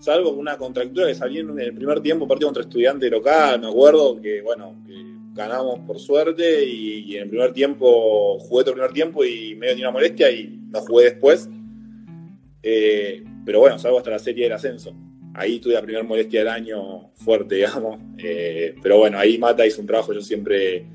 salvo 0.00 0.30
una 0.30 0.58
contractura 0.58 1.06
que 1.06 1.14
salí 1.14 1.38
en 1.38 1.58
el 1.58 1.72
primer 1.72 2.00
tiempo, 2.00 2.28
partido 2.28 2.48
contra 2.48 2.64
estudiante 2.64 3.08
local, 3.08 3.60
me 3.60 3.68
acuerdo 3.68 4.20
que, 4.20 4.42
bueno, 4.42 4.82
que 4.86 5.04
ganamos 5.34 5.80
por 5.80 5.98
suerte 5.98 6.64
y, 6.64 7.16
en 7.16 7.22
el 7.22 7.28
primer 7.28 7.52
tiempo 7.52 8.38
jugué 8.38 8.64
todo 8.64 8.70
el 8.70 8.80
primer 8.80 8.92
tiempo 8.92 9.24
y 9.24 9.54
medio 9.54 9.74
tenía 9.74 9.88
una 9.88 9.92
molestia 9.92 10.30
y 10.30 10.60
no 10.70 10.80
jugué 10.80 11.04
después. 11.04 11.48
Eh, 12.62 13.22
pero 13.44 13.60
bueno, 13.60 13.78
salgo 13.78 13.98
hasta 13.98 14.10
la 14.10 14.18
serie 14.18 14.44
del 14.44 14.52
ascenso. 14.52 14.94
Ahí 15.34 15.58
tuve 15.58 15.74
la 15.74 15.82
primera 15.82 16.04
molestia 16.04 16.40
del 16.40 16.48
año 16.48 17.10
fuerte, 17.16 17.54
digamos. 17.56 17.98
Eh, 18.18 18.74
pero 18.82 18.98
bueno, 18.98 19.18
ahí 19.18 19.36
Mata 19.38 19.66
hizo 19.66 19.80
un 19.80 19.86
trabajo. 19.86 20.12
Yo 20.12 20.20
siempre, 20.20 20.86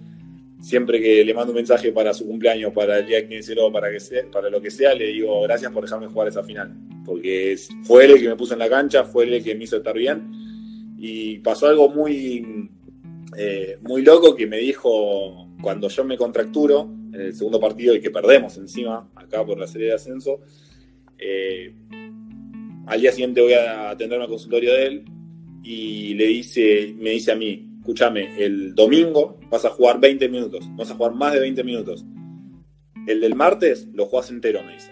siempre 0.60 1.00
que 1.02 1.24
le 1.24 1.34
mando 1.34 1.52
un 1.52 1.58
mensaje 1.58 1.92
para 1.92 2.14
su 2.14 2.26
cumpleaños, 2.26 2.74
para 2.74 3.00
el 3.00 3.08
día 3.08 3.28
15 3.28 3.56
para, 3.72 3.92
que 3.92 4.00
sea, 4.00 4.24
para 4.32 4.50
lo 4.50 4.62
que 4.62 4.70
sea, 4.70 4.94
le 4.94 5.08
digo 5.08 5.42
gracias 5.44 5.72
por 5.72 5.84
dejarme 5.84 6.08
jugar 6.08 6.28
esa 6.28 6.44
final. 6.44 6.76
Porque 7.06 7.58
fue 7.84 8.06
él 8.06 8.12
el 8.12 8.22
que 8.22 8.30
me 8.30 8.36
puso 8.36 8.54
en 8.54 8.60
la 8.60 8.70
cancha, 8.70 9.04
fue 9.06 9.24
él 9.24 9.34
el 9.36 9.44
que 9.44 9.56
me 9.56 9.64
hizo 9.64 9.78
estar 9.78 9.96
bien. 9.96 10.96
Y 10.98 11.40
pasó 11.40 11.68
algo 11.68 11.90
muy, 11.90 12.70
eh, 13.38 13.78
muy 13.82 14.02
loco 14.02 14.36
que 14.36 14.48
me 14.48 14.58
dijo 14.58 15.48
cuando 15.62 15.88
yo 15.88 16.04
me 16.04 16.18
contracturo 16.18 16.90
en 17.14 17.22
el 17.22 17.34
segundo 17.34 17.60
partido 17.60 17.96
y 17.96 18.02
que 18.02 18.12
perdemos 18.12 18.58
encima 18.58 19.10
acá 19.16 19.46
por 19.46 19.58
la 19.58 19.68
serie 19.68 19.88
de 19.88 19.94
ascenso. 19.94 20.42
Eh, 21.18 21.74
al 22.86 23.00
día 23.00 23.12
siguiente 23.12 23.42
voy 23.42 23.54
a 23.54 23.92
atender 23.92 24.20
un 24.20 24.28
consultorio 24.28 24.74
de 24.74 24.86
él 24.86 25.06
y 25.64 26.14
le 26.16 26.28
dice, 26.28 26.94
me 26.98 27.12
dice 27.12 27.32
a 27.32 27.36
mí, 27.36 27.69
escúchame, 27.90 28.30
el 28.38 28.76
domingo 28.76 29.40
vas 29.50 29.66
a 29.66 29.70
jugar 29.70 30.00
20 30.00 30.30
minutos, 30.30 30.70
vas 30.76 30.92
a 30.92 30.94
jugar 30.94 31.16
más 31.16 31.34
de 31.34 31.40
20 31.40 31.64
minutos. 31.64 32.06
El 33.08 33.20
del 33.20 33.34
martes 33.34 33.88
lo 33.94 34.06
jugás 34.06 34.30
entero, 34.30 34.62
me 34.64 34.74
dice. 34.74 34.92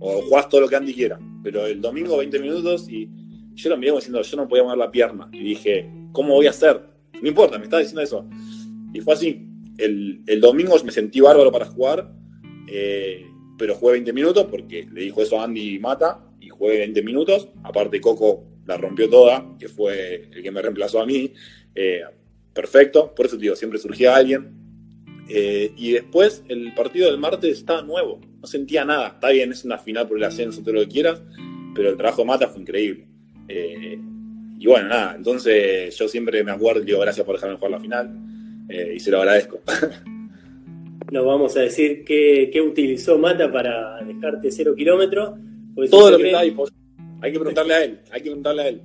O 0.00 0.20
jugás 0.20 0.46
todo 0.50 0.60
lo 0.60 0.68
que 0.68 0.76
Andy 0.76 0.92
quiera. 0.92 1.18
Pero 1.42 1.66
el 1.66 1.80
domingo 1.80 2.18
20 2.18 2.38
minutos 2.38 2.90
y 2.90 3.08
yo 3.54 3.70
lo 3.70 3.78
miré 3.78 3.92
diciendo, 3.92 4.20
yo 4.20 4.36
no 4.36 4.46
podía 4.48 4.64
mover 4.64 4.76
la 4.76 4.90
pierna. 4.90 5.30
Y 5.32 5.44
dije, 5.44 5.90
¿cómo 6.12 6.34
voy 6.34 6.46
a 6.46 6.50
hacer? 6.50 6.78
No 7.22 7.26
importa, 7.26 7.56
me 7.56 7.64
estaba 7.64 7.80
diciendo 7.80 8.02
eso. 8.02 8.28
Y 8.92 9.00
fue 9.00 9.14
así. 9.14 9.48
El, 9.78 10.22
domingo 10.38 10.76
me 10.84 10.92
sentí 10.92 11.20
bárbaro 11.20 11.50
para 11.50 11.64
jugar, 11.64 12.12
eh, 12.70 13.24
pero 13.56 13.76
jugué 13.76 13.92
20 13.92 14.12
minutos 14.12 14.46
porque 14.50 14.86
le 14.92 15.00
dijo 15.00 15.22
eso 15.22 15.40
a 15.40 15.44
Andy 15.44 15.78
Mata 15.78 16.20
y 16.38 16.50
jugué 16.50 16.80
20 16.80 17.02
minutos. 17.02 17.48
Aparte, 17.64 17.98
Coco 17.98 18.44
la 18.66 18.76
rompió 18.76 19.08
toda, 19.08 19.56
que 19.58 19.68
fue 19.68 20.28
el 20.30 20.42
que 20.42 20.50
me 20.50 20.60
reemplazó 20.60 21.00
a 21.00 21.06
mí. 21.06 21.32
Eh, 21.74 22.02
perfecto, 22.56 23.14
por 23.14 23.26
eso 23.26 23.36
digo, 23.36 23.54
siempre 23.54 23.78
surgía 23.78 24.16
alguien. 24.16 24.50
Eh, 25.28 25.72
y 25.76 25.92
después 25.92 26.42
el 26.48 26.72
partido 26.74 27.10
del 27.10 27.18
martes 27.18 27.58
estaba 27.58 27.82
nuevo, 27.82 28.20
no 28.40 28.46
sentía 28.46 28.84
nada. 28.84 29.08
Está 29.08 29.28
bien, 29.30 29.52
es 29.52 29.64
una 29.64 29.78
final 29.78 30.08
por 30.08 30.16
el 30.16 30.24
ascenso, 30.24 30.62
todo 30.62 30.74
lo 30.74 30.80
que 30.80 30.88
quieras, 30.88 31.22
pero 31.74 31.90
el 31.90 31.96
trabajo 31.96 32.22
de 32.22 32.26
Mata 32.26 32.48
fue 32.48 32.62
increíble. 32.62 33.06
Y 34.58 34.66
bueno, 34.66 34.88
nada, 34.88 35.14
entonces 35.16 35.96
yo 35.96 36.08
siempre 36.08 36.42
me 36.42 36.50
acuerdo 36.50 36.82
y 36.82 36.86
digo 36.86 37.00
gracias 37.00 37.26
por 37.26 37.36
dejarme 37.36 37.56
jugar 37.56 37.72
la 37.72 37.80
final 37.80 38.10
eh, 38.68 38.94
y 38.96 39.00
se 39.00 39.10
lo 39.10 39.18
agradezco. 39.18 39.60
No 41.12 41.24
vamos 41.24 41.56
a 41.56 41.60
decir 41.60 42.04
qué, 42.04 42.60
utilizó 42.60 43.16
Mata 43.16 43.52
para 43.52 44.02
dejarte 44.04 44.50
cero 44.50 44.74
kilómetros. 44.74 45.38
Todo 45.88 46.10
lo 46.10 46.18
que 46.18 46.26
está 46.26 46.40
ahí, 46.40 46.56
hay 47.20 47.32
que 47.32 47.38
preguntarle 47.38 47.74
a 47.74 47.84
él, 47.84 48.00
hay 48.10 48.20
que 48.22 48.24
preguntarle 48.24 48.62
a 48.62 48.68
él. 48.68 48.82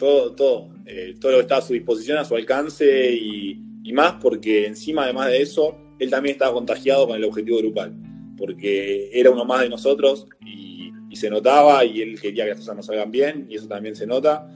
Todo, 0.00 0.32
todo, 0.32 0.70
eh, 0.86 1.14
todo 1.20 1.30
lo 1.30 1.38
que 1.38 1.42
está 1.42 1.58
a 1.58 1.62
su 1.62 1.74
disposición, 1.74 2.18
a 2.18 2.24
su 2.24 2.34
alcance 2.34 3.12
y, 3.14 3.66
más 3.92 4.14
porque 4.20 4.66
encima, 4.66 5.04
además 5.04 5.28
de 5.28 5.42
eso, 5.42 5.76
él 5.98 6.10
también 6.10 6.34
estaba 6.34 6.52
contagiado 6.52 7.08
con 7.08 7.16
el 7.16 7.24
objetivo 7.24 7.58
grupal, 7.58 7.92
porque 8.36 9.10
era 9.12 9.30
uno 9.30 9.44
más 9.44 9.62
de 9.62 9.68
nosotros 9.68 10.26
y 10.40 11.16
se 11.16 11.28
notaba 11.28 11.84
y 11.84 12.00
él 12.00 12.20
quería 12.20 12.44
que 12.44 12.50
las 12.50 12.60
cosas 12.60 12.76
no 12.76 12.82
salgan 12.82 13.10
bien 13.10 13.46
y 13.50 13.56
eso 13.56 13.66
también 13.66 13.96
se 13.96 14.06
nota 14.06 14.48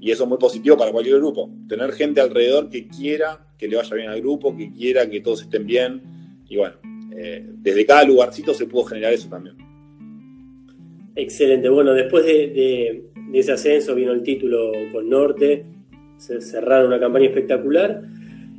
y 0.00 0.10
eso 0.10 0.24
es 0.24 0.28
muy 0.28 0.38
positivo 0.38 0.76
para 0.76 0.92
cualquier 0.92 1.18
grupo. 1.18 1.50
Tener 1.68 1.92
gente 1.92 2.20
alrededor 2.20 2.70
que 2.70 2.88
quiera 2.88 3.46
que 3.58 3.68
le 3.68 3.76
vaya 3.76 3.94
bien 3.96 4.08
al 4.08 4.20
grupo, 4.20 4.56
que 4.56 4.72
quiera 4.72 5.08
que 5.08 5.20
todos 5.20 5.42
estén 5.42 5.66
bien 5.66 6.02
y 6.48 6.56
bueno, 6.56 6.76
eh, 7.16 7.44
desde 7.46 7.84
cada 7.84 8.04
lugarcito 8.04 8.54
se 8.54 8.66
pudo 8.66 8.84
generar 8.84 9.12
eso 9.12 9.28
también. 9.28 9.56
Excelente. 11.16 11.68
Bueno, 11.68 11.92
después 11.94 12.24
de, 12.24 13.10
ese 13.32 13.52
ascenso 13.52 13.94
vino 13.94 14.12
el 14.12 14.22
título 14.22 14.72
con 14.92 15.08
Norte, 15.08 15.66
se 16.16 16.40
cerraron 16.40 16.88
una 16.88 17.00
campaña 17.00 17.26
espectacular. 17.26 18.02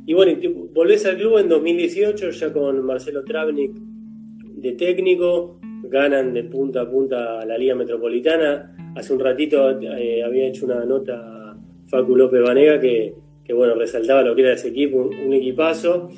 Y 0.06 0.14
bueno, 0.14 0.38
volvés 0.72 1.06
al 1.06 1.16
club 1.16 1.38
en 1.38 1.48
2018 1.48 2.30
ya 2.30 2.52
con 2.52 2.84
Marcelo 2.84 3.24
Travnik 3.24 3.72
de 4.56 4.72
técnico, 4.72 5.58
ganan 5.84 6.32
de 6.34 6.44
punta 6.44 6.82
a 6.82 6.90
punta 6.90 7.44
la 7.44 7.56
Liga 7.56 7.74
Metropolitana. 7.74 8.74
Hace 8.96 9.12
un 9.12 9.20
ratito 9.20 9.78
eh, 9.80 10.22
había 10.22 10.46
hecho 10.46 10.66
una 10.66 10.84
nota 10.84 11.56
Facu 11.88 12.16
López 12.16 12.42
Vanega 12.42 12.80
que, 12.80 13.14
bueno, 13.52 13.74
resaltaba 13.74 14.22
lo 14.22 14.34
que 14.34 14.42
era 14.42 14.52
ese 14.52 14.68
equipo, 14.68 14.98
un, 14.98 15.32
equipazo. 15.32 16.08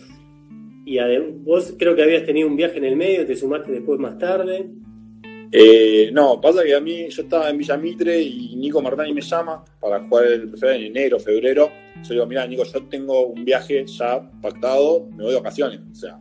Y 0.84 0.98
vos 1.44 1.74
creo 1.78 1.94
que 1.94 2.03
habías 2.03 2.24
tenido 2.24 2.48
un 2.48 2.57
viaje 2.57 2.78
en 2.78 2.84
el 2.84 2.96
medio, 2.96 3.24
te 3.24 3.36
sumaste 3.36 3.72
después 3.72 3.98
más 3.98 4.18
tarde. 4.18 4.68
Eh, 5.55 6.11
no, 6.14 6.40
pasa 6.40 6.64
que 6.64 6.74
a 6.74 6.80
mí 6.80 7.11
yo 7.11 7.22
estaba 7.22 7.50
en 7.50 7.59
Villa 7.59 7.76
Mitre 7.76 8.18
y 8.22 8.57
Nico 8.57 8.80
Martani 8.80 9.12
me 9.12 9.20
llama 9.20 9.62
para 9.78 10.03
jugar 10.03 10.24
el 10.28 10.50
en 10.62 10.82
enero, 10.84 11.20
febrero. 11.20 11.70
Yo 12.03 12.14
digo, 12.14 12.26
mira, 12.26 12.46
Nico, 12.46 12.64
yo 12.64 12.82
tengo 12.88 13.26
un 13.26 13.44
viaje 13.44 13.84
ya 13.84 14.30
pactado, 14.40 15.11
me 15.11 15.24
voy 15.24 15.32
de 15.32 15.38
vacaciones. 15.38 15.80
O 15.92 15.94
sea, 15.94 16.18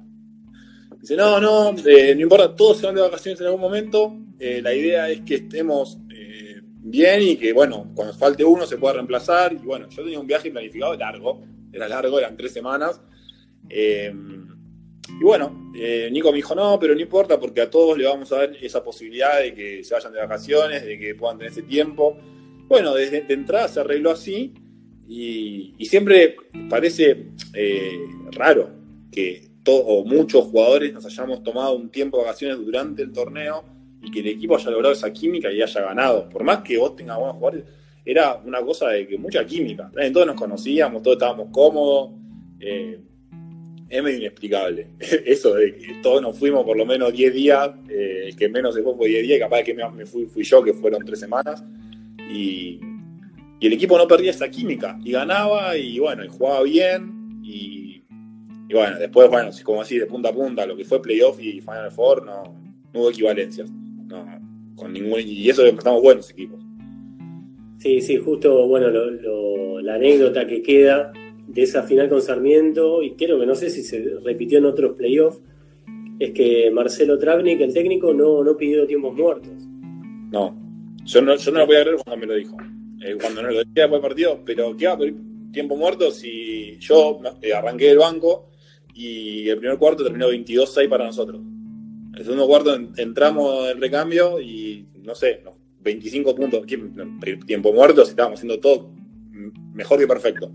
dice, 1.00 1.16
no, 1.16 1.40
no, 1.40 1.74
eh, 1.86 2.14
no 2.14 2.22
importa, 2.22 2.54
todos 2.54 2.80
se 2.80 2.86
van 2.86 2.96
de 2.96 3.02
vacaciones 3.02 3.40
en 3.40 3.48
algún 3.48 3.62
momento. 3.62 4.18
Eh, 4.38 4.62
la 4.62 4.74
idea 4.74 5.10
es 5.10 5.22
que 5.22 5.36
estemos 5.36 5.98
bien 6.84 7.22
y 7.22 7.38
que, 7.38 7.54
bueno, 7.54 7.90
cuando 7.96 8.14
falte 8.14 8.44
uno 8.44 8.66
se 8.66 8.78
pueda 8.78 8.96
reemplazar. 8.96 9.54
Y 9.54 9.66
bueno, 9.66 9.88
yo 9.90 10.04
tenía 10.04 10.20
un 10.20 10.28
viaje 10.28 10.52
planificado 10.52 10.94
largo, 10.98 11.42
era 11.72 11.88
largo, 11.88 12.20
eran 12.20 12.36
tres 12.36 12.52
semanas. 12.52 13.00
Y 15.10 15.24
bueno, 15.24 15.72
eh, 15.76 16.10
Nico 16.12 16.32
me 16.32 16.38
dijo, 16.38 16.56
no, 16.56 16.80
pero 16.80 16.94
no 16.94 17.02
importa 17.02 17.40
porque 17.40 17.62
a 17.62 17.70
todos 17.70 17.98
le 17.98 18.06
vamos 18.06 18.32
a 18.32 18.38
dar 18.38 18.56
esa 18.62 18.84
posibilidad 18.84 19.40
de 19.40 19.54
que 19.54 19.84
se 19.84 19.94
vayan 19.94 20.14
de 20.14 20.20
vacaciones, 20.20 20.86
de 20.86 21.00
que 21.00 21.16
puedan 21.16 21.38
tener 21.38 21.52
ese 21.52 21.64
tiempo. 21.64 22.18
Bueno, 22.68 22.94
desde 22.94 23.22
de 23.22 23.34
entrada 23.34 23.68
se 23.68 23.80
arregló 23.80 24.12
así 24.12 24.54
y, 25.08 25.74
siempre 25.86 26.38
parece 26.70 27.32
eh, 27.54 28.00
raro 28.32 28.70
que 29.12 29.50
todos 29.64 29.84
o 29.86 30.06
muchos 30.06 30.46
jugadores 30.46 30.94
nos 30.94 31.06
hayamos 31.06 31.44
tomado 31.44 31.76
un 31.76 31.90
tiempo 31.90 32.18
de 32.18 32.24
vacaciones 32.24 32.58
durante 32.58 33.02
el 33.02 33.12
torneo 33.12 33.64
y 34.02 34.10
que 34.10 34.22
el 34.22 34.28
equipo 34.28 34.56
haya 34.56 34.72
logrado 34.72 34.94
esa 34.94 35.12
química 35.12 35.52
y 35.52 35.62
haya 35.62 35.82
ganado. 35.82 36.30
Por 36.30 36.44
más 36.44 36.60
que 36.60 36.78
vos 36.78 36.96
tengas 36.96 37.18
buenos 37.18 37.36
jugadores, 37.36 37.66
era 38.06 38.42
una 38.44 38.62
cosa 38.62 38.90
de 38.90 39.08
que 39.08 39.18
mucha 39.18 39.46
química. 39.46 39.92
Todos 40.14 40.28
nos 40.28 40.36
conocíamos, 40.36 41.04
todos 41.04 41.16
estábamos 41.16 41.50
cómodos. 41.52 42.12
Eh, 42.60 43.00
es 43.92 44.02
medio 44.02 44.20
inexplicable. 44.20 44.88
Eso 45.00 45.54
de 45.54 45.76
que 45.76 45.96
todos 46.02 46.22
nos 46.22 46.40
fuimos 46.40 46.66
por 46.66 46.78
lo 46.78 46.86
menos 46.86 47.12
10 47.12 47.34
días, 47.34 47.72
eh, 47.90 48.24
el 48.28 48.36
que 48.36 48.48
menos 48.48 48.74
se 48.74 48.82
fue 48.82 48.96
fue 48.96 49.10
10 49.10 49.24
días, 49.24 49.40
capaz 49.40 49.64
que 49.64 49.74
me 49.74 50.06
fui, 50.06 50.26
fui 50.26 50.44
yo, 50.44 50.64
que 50.64 50.74
fueron 50.74 51.04
3 51.04 51.20
semanas, 51.20 51.64
y, 52.30 52.80
el 53.60 53.74
equipo 53.74 53.96
no 53.96 54.08
perdía 54.08 54.32
esa 54.32 54.50
química, 54.50 54.98
y 55.04 55.12
ganaba, 55.12 55.78
y 55.78 56.00
bueno, 56.00 56.26
y 56.26 56.28
jugaba 56.30 56.64
bien, 56.64 57.42
y, 57.44 58.02
bueno, 58.74 58.98
después, 58.98 59.30
bueno, 59.30 59.52
como 59.64 59.82
así, 59.82 60.00
de 60.00 60.08
punta 60.08 60.30
a 60.30 60.34
punta, 60.34 60.66
lo 60.66 60.76
que 60.76 60.84
fue 60.84 61.00
playoff 61.00 61.40
y 61.40 61.62
Final 61.62 61.92
Four, 61.92 62.26
no, 62.26 62.44
hubo 62.94 63.12
equivalencias, 63.12 63.70
no, 63.70 64.26
con 64.76 64.94
ningún, 64.94 65.20
y 65.20 65.48
eso 65.48 65.64
estamos 65.64 66.02
buenos 66.02 66.32
equipos. 66.32 66.60
Sí, 67.78 68.02
sí, 68.02 68.18
justo, 68.18 68.68
bueno, 68.68 68.90
la 68.90 69.96
anécdota 69.96 70.48
que 70.48 70.64
queda 70.64 71.14
de 71.54 71.64
esa 71.64 71.84
final 71.84 72.10
con 72.10 72.22
Sarmiento, 72.22 73.04
y 73.04 73.12
creo 73.12 73.40
que 73.40 73.46
no 73.46 73.56
sé 73.56 73.70
si 73.70 73.84
se 73.84 74.04
repitió 74.24 74.60
en 74.60 74.66
otros 74.66 74.96
playoffs, 74.96 75.40
es 76.20 76.32
que 76.32 76.72
Marcelo 76.72 77.18
Travnik, 77.18 77.60
el 77.62 77.74
técnico, 77.74 78.14
no, 78.14 78.44
no 78.44 78.56
pidió 78.56 78.86
tiempos 78.86 79.14
muertos. 79.14 79.52
No, 80.32 80.56
yo 81.04 81.22
no, 81.22 81.36
yo 81.36 81.52
no 81.52 81.60
lo 81.60 81.66
podía 81.66 81.82
creer 81.82 81.98
cuando 82.04 82.18
me 82.18 82.26
lo 82.28 82.36
dijo. 82.36 82.58
Eh, 83.04 83.18
cuando 83.20 83.42
no 83.42 83.50
lo 83.50 83.58
decía 83.58 83.84
después 83.84 84.02
del 84.02 84.02
partido, 84.02 84.40
pero 84.46 84.78
¿qué 84.78 84.88
va 84.88 84.94
a 84.94 84.98
pedir 84.98 85.16
tiempo 85.52 85.76
muerto 85.76 86.12
si 86.12 86.78
yo 86.80 87.20
eh, 87.42 87.54
arranqué 87.54 87.88
del 87.88 87.98
banco 87.98 88.52
y 88.94 89.50
el 89.50 89.58
primer 89.58 89.78
cuarto 89.78 90.04
terminó 90.04 90.30
22-6 90.30 90.88
para 90.88 91.06
nosotros? 91.06 91.42
El 92.16 92.24
segundo 92.24 92.48
cuarto 92.48 92.78
entramos 92.98 93.70
en 93.72 93.82
recambio 93.82 94.40
y 94.40 94.86
no 95.04 95.16
sé, 95.16 95.42
25 95.82 96.36
puntos, 96.36 96.66
tiempo 97.48 97.74
muerto, 97.74 98.06
si 98.06 98.12
estábamos 98.12 98.40
haciendo 98.40 98.60
todo 98.60 98.92
mejor 99.74 100.00
que 100.00 100.08
perfecto. 100.08 100.52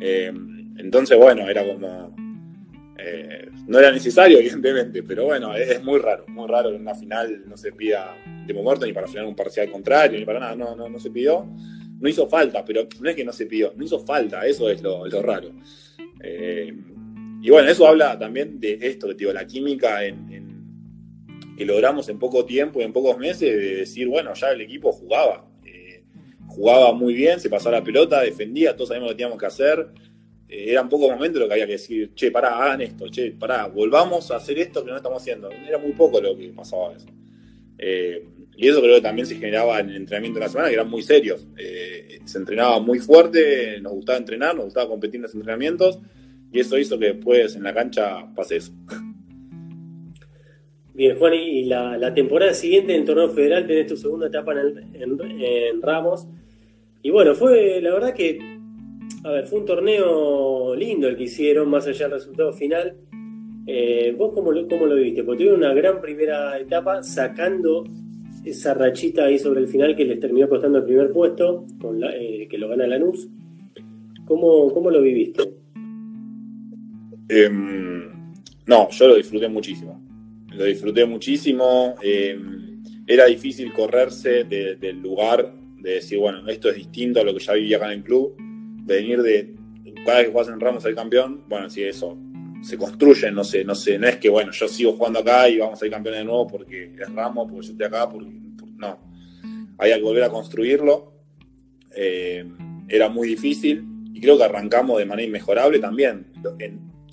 Eh, 0.00 0.32
entonces, 0.76 1.16
bueno, 1.16 1.48
era 1.48 1.64
como. 1.66 2.14
Eh, 2.98 3.48
no 3.66 3.78
era 3.78 3.90
necesario, 3.90 4.38
evidentemente, 4.40 5.02
pero 5.02 5.24
bueno, 5.24 5.54
es, 5.54 5.82
muy 5.82 5.98
raro, 5.98 6.24
muy 6.28 6.48
raro 6.48 6.70
en 6.70 6.80
una 6.80 6.94
final 6.94 7.42
no 7.46 7.56
se 7.56 7.72
pida 7.72 8.16
tiempo 8.46 8.62
muerto 8.62 8.86
ni 8.86 8.92
para 8.92 9.08
frenar 9.08 9.26
un 9.26 9.36
parcial 9.36 9.70
contrario, 9.70 10.18
ni 10.18 10.24
para 10.24 10.40
nada, 10.40 10.56
no, 10.56 10.76
no, 10.76 10.88
no 10.88 10.98
se 10.98 11.10
pidió. 11.10 11.46
No 12.00 12.08
hizo 12.08 12.26
falta, 12.26 12.64
pero 12.64 12.86
no 13.00 13.08
es 13.08 13.16
que 13.16 13.24
no 13.24 13.32
se 13.32 13.46
pidió, 13.46 13.72
no 13.76 13.84
hizo 13.84 14.00
falta, 14.04 14.46
eso 14.46 14.68
es 14.68 14.82
lo, 14.82 15.06
raro. 15.22 15.52
Eh, 16.22 16.74
y 17.40 17.50
bueno, 17.50 17.68
eso 17.68 17.86
habla 17.86 18.18
también 18.18 18.58
de 18.58 18.78
esto, 18.80 19.08
que 19.08 19.14
digo, 19.14 19.32
la 19.32 19.46
química 19.46 20.00
que 21.56 21.64
logramos 21.64 22.08
en 22.08 22.18
poco 22.18 22.44
tiempo 22.44 22.80
y 22.80 22.84
en 22.84 22.92
pocos 22.92 23.16
meses, 23.18 23.40
de 23.40 23.76
decir, 23.76 24.08
bueno, 24.08 24.34
ya 24.34 24.50
el 24.50 24.60
equipo 24.60 24.92
jugaba, 24.92 25.46
jugaba 26.54 26.92
muy 26.92 27.14
bien, 27.14 27.40
se 27.40 27.50
pasaba 27.50 27.78
la 27.78 27.84
pelota, 27.84 28.20
defendía, 28.20 28.74
todos 28.74 28.88
sabíamos 28.88 29.10
lo 29.10 29.16
que 29.16 29.16
teníamos 29.16 29.38
que 29.38 29.46
hacer. 29.46 29.88
Eh, 30.48 30.66
era 30.68 30.82
un 30.82 30.88
poco 30.88 31.10
momento 31.10 31.38
lo 31.38 31.46
que 31.46 31.54
había 31.54 31.66
que 31.66 31.72
decir, 31.72 32.14
che, 32.14 32.30
pará, 32.30 32.62
hagan 32.62 32.80
esto, 32.82 33.08
che, 33.08 33.32
pará, 33.32 33.66
volvamos 33.66 34.30
a 34.30 34.36
hacer 34.36 34.58
esto 34.58 34.84
que 34.84 34.90
no 34.90 34.96
estamos 34.96 35.20
haciendo. 35.20 35.50
Era 35.50 35.78
muy 35.78 35.92
poco 35.92 36.20
lo 36.20 36.36
que 36.36 36.48
pasaba 36.48 36.94
eso. 36.94 37.06
Eh, 37.78 38.24
y 38.56 38.68
eso 38.68 38.80
creo 38.80 38.94
que 38.94 39.00
también 39.00 39.26
se 39.26 39.34
generaba 39.34 39.80
en 39.80 39.90
el 39.90 39.96
entrenamiento 39.96 40.38
de 40.38 40.46
la 40.46 40.50
semana, 40.50 40.68
que 40.68 40.74
eran 40.74 40.88
muy 40.88 41.02
serios. 41.02 41.46
Eh, 41.58 42.20
se 42.24 42.38
entrenaba 42.38 42.78
muy 42.78 43.00
fuerte, 43.00 43.80
nos 43.80 43.92
gustaba 43.92 44.18
entrenar, 44.18 44.54
nos 44.54 44.66
gustaba 44.66 44.88
competir 44.88 45.16
en 45.16 45.22
los 45.22 45.34
entrenamientos, 45.34 45.98
y 46.52 46.60
eso 46.60 46.78
hizo 46.78 46.98
que 46.98 47.14
después 47.14 47.56
en 47.56 47.64
la 47.64 47.74
cancha 47.74 48.32
pase 48.34 48.56
eso. 48.56 48.72
Bien, 50.94 51.18
Juan, 51.18 51.34
y 51.34 51.64
la, 51.64 52.14
temporada 52.14 52.54
siguiente 52.54 52.94
en 52.94 53.00
el 53.00 53.06
torneo 53.06 53.28
federal 53.30 53.66
tenés 53.66 53.88
tu 53.88 53.96
segunda 53.96 54.28
etapa 54.28 54.52
en 54.52 55.82
Ramos. 55.82 56.28
Y 57.04 57.10
bueno, 57.10 57.34
fue 57.34 57.82
la 57.82 57.92
verdad 57.92 58.14
que, 58.14 58.38
a 59.24 59.30
ver, 59.30 59.46
fue 59.46 59.60
un 59.60 59.66
torneo 59.66 60.74
lindo 60.74 61.06
el 61.06 61.18
que 61.18 61.24
hicieron, 61.24 61.68
más 61.68 61.86
allá 61.86 62.06
del 62.06 62.12
resultado 62.12 62.50
final. 62.54 62.96
Eh, 63.66 64.14
¿Vos 64.16 64.32
cómo 64.32 64.52
lo, 64.52 64.66
cómo 64.66 64.86
lo 64.86 64.94
viviste? 64.94 65.22
Porque 65.22 65.44
tuvieron 65.44 65.60
una 65.60 65.74
gran 65.74 66.00
primera 66.00 66.58
etapa 66.58 67.02
sacando 67.02 67.84
esa 68.42 68.72
rachita 68.72 69.26
ahí 69.26 69.38
sobre 69.38 69.60
el 69.60 69.68
final 69.68 69.94
que 69.94 70.06
les 70.06 70.18
terminó 70.18 70.48
costando 70.48 70.78
el 70.78 70.84
primer 70.84 71.12
puesto, 71.12 71.66
eh, 72.14 72.48
que 72.48 72.56
lo 72.56 72.70
gana 72.70 72.86
Lanús. 72.86 73.28
¿Cómo, 74.24 74.72
cómo 74.72 74.90
lo 74.90 75.02
viviste? 75.02 75.42
Em, 77.28 78.32
no, 78.64 78.88
yo 78.88 79.08
lo 79.08 79.16
disfruté 79.16 79.46
muchísimo. 79.50 80.02
Lo 80.54 80.64
disfruté 80.64 81.04
muchísimo. 81.04 81.96
Em, 82.02 82.82
era 83.06 83.26
difícil 83.26 83.74
correrse 83.74 84.44
del 84.44 85.02
lugar 85.02 85.63
de 85.84 85.96
decir, 85.96 86.18
bueno, 86.18 86.48
esto 86.48 86.70
es 86.70 86.76
distinto 86.76 87.20
a 87.20 87.24
lo 87.24 87.34
que 87.34 87.40
ya 87.40 87.52
vivía 87.52 87.76
acá 87.76 87.86
en 87.92 87.98
el 87.98 88.02
club, 88.02 88.34
de 88.38 88.94
venir 88.96 89.20
de 89.20 89.54
cada 90.04 90.18
vez 90.18 90.26
que 90.26 90.32
juegas 90.32 90.52
en 90.52 90.58
Ramos 90.58 90.84
al 90.86 90.94
campeón, 90.94 91.44
bueno, 91.46 91.68
si 91.68 91.82
eso 91.82 92.16
se 92.62 92.78
construye, 92.78 93.30
no 93.30 93.44
sé, 93.44 93.64
no 93.64 93.74
sé, 93.74 93.98
no 93.98 94.08
es 94.08 94.16
que 94.16 94.30
bueno, 94.30 94.50
yo 94.50 94.66
sigo 94.66 94.92
jugando 94.92 95.18
acá 95.18 95.46
y 95.50 95.58
vamos 95.58 95.74
a 95.74 95.80
ser 95.80 95.90
campeón 95.90 96.16
de 96.16 96.24
nuevo 96.24 96.46
porque 96.46 96.94
es 96.98 97.12
Ramos, 97.12 97.46
porque 97.50 97.66
yo 97.66 97.72
estoy 97.72 97.86
acá, 97.86 98.08
porque, 98.08 98.30
no, 98.78 98.98
había 99.76 99.96
que 99.96 100.02
volver 100.02 100.22
a 100.22 100.30
construirlo, 100.30 101.12
eh, 101.94 102.50
era 102.88 103.10
muy 103.10 103.28
difícil 103.28 103.84
y 104.14 104.20
creo 104.20 104.38
que 104.38 104.44
arrancamos 104.44 104.98
de 104.98 105.04
manera 105.04 105.28
inmejorable 105.28 105.80
también, 105.80 106.32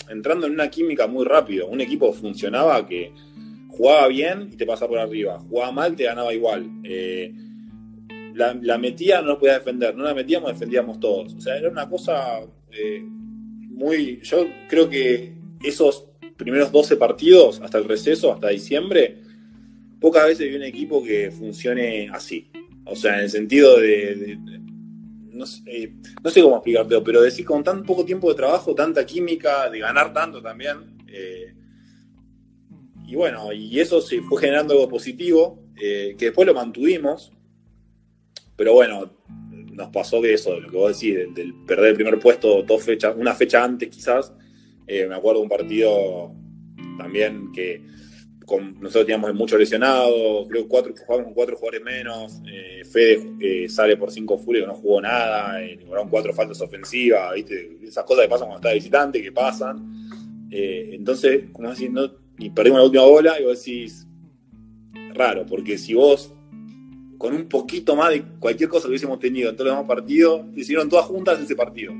entrando 0.09 0.47
en 0.47 0.53
una 0.53 0.69
química 0.69 1.07
muy 1.07 1.25
rápido, 1.25 1.67
un 1.67 1.81
equipo 1.81 2.13
funcionaba 2.13 2.87
que 2.87 3.11
jugaba 3.67 4.07
bien 4.07 4.49
y 4.49 4.55
te 4.55 4.65
pasaba 4.65 4.91
por 4.91 4.99
arriba, 4.99 5.39
jugaba 5.39 5.73
mal, 5.73 5.95
te 5.95 6.05
ganaba 6.05 6.33
igual. 6.33 6.69
Eh, 6.83 7.33
la, 8.33 8.77
metía, 8.77 9.21
no 9.21 9.29
nos 9.29 9.37
podía 9.37 9.59
defender, 9.59 9.95
no 9.95 10.03
la 10.03 10.13
metíamos, 10.13 10.51
defendíamos 10.51 10.99
todos. 10.99 11.33
O 11.33 11.41
sea, 11.41 11.57
era 11.57 11.69
una 11.69 11.89
cosa 11.89 12.41
eh, 12.71 13.01
muy. 13.03 14.19
Yo 14.23 14.47
creo 14.67 14.89
que 14.89 15.33
esos 15.63 16.07
primeros 16.37 16.71
12 16.71 16.97
partidos, 16.97 17.61
hasta 17.61 17.77
el 17.77 17.85
receso, 17.85 18.33
hasta 18.33 18.49
diciembre, 18.49 19.17
pocas 19.99 20.25
veces 20.25 20.49
vi 20.49 20.55
un 20.55 20.63
equipo 20.63 21.03
que 21.03 21.31
funcione 21.31 22.09
así. 22.09 22.49
O 22.85 22.95
sea, 22.95 23.15
en 23.15 23.21
el 23.21 23.29
sentido 23.29 23.79
de. 23.79 24.37
no, 25.31 25.45
sé, 25.45 25.93
no, 26.23 26.29
sé, 26.29 26.41
cómo 26.41 26.55
explicarte, 26.57 27.01
pero 27.01 27.21
decir 27.21 27.45
con 27.45 27.63
tan 27.63 27.83
poco 27.83 28.05
tiempo 28.05 28.29
de 28.29 28.35
trabajo, 28.35 28.75
tanta 28.75 29.05
química, 29.05 29.69
de 29.69 29.79
ganar 29.79 30.13
tanto 30.13 30.41
también. 30.41 30.97
Eh, 31.07 31.53
y 33.07 33.15
bueno, 33.15 33.51
y 33.51 33.79
eso 33.79 33.99
se 34.01 34.21
fue 34.21 34.39
generando 34.39 34.73
algo 34.73 34.87
positivo, 34.87 35.59
eh, 35.81 36.15
que 36.17 36.25
después 36.25 36.47
lo 36.47 36.53
mantuvimos, 36.53 37.33
pero 38.61 38.73
bueno, 38.73 39.11
nos 39.73 39.89
pasó 39.89 40.21
que 40.21 40.35
eso, 40.35 40.59
lo 40.59 40.69
que 40.69 40.77
vos 40.77 40.99
decís, 40.99 41.33
del, 41.33 41.55
perder 41.65 41.87
el 41.87 41.95
primer 41.95 42.19
puesto 42.19 42.61
dos 42.61 42.83
fechas, 42.83 43.15
una 43.17 43.33
fecha 43.33 43.63
antes 43.63 43.89
quizás, 43.89 44.31
eh, 44.85 45.07
me 45.07 45.15
acuerdo 45.15 45.41
un 45.41 45.49
partido 45.49 46.31
también 46.95 47.51
que 47.51 47.81
nosotros 48.79 49.07
teníamos 49.07 49.33
mucho 49.33 49.57
lesionado, 49.57 50.45
creo 50.47 50.61
que 50.61 50.67
cuatro, 50.67 50.93
jugamos 50.93 51.25
con 51.25 51.33
cuatro 51.33 51.57
jugadores 51.57 51.83
menos, 51.83 52.39
eh, 52.53 52.85
Fede 52.85 53.33
eh, 53.39 53.67
sale 53.67 53.97
por 53.97 54.11
cinco 54.11 54.37
furios, 54.37 54.67
no 54.67 54.75
jugó 54.75 55.01
nada, 55.01 55.59
eh, 55.63 55.79
cuatro 56.11 56.31
faltas 56.31 56.61
ofensivas, 56.61 57.33
¿viste? 57.33 57.79
esas 57.81 58.03
cosas 58.03 58.25
que 58.25 58.29
pasan 58.29 58.47
cuando 58.47 58.67
está 58.67 58.75
visitante, 58.75 59.23
que 59.23 59.31
pasan. 59.31 59.91
entonces, 60.51 61.45
como 61.51 61.71
haciendo, 61.71 62.19
y 62.37 62.51
perdimos 62.51 62.77
la 62.77 62.85
última 62.85 63.05
bola, 63.05 63.39
y 63.39 63.43
vos 63.43 63.57
decís, 63.57 64.05
raro, 65.15 65.47
porque 65.47 65.79
si 65.79 65.95
vos 65.95 66.35
con 67.21 67.35
un 67.35 67.47
poquito 67.47 67.95
más 67.95 68.09
de 68.09 68.23
cualquier 68.39 68.67
cosa 68.67 68.85
que 68.85 68.89
hubiésemos 68.89 69.19
tenido 69.19 69.51
en 69.51 69.55
todos 69.55 69.67
los 69.67 69.77
demás 69.77 69.87
partidos, 69.87 70.41
hicieron 70.55 70.89
todas 70.89 71.05
juntas 71.05 71.39
ese 71.39 71.55
partido, 71.55 71.93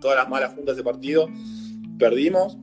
todas 0.00 0.16
las 0.16 0.26
malas 0.26 0.54
juntas 0.54 0.74
de 0.74 0.80
ese 0.80 0.82
partido, 0.82 1.28
perdimos 1.98 2.56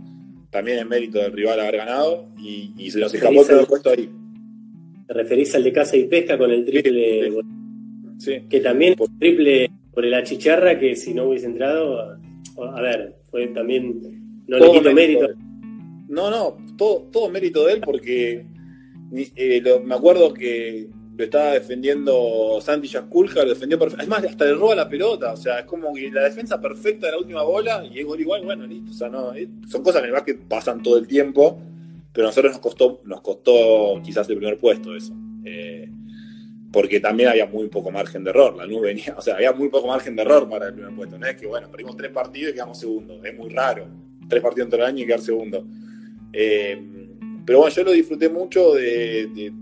también 0.50 0.80
en 0.80 0.90
mérito 0.90 1.20
del 1.20 1.32
rival 1.32 1.60
haber 1.60 1.78
ganado 1.78 2.26
y, 2.40 2.90
se 2.90 3.00
nos 3.00 3.14
escapó 3.14 3.46
todo 3.46 3.60
el 3.60 3.68
puesto 3.68 3.92
ahí. 3.92 4.10
¿Te 5.06 5.14
referís 5.14 5.54
al 5.54 5.64
de 5.64 5.72
Casa 5.72 5.96
y 5.96 6.06
Pesca 6.06 6.40
con 6.40 6.50
el 6.50 6.66
triple? 6.66 7.34
Sí, 8.18 8.46
Que 8.50 8.62
también 8.62 8.96
por, 8.96 9.08
triple 9.20 9.70
por 9.94 10.04
la 10.04 10.24
chicharra 10.24 10.80
que 10.80 10.96
si 10.96 11.14
no 11.14 11.26
hubiese 11.26 11.46
entrado, 11.46 12.18
a 12.58 12.82
ver, 12.82 13.18
fue 13.30 13.46
también, 13.50 14.42
no 14.48 14.58
le 14.58 14.72
quito 14.72 14.92
mérito. 14.92 15.28
No, 16.08 16.32
no, 16.32 16.58
todo, 16.80 17.10
todo 17.12 17.30
mérito 17.30 17.64
de 17.68 17.74
él 17.74 17.82
porque 17.86 18.44
eh, 19.36 19.82
me 19.86 19.94
acuerdo 19.94 20.34
que 20.34 20.90
lo 21.22 21.26
estaba 21.26 21.52
defendiendo 21.52 22.60
Santi 22.62 22.88
Yaskulka, 22.88 23.44
lo 23.44 23.50
defendió 23.50 23.78
perfecto. 23.78 24.04
Es 24.04 24.10
más, 24.10 24.24
hasta 24.24 24.46
le 24.46 24.56
roba 24.56 24.74
la 24.74 24.90
pelota. 24.90 25.34
O 25.34 25.38
sea, 25.38 25.60
es 25.60 25.66
como 25.66 25.94
que 25.94 26.10
la 26.10 26.24
defensa 26.24 26.60
perfecta 26.60 27.06
de 27.06 27.12
la 27.12 27.20
última 27.20 27.44
bola 27.44 27.86
y 27.86 28.00
es 28.00 28.06
gol 28.06 28.20
igual, 28.20 28.44
bueno, 28.44 28.66
listo. 28.66 28.90
O 28.90 28.94
sea, 28.94 29.10
no, 29.10 29.32
son 29.70 29.84
cosas 29.84 30.02
en 30.02 30.08
el 30.08 30.12
básquet 30.14 30.40
pasan 30.48 30.82
todo 30.82 30.98
el 30.98 31.08
tiempo, 31.08 31.60
pero 32.12 32.28
a 32.28 32.30
nosotros 32.30 32.54
nos 32.54 32.62
costó, 32.62 33.02
nos 33.06 33.22
costó 33.22 34.02
quizás 34.04 34.28
el 34.30 34.38
primer 34.38 34.58
puesto 34.58 34.96
eso. 34.96 35.14
Eh, 35.46 35.90
porque 36.74 37.00
también 37.00 37.30
había 37.30 37.46
muy 37.46 37.68
poco 37.68 37.92
margen 37.92 38.24
de 38.24 38.32
error. 38.32 38.56
La 38.58 38.66
nube 38.66 38.88
venía, 38.88 39.14
o 39.18 39.22
sea, 39.22 39.36
había 39.36 39.52
muy 39.52 39.70
poco 39.70 39.88
margen 39.88 40.16
de 40.16 40.24
error 40.24 40.50
para 40.50 40.70
el 40.70 40.74
primer 40.74 40.96
puesto. 40.96 41.20
No 41.20 41.28
es 41.28 41.36
que, 41.36 41.46
bueno, 41.46 41.70
perdimos 41.70 41.96
tres 41.96 42.10
partidos 42.10 42.52
y 42.52 42.54
quedamos 42.56 42.80
segundos. 42.80 43.24
Es 43.24 43.38
muy 43.38 43.50
raro. 43.50 43.86
Tres 44.28 44.42
partidos 44.42 44.66
entre 44.66 44.80
el 44.80 44.86
año 44.86 45.04
y 45.04 45.06
quedar 45.06 45.22
segundo. 45.22 45.68
Eh, 46.34 46.82
pero 47.46 47.60
bueno, 47.60 47.76
yo 47.76 47.84
lo 47.84 47.92
disfruté 47.92 48.28
mucho 48.28 48.74
de 48.74 49.54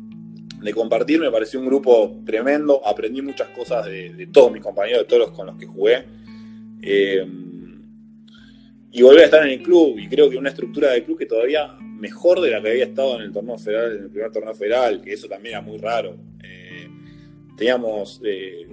compartir, 0.73 1.19
me 1.19 1.31
pareció 1.31 1.59
un 1.59 1.65
grupo 1.65 2.21
tremendo, 2.25 2.85
aprendí 2.85 3.21
muchas 3.21 3.49
cosas 3.49 3.85
de, 3.85 4.27
todos 4.31 4.51
mis 4.51 4.61
compañeros, 4.61 5.03
de 5.03 5.07
todos 5.07 5.27
los 5.27 5.31
con 5.31 5.47
los 5.47 5.57
que 5.57 5.65
jugué. 5.65 6.05
Eh, 6.81 7.25
y 8.91 9.01
volví 9.03 9.21
a 9.21 9.25
estar 9.25 9.45
en 9.45 9.59
el 9.59 9.61
club, 9.61 9.99
y 9.99 10.07
creo 10.07 10.29
que 10.29 10.37
una 10.37 10.49
estructura 10.49 10.91
del 10.91 11.03
club 11.03 11.19
que 11.19 11.25
todavía 11.25 11.75
mejor 11.79 12.39
de 12.41 12.51
la 12.51 12.61
que 12.61 12.69
había 12.69 12.85
estado 12.85 13.17
en 13.17 13.23
el 13.23 13.31
torneo 13.31 13.57
federal, 13.57 13.95
en 13.95 14.03
el 14.03 14.09
primer 14.09 14.31
torneo 14.31 14.55
federal, 14.55 15.01
que 15.01 15.13
eso 15.13 15.27
también 15.27 15.55
era 15.55 15.61
muy 15.61 15.77
raro. 15.77 16.15
Eh, 16.43 16.89
teníamos 17.55 18.21
eh, 18.23 18.67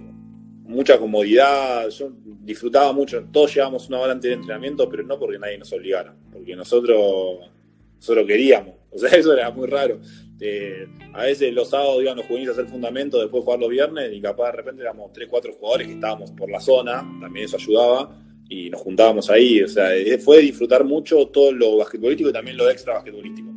mucha 0.63 0.99
comodidad, 0.99 1.89
yo 1.91 2.13
disfrutaba 2.25 2.93
mucho, 2.93 3.25
todos 3.33 3.55
llevábamos 3.55 3.89
una 3.89 4.01
hora 4.01 4.13
antes 4.13 4.33
entrenamiento, 4.33 4.89
pero 4.89 5.03
no 5.03 5.19
porque 5.19 5.39
nadie 5.39 5.59
nos 5.59 5.73
obligara, 5.73 6.15
porque 6.33 6.57
nosotros, 6.57 7.51
nosotros 7.97 8.27
queríamos, 8.27 8.75
o 8.91 8.99
sea, 8.99 9.11
eso 9.19 9.33
era 9.33 9.51
muy 9.51 9.67
raro. 9.67 10.01
Este, 10.39 10.87
a 11.15 11.25
veces 11.25 11.55
los 11.55 11.71
sábados 11.71 12.03
iban 12.03 12.17
los 12.17 12.27
juveniles 12.27 12.57
a 12.57 12.61
hacer 12.61 12.71
fundamento, 12.71 13.19
después 13.19 13.43
jugar 13.43 13.59
los 13.59 13.71
viernes, 13.71 14.13
y 14.13 14.21
capaz 14.21 14.51
de 14.51 14.57
repente 14.59 14.83
éramos 14.83 15.11
3, 15.13 15.29
4 15.31 15.53
jugadores 15.55 15.87
que 15.87 15.95
estábamos 15.95 16.31
por 16.33 16.51
la 16.51 16.61
zona, 16.61 16.97
también 17.21 17.47
eso 17.47 17.57
ayudaba, 17.57 18.23
y 18.49 18.69
nos 18.69 18.83
juntábamos 18.83 19.31
ahí. 19.31 19.63
O 19.63 19.69
sea, 19.69 19.95
eh, 19.95 20.19
fue 20.19 20.43
disfrutar 20.43 20.85
mucho 20.85 21.27
todo 21.29 21.53
lo 21.53 21.79
basquetbolístico 21.79 22.31
y 22.31 22.33
también 22.35 22.57
lo 22.59 22.69
extra 22.69 22.95
basquetbolístico. 22.95 23.51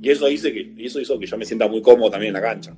Y 0.00 0.08
eso, 0.08 0.30
hice 0.30 0.52
que, 0.52 0.72
eso 0.78 1.00
hizo 1.00 1.18
que 1.18 1.26
yo 1.26 1.36
me 1.36 1.44
sienta 1.44 1.66
muy 1.68 1.82
cómodo 1.82 2.10
también 2.10 2.34
en 2.34 2.40
la 2.40 2.48
cancha. 2.48 2.76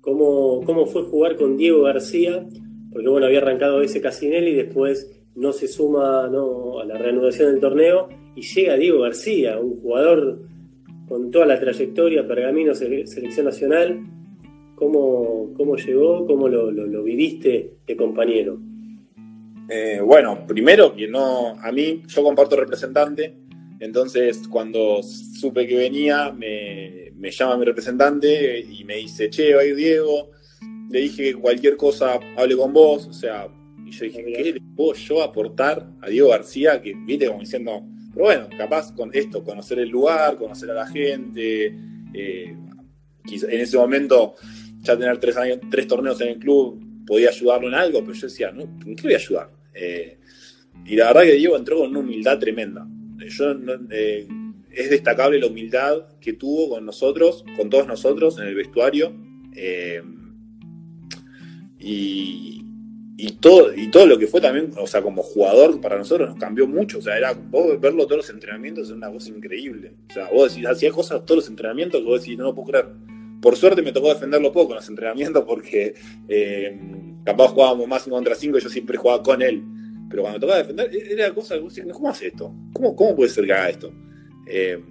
¿Cómo, 0.00 0.62
cómo 0.64 0.86
fue 0.86 1.02
jugar 1.02 1.36
con 1.36 1.56
Diego 1.56 1.82
García? 1.82 2.46
Porque 2.92 3.08
bueno, 3.08 3.26
había 3.26 3.38
arrancado 3.38 3.82
ese 3.82 4.00
Casinelli 4.00 4.54
después 4.54 5.10
no 5.34 5.52
se 5.52 5.66
suma 5.66 6.28
no, 6.30 6.80
a 6.80 6.84
la 6.84 6.98
reanudación 6.98 7.50
del 7.50 7.60
torneo 7.60 8.08
y 8.36 8.42
llega 8.42 8.76
Diego 8.76 9.00
García, 9.00 9.58
un 9.58 9.80
jugador 9.80 10.51
con 11.12 11.30
toda 11.30 11.44
la 11.44 11.60
trayectoria, 11.60 12.26
Pergamino, 12.26 12.74
Selección 12.74 13.44
Nacional, 13.44 14.00
¿cómo, 14.76 15.52
cómo 15.54 15.76
llegó, 15.76 16.26
cómo 16.26 16.48
lo, 16.48 17.02
viviste 17.02 17.74
de 17.86 17.96
compañero? 17.98 18.58
Eh, 19.68 20.00
bueno, 20.02 20.46
primero 20.46 20.96
que 20.96 21.06
no, 21.08 21.50
a 21.60 21.70
mí 21.70 22.00
yo 22.06 22.22
comparto 22.22 22.56
representante, 22.56 23.36
entonces 23.78 24.48
cuando 24.48 25.02
supe 25.02 25.66
que 25.66 25.76
venía 25.76 26.32
me, 26.32 27.12
llama 27.30 27.58
mi 27.58 27.66
representante 27.66 28.60
y 28.60 28.82
me 28.84 28.96
dice, 28.96 29.28
che, 29.28 29.54
va 29.54 29.60
a 29.60 29.64
ir 29.66 29.76
Diego, 29.76 30.30
le 30.88 31.00
dije 31.00 31.34
cualquier 31.34 31.76
cosa 31.76 32.18
hable 32.38 32.56
con 32.56 32.72
vos, 32.72 33.06
o 33.06 33.12
sea, 33.12 33.48
y 33.84 33.90
yo 33.90 34.06
dije, 34.06 34.24
¿qué 34.24 34.52
le 34.54 34.60
puedo 34.74 34.94
yo 34.94 35.22
aportar 35.22 35.86
a 36.00 36.08
Diego 36.08 36.30
García? 36.30 36.80
Que 36.80 36.94
viste 37.04 37.26
como 37.26 37.40
diciendo, 37.40 37.82
pero 38.12 38.26
bueno, 38.26 38.48
capaz 38.56 38.94
con 38.94 39.10
esto, 39.14 39.42
conocer 39.42 39.78
el 39.78 39.88
lugar, 39.88 40.36
conocer 40.36 40.70
a 40.70 40.74
la 40.74 40.86
gente, 40.86 41.74
eh, 42.14 42.54
en 43.24 43.60
ese 43.60 43.76
momento 43.76 44.34
ya 44.80 44.98
tener 44.98 45.18
tres, 45.18 45.86
torneos 45.86 46.20
en 46.20 46.28
el 46.28 46.38
club 46.38 47.04
podía 47.06 47.30
ayudarlo 47.30 47.68
en 47.68 47.74
algo, 47.74 48.00
pero 48.00 48.12
yo 48.12 48.26
decía, 48.26 48.52
no, 48.52 48.62
¿en 48.62 48.96
qué 48.96 49.02
voy 49.02 49.14
a 49.14 49.16
ayudar? 49.16 49.50
Eh, 49.74 50.18
y 50.84 50.96
la 50.96 51.08
verdad 51.08 51.22
que 51.22 51.34
Diego 51.34 51.56
entró 51.56 51.78
con 51.78 51.90
una 51.90 52.00
humildad 52.00 52.38
tremenda. 52.38 52.86
Eh, 53.90 54.28
es 54.70 54.90
destacable 54.90 55.38
la 55.38 55.46
humildad 55.46 56.18
que 56.20 56.32
tuvo 56.32 56.70
con 56.70 56.84
nosotros, 56.84 57.44
con 57.56 57.70
todos 57.70 57.86
nosotros 57.86 58.38
en 58.38 58.48
el 58.48 58.54
vestuario. 58.54 59.12
y, 61.78 62.61
y 63.24 63.34
todo, 63.34 63.72
y 63.72 63.88
todo 63.88 64.04
lo 64.04 64.18
que 64.18 64.26
fue 64.26 64.40
también, 64.40 64.72
o 64.76 64.84
sea, 64.84 65.00
como 65.00 65.22
jugador 65.22 65.80
para 65.80 65.96
nosotros 65.96 66.30
nos 66.30 66.40
cambió 66.40 66.66
mucho. 66.66 66.98
O 66.98 67.02
sea, 67.02 67.16
era 67.16 67.32
vos 67.32 67.80
verlo 67.80 68.04
todos 68.04 68.16
los 68.16 68.30
entrenamientos 68.30 68.88
es 68.88 68.90
una 68.92 69.12
cosa 69.12 69.28
increíble. 69.28 69.92
O 70.10 70.12
sea, 70.12 70.28
vos 70.28 70.52
decís, 70.52 70.68
hacía 70.68 70.90
cosas 70.90 71.24
todos 71.24 71.42
los 71.42 71.48
entrenamientos 71.48 72.00
que 72.00 72.06
vos 72.08 72.20
decís, 72.20 72.36
no 72.36 72.46
lo 72.46 72.54
puedo 72.56 72.72
creer. 72.72 72.88
Por 73.40 73.54
suerte 73.54 73.80
me 73.80 73.92
tocó 73.92 74.08
defenderlo 74.08 74.50
poco 74.50 74.72
en 74.72 74.76
los 74.78 74.88
entrenamientos 74.88 75.44
porque 75.44 75.94
eh, 76.26 76.80
capaz 77.24 77.50
jugábamos 77.50 77.86
más 77.86 78.02
5 78.02 78.16
contra 78.16 78.34
5 78.34 78.58
y 78.58 78.60
yo 78.60 78.68
siempre 78.68 78.96
jugaba 78.96 79.22
con 79.22 79.40
él. 79.40 79.62
Pero 80.10 80.22
cuando 80.22 80.40
tocaba 80.40 80.58
defender, 80.58 80.92
e-, 80.92 81.12
era 81.12 81.32
cosa 81.32 81.54
que 81.54 81.60
vos 81.60 81.72
decís, 81.72 81.92
¿cómo 81.92 82.08
hace 82.08 82.26
esto? 82.26 82.52
¿Cómo, 82.72 82.96
¿Cómo 82.96 83.14
puede 83.14 83.30
ser 83.30 83.46
que 83.46 83.52
haga 83.52 83.70
esto? 83.70 83.92
Eh, 84.48 84.82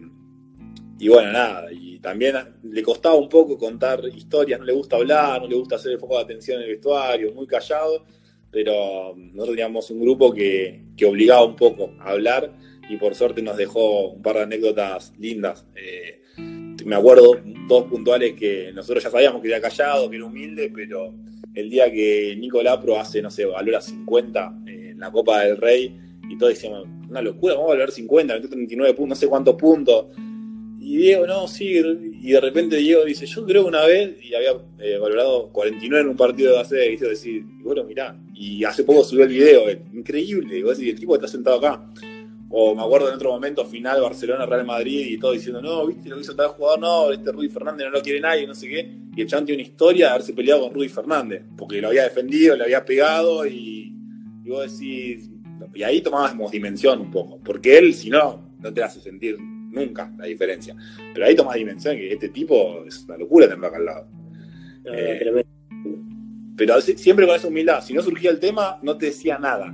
y 1.00 1.10
bueno, 1.10 1.34
nada, 1.34 1.66
y 1.70 2.00
también 2.00 2.38
le 2.64 2.82
costaba 2.82 3.16
un 3.16 3.28
poco 3.28 3.58
contar 3.58 4.02
historias, 4.16 4.58
no 4.58 4.66
le 4.66 4.72
gusta 4.72 4.96
hablar, 4.96 5.42
no 5.42 5.50
le 5.50 5.56
gusta 5.56 5.76
hacer 5.76 5.92
el 5.92 6.00
foco 6.00 6.16
de 6.16 6.24
atención 6.24 6.60
en 6.60 6.64
el 6.64 6.70
vestuario, 6.70 7.34
muy 7.34 7.46
callado 7.46 8.06
pero 8.52 9.16
nosotros 9.16 9.56
teníamos 9.56 9.90
un 9.92 10.02
grupo 10.02 10.34
que, 10.34 10.82
obligaba 11.08 11.44
un 11.44 11.56
poco 11.56 11.96
a 12.00 12.12
hablar 12.12 12.54
y 12.88 12.98
por 12.98 13.16
suerte 13.16 13.42
nos 13.42 13.58
dejó 13.58 14.10
un 14.10 14.22
par 14.22 14.36
de 14.36 14.44
anécdotas 14.44 15.14
lindas. 15.18 15.66
Eh, 15.76 16.22
me 16.86 16.96
acuerdo 16.96 17.42
dos 17.68 17.86
puntuales 17.86 18.34
que 18.34 18.72
nosotros 18.72 19.04
ya 19.04 19.10
sabíamos 19.10 19.42
que 19.42 19.48
era 19.48 19.60
callado, 19.60 20.10
que 20.10 20.18
era 20.18 20.26
humilde, 20.26 20.72
pero 20.74 21.12
el 21.56 21.70
día 21.72 21.92
que 21.92 22.36
Nico 22.38 22.62
Lapro 22.62 23.00
hace, 23.00 23.22
no 23.22 23.32
sé, 23.32 23.46
valora 23.46 23.82
50 23.82 24.54
en 24.68 25.00
la 25.00 25.12
Copa 25.12 25.42
del 25.42 25.58
Rey 25.58 26.00
y 26.30 26.38
todos 26.38 26.54
decíamos, 26.54 26.88
una 27.10 27.22
locura, 27.22 27.56
vamos 27.56 27.70
a 27.70 27.74
valorar 27.74 27.92
50, 27.92 28.36
metió 28.36 28.50
39 28.50 28.94
puntos, 28.94 29.10
no 29.10 29.16
sé 29.16 29.28
cuántos 29.28 29.56
puntos. 29.56 30.06
Y 30.92 30.98
Diego, 30.98 31.26
no, 31.26 31.48
sí, 31.48 31.82
y 32.22 32.32
de 32.34 32.42
repente 32.42 32.76
Diego 32.76 33.06
dice, 33.06 33.26
yo 33.26 33.46
creo 33.46 33.66
una 33.66 33.86
vez, 33.86 34.18
y 34.22 34.36
había 34.36 34.52
eh, 34.80 34.98
valorado 34.98 35.48
49 35.54 36.04
en 36.04 36.10
un 36.10 36.18
partido 36.18 36.52
de 36.52 36.58
base, 36.58 36.86
y 36.86 36.96
hizo 36.96 37.08
decir, 37.08 37.46
y 37.58 37.64
bueno, 37.64 37.86
mirá, 37.86 38.14
y 38.34 38.66
hace 38.66 38.84
poco 38.84 39.06
subió 39.06 39.24
el 39.24 39.30
video, 39.30 39.72
increíble, 39.94 40.58
y 40.58 40.64
vos 40.64 40.78
decís, 40.78 40.94
el 40.94 41.00
tipo 41.00 41.16
está 41.16 41.30
sentado 41.30 41.60
acá. 41.60 41.82
O 42.50 42.76
me 42.76 42.82
acuerdo 42.82 43.08
en 43.08 43.16
otro 43.16 43.32
momento, 43.32 43.64
final 43.64 44.02
Barcelona, 44.02 44.46
Real 44.46 44.66
Madrid, 44.66 45.12
y 45.12 45.18
todo 45.18 45.32
diciendo, 45.32 45.62
no, 45.62 45.88
viste 45.88 46.10
lo 46.10 46.18
que 46.18 46.24
hizo 46.24 46.36
tal 46.36 46.50
jugador, 46.50 46.82
no, 46.82 47.12
este 47.14 47.32
Rudy 47.32 47.48
Fernández 47.48 47.86
no 47.86 47.92
lo 47.92 48.02
quiere 48.02 48.20
nadie, 48.20 48.46
no 48.46 48.54
sé 48.54 48.68
qué. 48.68 48.94
Y 49.16 49.22
el 49.22 49.28
chabón 49.28 49.46
tiene 49.46 49.62
una 49.62 49.70
historia 49.70 50.06
de 50.08 50.12
haberse 50.12 50.34
peleado 50.34 50.64
con 50.64 50.74
Rudy 50.74 50.90
Fernández, 50.90 51.44
porque 51.58 51.80
lo 51.80 51.88
había 51.88 52.04
defendido, 52.04 52.58
le 52.58 52.66
había 52.66 52.84
pegado, 52.84 53.48
y, 53.48 53.96
y 54.44 54.50
vos 54.50 54.70
decís, 54.70 55.30
y 55.74 55.84
ahí 55.84 56.02
tomábamos 56.02 56.52
dimensión 56.52 57.00
un 57.00 57.12
poco, 57.12 57.40
porque 57.42 57.78
él, 57.78 57.94
si 57.94 58.10
no, 58.10 58.56
no 58.60 58.74
te 58.74 58.84
hace 58.84 59.00
sentir 59.00 59.38
nunca 59.72 60.14
la 60.18 60.26
diferencia. 60.26 60.76
Pero 61.14 61.26
ahí 61.26 61.36
tomas 61.36 61.56
dimensión 61.56 61.96
que 61.96 62.14
este 62.14 62.30
tipo 62.30 62.84
es 62.86 63.04
una 63.06 63.18
locura 63.18 63.48
tenerlo 63.48 63.68
acá 63.68 63.78
al 63.78 63.86
lado. 63.86 64.08
Eh, 64.86 65.44
pero 66.56 66.80
siempre 66.82 67.26
con 67.26 67.36
esa 67.36 67.48
humildad, 67.48 67.82
si 67.82 67.94
no 67.94 68.02
surgía 68.02 68.30
el 68.30 68.40
tema, 68.40 68.80
no 68.84 68.98
te 68.98 69.08
decía 69.08 69.38
nada. 69.40 69.74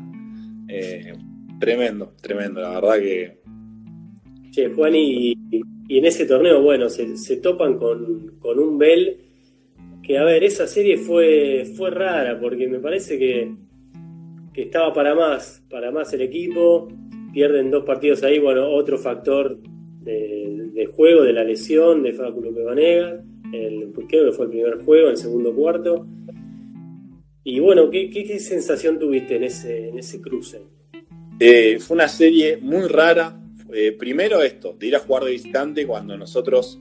Eh, 0.70 1.14
tremendo, 1.60 2.14
tremendo, 2.22 2.62
la 2.62 2.80
verdad 2.80 3.00
que. 3.00 3.38
Che, 4.52 4.70
Juan, 4.70 4.95
y, 4.95 5.34
en 5.89 6.06
ese 6.06 6.26
torneo, 6.26 6.62
bueno, 6.62 6.89
se, 6.89 7.38
topan 7.38 7.78
con, 7.78 8.32
un 8.41 8.78
Bell 8.78 9.18
que, 10.04 10.18
a 10.18 10.24
ver, 10.24 10.43
esa 10.43 10.68
serie 10.68 10.98
fue, 10.98 11.66
fue 11.76 11.89
rara, 11.89 12.39
porque 12.39 12.68
me 12.68 12.80
parece 12.80 13.18
que, 13.18 13.54
que 14.54 14.64
estaba 14.64 14.93
para 14.93 15.16
más, 15.16 15.64
para 15.70 15.91
más 15.91 16.12
el 16.14 16.22
equipo, 16.22 16.88
pierden 17.34 17.72
dos 17.72 17.84
partidos 17.86 18.24
ahí, 18.24 18.39
bueno, 18.39 18.70
otro 18.70 18.98
factor 18.98 19.60
de, 20.08 20.86
juego, 20.95 21.24
de 21.24 21.34
la 21.34 21.43
lesión 21.43 22.03
de 22.03 22.14
Fáculo 22.14 22.53
Pevanega, 22.53 23.24
el, 23.53 23.91
creo 24.08 24.26
que 24.26 24.32
fue 24.32 24.45
el 24.45 24.51
primer 24.51 24.84
juego, 24.84 25.10
el 25.10 25.18
segundo 25.18 25.53
cuarto. 25.53 26.08
Y 27.43 27.60
bueno, 27.60 27.89
¿qué, 27.89 28.10
qué, 28.10 28.39
sensación 28.39 28.99
tuviste 28.99 29.36
en 29.36 29.43
ese, 29.43 29.89
en 29.89 29.99
ese 29.99 30.22
cruce? 30.22 30.62
Eh, 31.39 31.80
fue 31.80 31.95
una 31.95 32.08
serie 32.08 32.58
muy 32.58 32.88
rara. 32.88 33.39
Eh, 33.74 33.91
primero 33.91 34.41
esto, 34.41 34.76
de 34.78 34.88
ir 34.88 34.95
a 34.95 34.99
jugar 34.99 35.24
de 35.24 35.32
visitante 35.32 35.86
cuando 35.86 36.18
nosotros, 36.18 36.80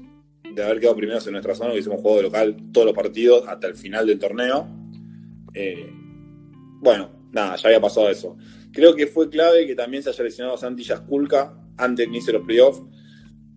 de 0.54 0.62
haber 0.62 0.80
quedado 0.80 0.96
primeros 0.96 1.26
en 1.26 1.32
nuestra 1.32 1.54
zona, 1.54 1.74
hicimos 1.74 2.00
juego 2.00 2.16
de 2.18 2.22
local 2.24 2.56
todos 2.72 2.86
los 2.86 2.94
partidos 2.94 3.46
hasta 3.46 3.66
el 3.66 3.74
final 3.74 4.06
del 4.06 4.18
torneo. 4.18 4.66
Eh, 5.52 5.90
bueno, 6.80 7.10
nada, 7.32 7.56
ya 7.56 7.68
había 7.68 7.80
pasado 7.80 8.08
eso. 8.08 8.36
Creo 8.72 8.94
que 8.94 9.06
fue 9.06 9.28
clave 9.28 9.66
que 9.66 9.74
también 9.74 10.02
se 10.02 10.10
haya 10.10 10.24
lesionado 10.24 10.56
Santi 10.56 10.82
Yasculca 10.82 11.54
antes 11.76 12.06
de 12.06 12.10
inicio 12.10 12.32
de 12.32 12.38
los 12.38 12.46
playoffs, 12.46 12.82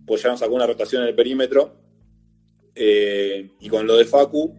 pues 0.06 0.22
ya 0.22 0.30
nos 0.30 0.40
sacó 0.40 0.54
una 0.54 0.66
rotación 0.66 1.02
en 1.02 1.08
el 1.08 1.14
perímetro. 1.14 1.76
y 2.74 3.68
con 3.68 3.86
lo 3.86 3.96
de 3.96 4.04
Facu, 4.04 4.54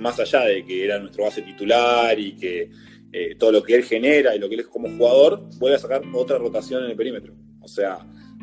más 0.00 0.18
allá 0.18 0.44
de 0.44 0.64
que 0.64 0.84
era 0.84 0.98
nuestro 0.98 1.24
base 1.24 1.42
titular 1.42 2.18
y 2.18 2.32
que 2.32 2.70
eh, 3.12 3.34
todo 3.36 3.52
lo 3.52 3.62
que 3.62 3.74
él 3.74 3.82
genera 3.82 4.34
y 4.34 4.38
lo 4.38 4.48
que 4.48 4.54
él 4.54 4.60
es 4.60 4.68
como 4.68 4.88
jugador, 4.88 5.42
vuelve 5.58 5.76
a 5.76 5.80
sacar 5.80 6.02
otra 6.12 6.38
rotación 6.38 6.84
en 6.84 6.90
el 6.90 6.96
perímetro. 6.96 7.34
O 7.60 7.68
sea, 7.68 7.98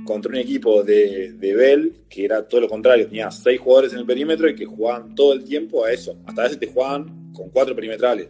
contra 0.06 0.30
un 0.30 0.38
equipo 0.38 0.84
de, 0.84 1.34
de 1.34 1.56
Bell, 1.56 1.94
que 2.10 2.26
era 2.26 2.48
todo 2.48 2.62
lo 2.62 2.70
contrario, 2.70 3.08
tenía 3.08 3.32
seis 3.32 3.60
jugadores 3.60 3.94
en 3.94 4.00
el 4.00 4.06
perímetro 4.06 4.50
y 4.50 4.56
que 4.56 4.66
jugaban 4.66 5.16
todo 5.16 5.34
el 5.34 5.44
tiempo 5.44 5.86
a 5.86 5.92
eso. 5.92 6.18
Hasta 6.26 6.42
a 6.42 6.44
veces 6.46 6.60
te 6.60 6.68
jugaban 6.68 7.32
con 7.34 7.50
cuatro 7.50 7.76
perimetrales. 7.76 8.30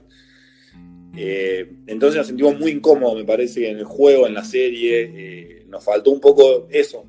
Eh, 1.15 1.67
entonces 1.87 2.17
nos 2.17 2.27
sentimos 2.27 2.59
muy 2.59 2.71
incómodos, 2.71 3.17
me 3.17 3.25
parece, 3.25 3.69
en 3.69 3.79
el 3.79 3.85
juego, 3.85 4.27
en 4.27 4.35
la 4.35 4.43
serie. 4.43 5.11
Eh, 5.13 5.65
nos 5.67 5.83
faltó 5.83 6.11
un 6.11 6.19
poco 6.19 6.67
eso. 6.69 7.05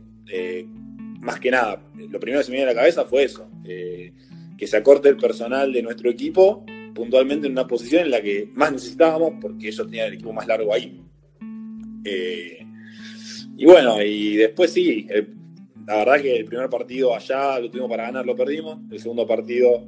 Más 1.21 1.41
que 1.41 1.51
nada, 1.51 1.83
lo 1.95 2.21
primero 2.21 2.41
que 2.41 2.45
se 2.45 2.51
me 2.51 2.59
viene 2.59 2.71
a 2.71 2.75
la 2.75 2.81
cabeza 2.81 3.05
fue 3.05 3.25
eso. 3.25 3.49
que 3.65 4.67
se 4.67 4.77
acorte 4.77 5.09
el 5.09 5.17
personal 5.17 5.73
de 5.73 5.83
nuestro 5.83 6.11
equipo 6.11 6.65
puntualmente 6.99 7.47
en 7.47 7.53
una 7.53 7.67
posición 7.67 8.03
en 8.03 8.11
la 8.11 8.21
que 8.21 8.51
más 8.55 8.73
necesitábamos 8.73 9.35
porque 9.41 9.69
ellos 9.69 9.87
tenían 9.87 10.09
el 10.09 10.15
equipo 10.15 10.33
más 10.33 10.47
largo 10.49 10.75
ahí. 10.75 11.01
Eh, 12.05 12.67
y 13.57 13.65
bueno, 13.65 14.03
y 14.03 14.37
después 14.37 14.73
sí, 14.73 15.07
la 15.87 15.97
verdad 15.97 16.21
que 16.21 16.37
el 16.37 16.45
primer 16.45 16.69
partido 16.69 17.15
allá 17.15 17.59
lo 17.61 17.71
tuvimos 17.71 17.89
para 17.89 18.05
ganar, 18.05 18.27
lo 18.27 18.35
perdimos. 18.35 18.79
El 18.91 18.99
segundo 18.99 19.27
partido, 19.27 19.87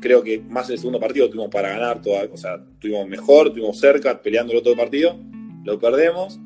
creo 0.00 0.22
que 0.22 0.38
más 0.38 0.70
el 0.70 0.78
segundo 0.78 1.00
partido 1.00 1.28
tuvimos 1.28 1.50
para 1.50 1.70
ganar, 1.70 2.00
toda, 2.00 2.24
o 2.32 2.36
sea, 2.36 2.64
tuvimos 2.78 3.08
mejor, 3.08 3.50
tuvimos 3.50 3.78
cerca, 3.78 4.22
peleando 4.22 4.52
el 4.52 4.60
otro 4.60 4.76
partido, 4.76 5.18
lo 5.64 5.78
perdemos. 5.78 6.38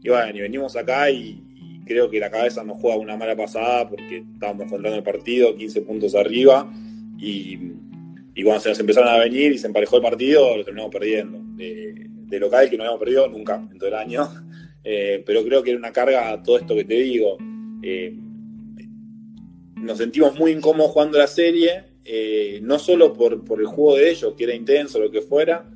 Y 0.00 0.08
bueno, 0.08 0.38
y 0.38 0.40
venimos 0.40 0.76
acá 0.76 1.10
y, 1.10 1.42
creo 1.84 2.10
que 2.10 2.20
la 2.20 2.30
cabeza 2.30 2.64
nos 2.64 2.78
juega 2.78 2.96
una 2.96 3.16
mala 3.16 3.36
pasada 3.36 3.88
porque 3.88 4.24
estábamos 4.32 4.68
controlando 4.68 4.98
el 4.98 5.04
partido, 5.04 5.54
15 5.54 5.82
puntos 5.82 6.14
arriba. 6.14 6.72
Y, 7.18 7.58
cuando 8.42 8.60
se 8.60 8.70
nos 8.70 8.80
empezaron 8.80 9.08
a 9.08 9.18
venir 9.18 9.52
y 9.52 9.58
se 9.58 9.66
emparejó 9.66 9.96
el 9.96 10.02
partido, 10.02 10.56
lo 10.56 10.64
terminamos 10.64 10.92
perdiendo. 10.92 11.38
De, 11.56 12.08
local 12.40 12.70
que 12.70 12.78
no 12.78 12.84
habíamos 12.84 12.98
perdido 12.98 13.28
nunca 13.28 13.56
en 13.70 13.78
todo 13.78 13.88
el 13.88 13.94
año. 13.94 14.28
Eh, 14.84 15.22
pero 15.24 15.44
creo 15.44 15.62
que 15.62 15.70
era 15.70 15.78
una 15.78 15.92
carga 15.92 16.42
todo 16.42 16.58
esto 16.58 16.74
que 16.74 16.84
te 16.84 16.94
digo. 16.94 17.38
Eh, 17.84 18.12
nos 19.76 19.96
sentimos 19.96 20.36
muy 20.36 20.50
incómodos 20.50 20.90
jugando 20.90 21.18
la 21.18 21.28
serie, 21.28 21.84
eh, 22.04 22.58
no 22.64 22.80
solo 22.80 23.12
por, 23.12 23.44
el 23.60 23.66
juego 23.66 23.94
de 23.94 24.10
ellos, 24.10 24.34
que 24.36 24.42
era 24.42 24.56
intenso, 24.56 24.98
lo 24.98 25.08
que 25.08 25.20
fuera, 25.20 25.70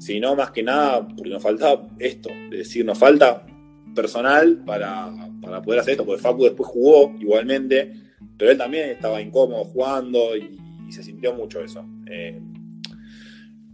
sino 0.00 0.34
más 0.34 0.50
que 0.50 0.64
nada 0.64 1.06
porque 1.06 1.30
nos 1.30 1.40
faltaba 1.40 1.88
esto, 2.00 2.28
es 2.50 2.58
decir, 2.58 2.84
nos 2.84 2.98
falta 2.98 3.46
personal 3.96 4.62
para, 4.64 5.12
para 5.42 5.60
poder 5.60 5.80
hacer 5.80 5.92
esto, 5.92 6.06
porque 6.06 6.22
Facu 6.22 6.44
después 6.44 6.68
jugó 6.68 7.12
igualmente, 7.18 7.92
pero 8.38 8.52
él 8.52 8.58
también 8.58 8.90
estaba 8.90 9.20
incómodo 9.20 9.64
jugando 9.64 10.36
y, 10.36 10.60
se 10.90 11.02
sintió 11.02 11.34
mucho 11.34 11.60
eso. 11.60 11.84
Eh, 12.08 12.40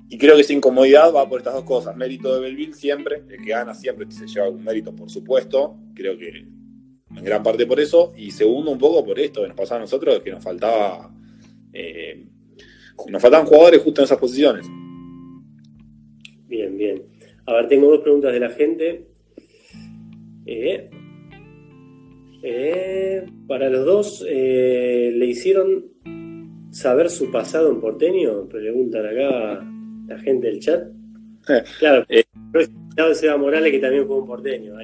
y 0.08 0.16
creo 0.16 0.34
que 0.34 0.40
esa 0.40 0.54
incomodidad 0.54 1.12
va 1.12 1.28
por 1.28 1.40
estas 1.40 1.52
dos 1.52 1.64
cosas. 1.64 1.94
Mérito 1.94 2.34
de 2.34 2.40
Belville 2.40 2.72
siempre, 2.72 3.22
el 3.28 3.44
que 3.44 3.50
gana 3.50 3.74
siempre 3.74 4.10
se 4.10 4.26
lleva 4.26 4.46
algún 4.46 4.64
mérito, 4.64 4.96
por 4.96 5.10
supuesto. 5.10 5.76
Creo 5.94 6.16
que 6.16 6.28
en 7.16 7.24
gran 7.24 7.42
parte 7.42 7.66
por 7.66 7.80
eso. 7.80 8.12
Y 8.16 8.30
segundo, 8.30 8.70
un 8.70 8.78
poco 8.78 9.04
por 9.04 9.18
esto 9.18 9.42
que 9.42 9.48
nos 9.48 9.56
pasaba 9.56 9.78
a 9.78 9.84
nosotros, 9.84 10.20
que 10.20 10.30
nos 10.30 10.42
faltaba. 10.42 11.14
Eh, 11.72 12.26
nos 13.08 13.20
faltaban 13.20 13.46
jugadores 13.46 13.82
justo 13.82 14.00
en 14.00 14.04
esas 14.04 14.18
posiciones. 14.18 14.66
Bien, 16.46 16.76
bien. 16.76 17.02
A 17.46 17.54
ver, 17.54 17.68
tengo 17.68 17.90
dos 17.90 18.00
preguntas 18.00 18.32
de 18.32 18.40
la 18.40 18.50
gente. 18.50 19.11
Eh, 20.46 20.90
para 23.46 23.70
los 23.70 23.84
dos, 23.84 24.26
le 24.28 25.24
hicieron 25.26 25.92
saber 26.70 27.10
su 27.10 27.30
pasado 27.30 27.70
en 27.70 27.80
porteño? 27.80 28.48
Preguntan 28.48 29.06
acá 29.06 29.64
la 30.08 30.18
gente 30.18 30.48
del 30.48 30.60
chat. 30.60 30.84
Claro, 31.78 32.04
eh, 32.08 32.24
pero 32.50 33.14
Seba 33.14 33.36
Morales 33.36 33.72
que 33.72 33.78
también 33.78 34.06
fue 34.06 34.18
un 34.18 34.26
porteño. 34.26 34.74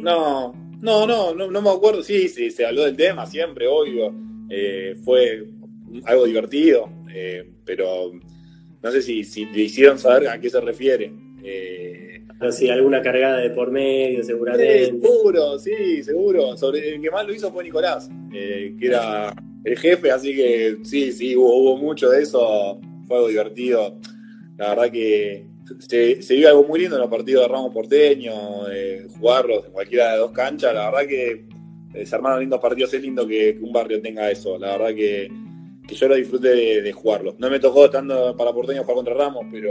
no, 0.00 0.52
no, 0.80 1.06
no, 1.06 1.34
no, 1.34 1.50
no 1.50 1.62
me 1.62 1.70
acuerdo. 1.70 2.02
Sí, 2.02 2.28
sí, 2.28 2.50
se 2.50 2.66
habló 2.66 2.84
del 2.84 2.96
tema 2.96 3.26
siempre, 3.26 3.66
obvio. 3.66 4.14
Eh, 4.50 4.94
fue 5.02 5.46
algo 6.04 6.26
divertido, 6.26 6.90
eh, 7.12 7.44
pero 7.64 8.12
no 8.82 8.90
sé 8.90 9.00
si, 9.00 9.24
si, 9.24 9.46
le 9.46 9.62
hicieron 9.62 9.98
saber 9.98 10.28
a 10.28 10.38
qué 10.38 10.50
se 10.50 10.60
refiere. 10.60 11.12
Eh, 11.42 11.83
sí, 12.50 12.68
alguna 12.68 13.02
cargada 13.02 13.38
de 13.38 13.50
por 13.50 13.70
medio, 13.70 14.22
seguramente. 14.22 14.86
seguro, 14.86 15.58
sí, 15.58 16.02
seguro. 16.02 16.56
Sobre, 16.56 16.94
el 16.94 17.00
que 17.00 17.10
más 17.10 17.26
lo 17.26 17.34
hizo 17.34 17.52
fue 17.52 17.64
Nicolás, 17.64 18.10
que 18.30 18.76
era 18.80 19.34
el 19.64 19.78
jefe, 19.78 20.10
así 20.10 20.34
que 20.34 20.78
sí, 20.82 21.12
sí, 21.12 21.36
hubo, 21.36 21.76
mucho 21.76 22.10
de 22.10 22.22
eso, 22.22 22.80
fue 23.06 23.16
algo 23.16 23.28
divertido. 23.28 23.98
La 24.56 24.70
verdad 24.70 24.90
que 24.90 25.46
se, 25.80 26.34
vive 26.34 26.48
algo 26.48 26.64
muy 26.64 26.80
lindo 26.80 26.96
en 26.96 27.02
los 27.02 27.10
partidos 27.10 27.42
de 27.42 27.48
Ramos 27.48 27.72
Porteño, 27.72 28.32
jugarlos 29.18 29.66
en 29.66 29.72
cualquiera 29.72 30.12
de 30.12 30.18
dos 30.18 30.32
canchas, 30.32 30.74
la 30.74 30.90
verdad 30.90 31.08
que 31.08 31.46
eh, 31.94 32.06
se 32.06 32.14
armaron 32.14 32.40
lindos 32.40 32.60
partidos, 32.60 32.92
es 32.92 33.02
lindo 33.02 33.26
que, 33.26 33.58
un 33.60 33.72
barrio 33.72 34.02
tenga 34.02 34.30
eso, 34.30 34.58
la 34.58 34.76
verdad 34.76 34.94
que, 34.94 35.30
yo 35.86 36.08
lo 36.08 36.14
disfruté 36.14 36.48
de, 36.48 36.82
de, 36.82 36.92
jugarlo. 36.92 37.36
No 37.38 37.50
me 37.50 37.60
tocó 37.60 37.84
estando 37.84 38.34
para 38.36 38.52
Porteño 38.54 38.82
jugar 38.82 38.96
contra 38.96 39.14
Ramos, 39.14 39.44
pero 39.52 39.70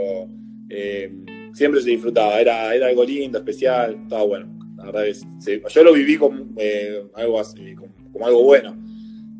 eh, 0.70 1.12
siempre 1.54 1.82
se 1.82 1.92
disfrutaba, 1.92 2.40
era, 2.40 2.76
era 2.76 2.88
algo 2.88 3.04
lindo, 3.04 3.38
especial, 3.38 3.98
estaba 4.04 4.24
bueno. 4.24 4.54
La 4.78 4.86
verdad 4.86 5.08
es, 5.08 5.26
yo 5.74 5.84
lo 5.84 5.94
viví 5.94 6.18
como, 6.18 6.46
eh, 6.58 7.04
algo 7.14 7.40
así, 7.40 7.76
como 8.12 8.26
algo 8.26 8.44
bueno. 8.44 8.76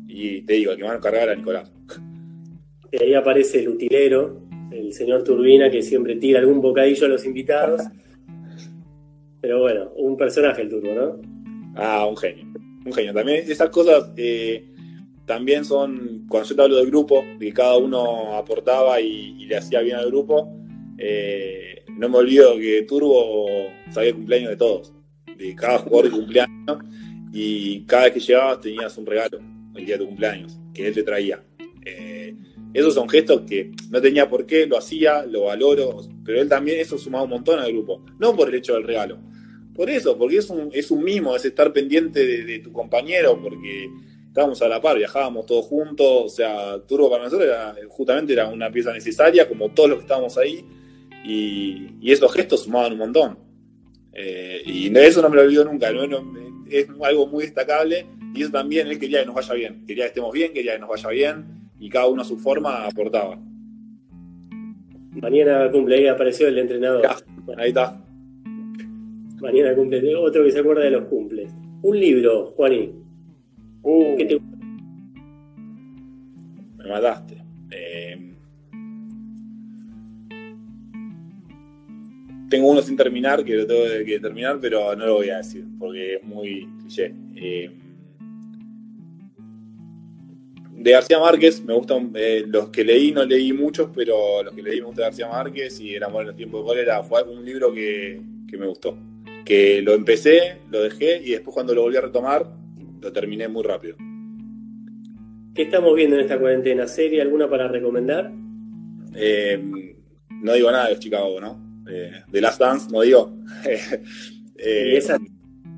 Y 0.08 0.42
te 0.42 0.54
digo, 0.54 0.72
el 0.72 0.78
que 0.78 0.84
van 0.84 0.96
a 0.96 1.00
cargar 1.00 1.28
a 1.28 1.34
Nicolás. 1.34 1.70
Y 2.90 3.02
ahí 3.02 3.14
aparece 3.14 3.60
el 3.60 3.68
utilero, 3.68 4.40
el 4.70 4.92
señor 4.92 5.24
Turbina, 5.24 5.70
que 5.70 5.82
siempre 5.82 6.16
tira 6.16 6.38
algún 6.40 6.60
bocadillo 6.60 7.06
a 7.06 7.08
los 7.08 7.24
invitados. 7.24 7.82
Pero 9.40 9.60
bueno, 9.60 9.90
un 9.96 10.16
personaje 10.16 10.62
el 10.62 10.70
turbo, 10.70 10.94
¿no? 10.94 11.20
Ah, 11.74 12.06
un 12.06 12.16
genio. 12.16 12.46
Un 12.86 12.92
genio. 12.92 13.12
También 13.12 13.44
esas 13.46 13.68
cosas 13.68 14.12
eh, 14.16 14.64
también 15.26 15.64
son, 15.64 16.26
cuando 16.28 16.48
yo 16.48 16.56
te 16.56 16.62
hablo 16.62 16.76
del 16.76 16.86
grupo, 16.86 17.24
de 17.38 17.46
que 17.46 17.52
cada 17.52 17.76
uno 17.76 18.34
aportaba 18.34 19.00
y, 19.00 19.44
le 19.46 19.56
hacía 19.56 19.80
bien 19.80 19.96
al 19.96 20.06
grupo, 20.06 20.48
eh, 20.98 21.83
no 21.98 22.08
me 22.08 22.18
olvido 22.18 22.56
que 22.56 22.82
Turbo 22.82 23.46
sabía 23.90 24.10
el 24.10 24.16
cumpleaños 24.16 24.50
de 24.50 24.56
todos, 24.56 24.92
de 25.36 25.54
cada 25.54 25.78
jugador 25.78 26.10
de 26.10 26.18
cumpleaños, 26.18 26.78
y 27.32 27.84
cada 27.84 28.04
vez 28.04 28.12
que 28.12 28.20
llegabas 28.20 28.60
tenías 28.60 28.96
un 28.96 29.06
regalo 29.06 29.38
el 29.74 29.86
día 29.86 29.96
de 29.96 30.04
tu 30.04 30.06
cumpleaños, 30.06 30.58
que 30.72 30.86
él 30.88 30.94
te 30.94 31.02
traía. 31.02 31.42
Eh, 31.84 32.34
esos 32.72 32.94
son 32.94 33.08
gestos 33.08 33.42
que 33.42 33.70
no 33.90 34.00
tenía 34.00 34.28
por 34.28 34.46
qué, 34.46 34.66
lo 34.66 34.76
hacía, 34.76 35.24
lo 35.26 35.44
valoro, 35.44 36.00
pero 36.24 36.40
él 36.40 36.48
también 36.48 36.80
eso 36.80 36.98
sumaba 36.98 37.24
un 37.24 37.30
montón 37.30 37.60
al 37.60 37.72
grupo. 37.72 38.04
No 38.18 38.34
por 38.34 38.48
el 38.48 38.54
hecho 38.56 38.74
del 38.74 38.84
regalo, 38.84 39.18
por 39.74 39.90
eso, 39.90 40.16
porque 40.16 40.38
es 40.38 40.48
un, 40.50 40.70
es 40.72 40.90
un 40.90 41.02
mimo, 41.02 41.34
es 41.34 41.44
estar 41.44 41.72
pendiente 41.72 42.24
de, 42.24 42.58
tu 42.60 42.72
compañero, 42.72 43.40
porque 43.42 43.90
estábamos 44.28 44.62
a 44.62 44.68
la 44.68 44.80
par, 44.80 44.96
viajábamos 44.96 45.46
todos 45.46 45.66
juntos, 45.66 46.22
o 46.24 46.28
sea, 46.28 46.78
Turbo 46.86 47.10
para 47.10 47.24
nosotros 47.24 47.48
era, 47.48 47.74
justamente 47.88 48.32
era 48.32 48.48
una 48.48 48.70
pieza 48.70 48.92
necesaria, 48.92 49.48
como 49.48 49.70
todos 49.70 49.90
los 49.90 49.98
que 49.98 50.04
estábamos 50.04 50.38
ahí, 50.38 50.64
y, 51.24 52.10
esos 52.10 52.32
gestos 52.32 52.64
sumaban 52.64 52.92
un 52.92 52.98
montón. 52.98 53.38
Eh, 54.12 54.62
y 54.64 54.96
eso 54.96 55.22
no 55.22 55.28
me 55.28 55.36
lo 55.36 55.42
olvido 55.42 55.64
nunca, 55.64 55.90
es 56.70 56.86
algo 57.02 57.26
muy 57.26 57.44
destacable 57.44 58.06
y 58.34 58.42
eso 58.42 58.50
también, 58.50 58.88
él 58.88 58.98
quería 58.98 59.20
que 59.20 59.26
nos 59.26 59.34
vaya 59.36 59.54
bien, 59.54 59.84
quería 59.86 60.04
que 60.04 60.08
estemos 60.08 60.32
bien, 60.32 60.52
quería 60.52 60.74
que 60.74 60.80
nos 60.80 60.88
vaya 60.88 61.08
bien, 61.08 61.44
y 61.78 61.88
cada 61.88 62.08
uno 62.08 62.22
a 62.22 62.24
su 62.24 62.36
forma 62.36 62.84
aportaba. 62.84 63.38
Mañana 65.12 65.70
cumple, 65.70 65.96
ahí 65.96 66.06
apareció 66.08 66.48
el 66.48 66.58
entrenador. 66.58 67.06
ahí 67.56 67.68
está. 67.68 68.02
Mañana 69.40 69.74
cumple, 69.76 70.16
otro 70.16 70.42
que 70.44 70.50
se 70.50 70.58
acuerda 70.58 70.82
de 70.82 70.90
los 70.90 71.04
cumples. 71.04 71.52
Un 71.82 72.00
libro, 72.00 72.46
Juaní. 72.56 72.92
Uh. 73.82 74.16
¿Qué 74.16 74.24
te... 74.24 74.40
Me 76.78 76.88
mataste. 76.88 77.43
Tengo 82.54 82.70
uno 82.70 82.82
sin 82.82 82.96
terminar, 82.96 83.44
que 83.44 83.56
lo 83.56 83.66
tengo 83.66 83.82
que 84.06 84.20
terminar, 84.20 84.58
pero 84.60 84.94
no 84.94 85.06
lo 85.06 85.14
voy 85.14 85.28
a 85.30 85.38
decir, 85.38 85.64
porque 85.76 86.14
es 86.14 86.22
muy 86.22 86.68
cliché. 86.78 87.12
Eh, 87.34 87.68
de 90.70 90.90
García 90.92 91.18
Márquez, 91.18 91.64
me 91.64 91.74
gustan 91.74 92.12
eh, 92.14 92.44
los 92.46 92.68
que 92.68 92.84
leí, 92.84 93.10
no 93.10 93.24
leí 93.24 93.52
muchos, 93.52 93.90
pero 93.92 94.44
los 94.44 94.54
que 94.54 94.62
leí 94.62 94.80
me 94.80 94.86
gusta 94.86 95.02
García 95.02 95.26
Márquez 95.26 95.80
y 95.80 95.96
El 95.96 96.04
amor 96.04 96.20
en 96.20 96.28
los 96.28 96.36
tiempos 96.36 96.60
de 96.60 96.66
cólera 96.68 97.02
fue 97.02 97.24
un 97.24 97.44
libro 97.44 97.72
que, 97.72 98.20
que 98.48 98.56
me 98.56 98.68
gustó. 98.68 98.96
Que 99.44 99.82
lo 99.82 99.92
empecé, 99.94 100.58
lo 100.70 100.80
dejé 100.80 101.20
y 101.24 101.30
después 101.30 101.54
cuando 101.54 101.74
lo 101.74 101.82
volví 101.82 101.96
a 101.96 102.02
retomar, 102.02 102.46
lo 103.00 103.12
terminé 103.12 103.48
muy 103.48 103.64
rápido. 103.64 103.96
¿Qué 105.56 105.62
estamos 105.62 105.92
viendo 105.96 106.14
en 106.14 106.22
esta 106.22 106.38
cuarentena? 106.38 106.86
¿Serie 106.86 107.20
alguna 107.20 107.50
para 107.50 107.66
recomendar? 107.66 108.30
Eh, 109.16 109.60
no 110.40 110.52
digo 110.52 110.70
nada 110.70 110.90
de 110.90 111.00
Chicago, 111.00 111.40
¿no? 111.40 111.73
Eh, 111.88 112.22
de 112.26 112.40
Last 112.40 112.60
Dance, 112.60 112.88
no 112.90 113.02
digo. 113.02 113.36
eh, 113.64 114.96
esa, 114.96 115.18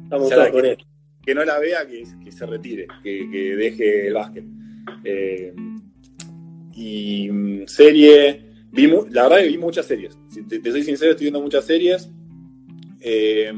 estamos 0.04 0.30
todos 0.30 0.48
con 0.50 0.62
que, 0.62 0.76
que 1.24 1.34
no 1.34 1.44
la 1.44 1.58
vea, 1.58 1.86
que, 1.86 2.04
que 2.22 2.32
se 2.32 2.46
retire, 2.46 2.86
que, 3.02 3.28
que, 3.30 3.56
deje 3.56 4.08
el 4.08 4.14
básquet. 4.14 4.44
Eh, 5.04 5.54
y 6.74 7.28
mm, 7.30 7.66
serie, 7.66 8.44
vi 8.70 8.86
la 9.10 9.24
verdad 9.24 9.38
que 9.38 9.48
vi 9.48 9.58
muchas 9.58 9.86
series. 9.86 10.18
Si 10.28 10.46
te, 10.46 10.60
te, 10.60 10.70
soy 10.70 10.82
sincero, 10.82 11.12
estoy 11.12 11.26
viendo 11.26 11.40
muchas 11.40 11.64
series. 11.64 12.10
Eh, 13.00 13.52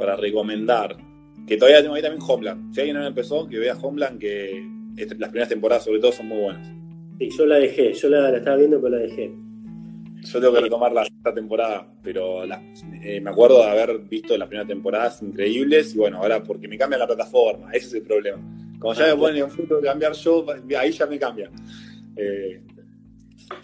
para 0.00 0.16
recomendar 0.16 0.96
que 1.46 1.56
todavía 1.56 1.82
tengo 1.82 1.94
ahí 1.94 2.02
también 2.02 2.22
Homeland. 2.26 2.72
Si 2.72 2.80
alguien 2.80 2.96
no 2.96 3.06
empezó, 3.06 3.46
que 3.46 3.58
vea 3.58 3.74
Homeland, 3.74 4.18
que 4.18 4.66
las 4.96 5.28
primeras 5.28 5.48
temporadas 5.48 5.84
sobre 5.84 6.00
todo 6.00 6.12
son 6.12 6.28
muy 6.28 6.38
buenas. 6.38 6.66
Sí, 7.18 7.28
yo 7.36 7.44
la 7.44 7.56
dejé, 7.56 7.92
yo 7.92 8.08
la, 8.08 8.30
la 8.30 8.38
estaba 8.38 8.56
viendo, 8.56 8.80
pero 8.80 8.96
la 8.96 9.02
dejé. 9.02 9.30
Yo 10.22 10.40
tengo 10.40 10.52
que 10.52 10.60
retomar 10.60 10.92
la 10.92 11.04
sexta 11.04 11.34
temporada, 11.34 11.86
pero 12.02 12.44
la, 12.44 12.62
eh, 13.02 13.20
me 13.20 13.30
acuerdo 13.30 13.58
de 13.58 13.70
haber 13.70 13.98
visto 14.00 14.36
las 14.36 14.48
primeras 14.48 14.68
temporadas 14.68 15.22
increíbles 15.22 15.94
y 15.94 15.98
bueno, 15.98 16.18
ahora 16.18 16.42
porque 16.42 16.68
me 16.68 16.76
cambia 16.76 16.98
la 16.98 17.06
plataforma, 17.06 17.70
ese 17.72 17.86
es 17.86 17.94
el 17.94 18.02
problema. 18.02 18.38
Cuando 18.78 19.00
ya 19.00 19.14
me 19.14 19.20
ponen 19.20 19.42
en 19.44 19.50
fruto 19.50 19.76
de 19.76 19.82
cambiar 19.82 20.12
yo, 20.12 20.44
ahí 20.78 20.92
ya 20.92 21.06
me 21.06 21.18
cambia. 21.18 21.50
Eh, 22.16 22.60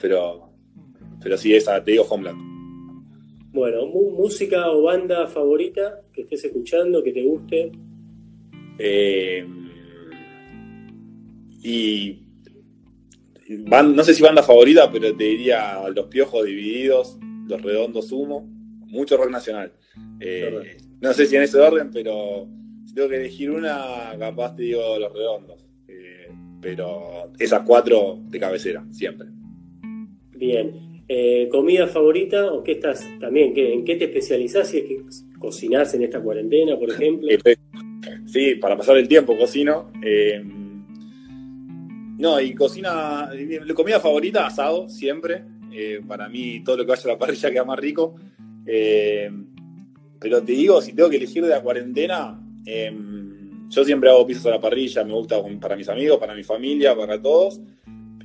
pero, 0.01 0.51
pero 1.23 1.37
sí, 1.37 1.55
esa, 1.55 1.83
te 1.83 1.93
digo 1.93 2.05
Homeland. 2.05 2.39
Bueno, 3.53 3.87
música 3.87 4.71
o 4.71 4.83
banda 4.83 5.27
favorita 5.27 6.03
que 6.13 6.23
estés 6.23 6.45
escuchando, 6.45 7.03
que 7.03 7.13
te 7.13 7.23
guste. 7.23 7.73
Eh, 8.79 9.47
y 11.63 12.26
no 13.49 14.05
sé 14.05 14.15
si 14.15 14.23
banda 14.23 14.43
favorita, 14.43 14.91
pero 14.91 15.15
te 15.15 15.25
diría 15.25 15.89
Los 15.95 16.07
Piojos 16.07 16.45
Divididos, 16.45 17.19
Los 17.49 17.63
Redondos 17.63 18.11
Humo, 18.13 18.49
mucho 18.87 19.17
rock 19.17 19.31
nacional. 19.31 19.73
Eh, 20.21 20.79
no 21.01 21.13
sé 21.13 21.27
si 21.27 21.37
en 21.37 21.43
ese 21.43 21.59
orden, 21.59 21.91
pero 21.93 22.49
si 22.87 22.95
tengo 22.95 23.09
que 23.09 23.17
elegir 23.17 23.51
una, 23.51 24.15
capaz 24.19 24.57
te 24.57 24.63
digo 24.63 24.99
Los 24.99 25.13
Redondos. 25.13 25.65
Eh, 25.89 26.29
pero 26.61 27.33
esas 27.39 27.63
cuatro 27.63 28.19
de 28.29 28.39
cabecera, 28.39 28.85
siempre. 28.91 29.29
Bien. 30.33 31.03
Eh, 31.09 31.49
¿Comida 31.53 31.87
favorita 31.87 32.53
o 32.53 32.65
qué 32.65 32.73
estás 32.73 33.07
también? 33.21 33.55
Qué, 33.55 33.73
¿En 33.73 33.85
qué 33.85 33.95
te 33.95 34.07
especializás? 34.07 34.69
Si 34.69 34.79
es 34.79 34.85
que 34.85 35.03
cocinás 35.39 35.95
en 35.95 36.03
esta 36.03 36.21
cuarentena, 36.21 36.77
por 36.77 36.91
ejemplo. 36.91 37.29
sí, 38.27 38.57
para 38.57 38.77
pasar 38.77 38.97
el 38.97 39.07
tiempo 39.07 39.37
cocino. 39.39 39.93
Eh, 40.03 40.43
no, 42.19 42.41
y 42.41 42.55
cocina, 42.55 43.31
comida 43.75 44.01
favorita, 44.01 44.47
asado, 44.47 44.89
siempre. 44.89 45.45
Eh, 45.73 46.01
para 46.07 46.29
mí 46.29 46.65
todo 46.65 46.79
lo 46.79 46.85
que 46.85 46.91
vaya 46.91 47.03
a 47.05 47.09
la 47.09 47.19
parrilla 47.19 47.51
queda 47.51 47.65
más 47.65 47.79
rico. 47.79 48.15
Eh, 48.67 49.31
pero 50.19 50.43
te 50.43 50.53
digo, 50.53 50.81
si 50.81 50.95
tengo 50.95 51.11
que 51.11 51.17
elegir 51.17 51.45
de 51.45 51.51
la 51.51 51.61
cuarentena, 51.61 52.41
eh, 52.65 52.91
yo 53.69 53.85
siempre 53.85 54.09
hago 54.09 54.27
pizzas 54.27 54.47
a 54.47 54.51
la 54.51 54.61
parrilla, 54.61 55.05
me 55.05 55.13
gusta 55.13 55.43
para 55.61 55.77
mis 55.77 55.89
amigos, 55.91 56.19
para 56.19 56.35
mi 56.35 56.43
familia, 56.43 56.97
para 56.97 57.21
todos. 57.21 57.61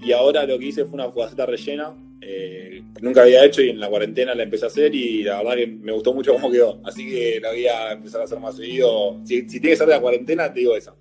Y 0.02 0.14
ahora 0.14 0.46
lo 0.46 0.58
que 0.58 0.68
hice 0.68 0.86
fue 0.86 0.94
una 0.94 1.12
fugaceta 1.12 1.46
rellena, 1.46 1.94
que 2.22 2.84
nunca 3.02 3.24
había 3.24 3.44
hecho 3.44 3.62
y 3.62 3.70
en 3.70 3.80
la 3.80 3.90
cuarentena 3.90 4.34
la 4.34 4.44
empecé 4.44 4.66
a 4.66 4.68
hacer 4.68 4.96
y 4.96 5.24
la 5.24 5.40
verdad 5.40 5.56
que 5.56 5.68
me 5.68 5.92
gustó 5.92 6.14
mucho 6.14 6.34
cómo 6.34 6.50
quedó. 6.50 6.80
Así 6.86 7.10
que 7.10 7.40
la 7.42 7.50
voy 7.50 7.68
a 7.68 7.92
empezar 7.92 8.22
a 8.22 8.24
hacer 8.24 8.40
más 8.40 8.56
seguido. 8.56 9.20
Si, 9.26 9.42
si 9.42 9.60
tiene 9.60 9.72
que 9.72 9.76
ser 9.76 9.88
de 9.88 9.96
la 9.96 10.02
cuarentena, 10.02 10.52
te 10.52 10.62
digo 10.62 10.76
esa. 10.78 10.96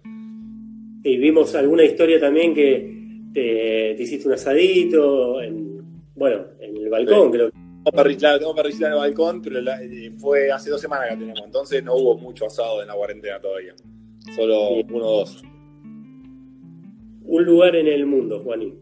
Y 1.02 1.16
vimos 1.16 1.54
alguna 1.54 1.84
historia 1.84 2.20
también 2.20 2.54
que 2.54 3.30
te, 3.32 3.94
te 3.96 4.02
hiciste 4.02 4.28
un 4.28 4.34
asadito, 4.34 5.40
en, 5.40 5.82
bueno, 6.14 6.44
en 6.60 6.76
el 6.76 6.88
balcón, 6.88 7.30
sí. 7.30 7.38
creo. 7.38 7.50
Tengo 7.50 7.96
parrilla, 7.96 8.38
tengo 8.38 8.54
parrilla 8.54 8.86
en 8.88 8.92
el 8.92 8.98
balcón, 8.98 9.40
pero 9.40 9.60
la, 9.62 9.80
fue 10.18 10.50
hace 10.50 10.68
dos 10.68 10.80
semanas 10.80 11.06
que 11.08 11.14
la 11.14 11.18
tenemos, 11.18 11.42
entonces 11.46 11.82
no 11.82 11.94
hubo 11.94 12.18
mucho 12.18 12.44
asado 12.46 12.82
en 12.82 12.88
la 12.88 12.94
cuarentena 12.94 13.40
todavía. 13.40 13.74
Solo 14.36 14.70
uno 14.70 15.06
o 15.06 15.16
dos. 15.20 15.42
Un 17.22 17.44
lugar 17.44 17.76
en 17.76 17.86
el 17.86 18.04
mundo, 18.04 18.40
Juanín. 18.40 18.74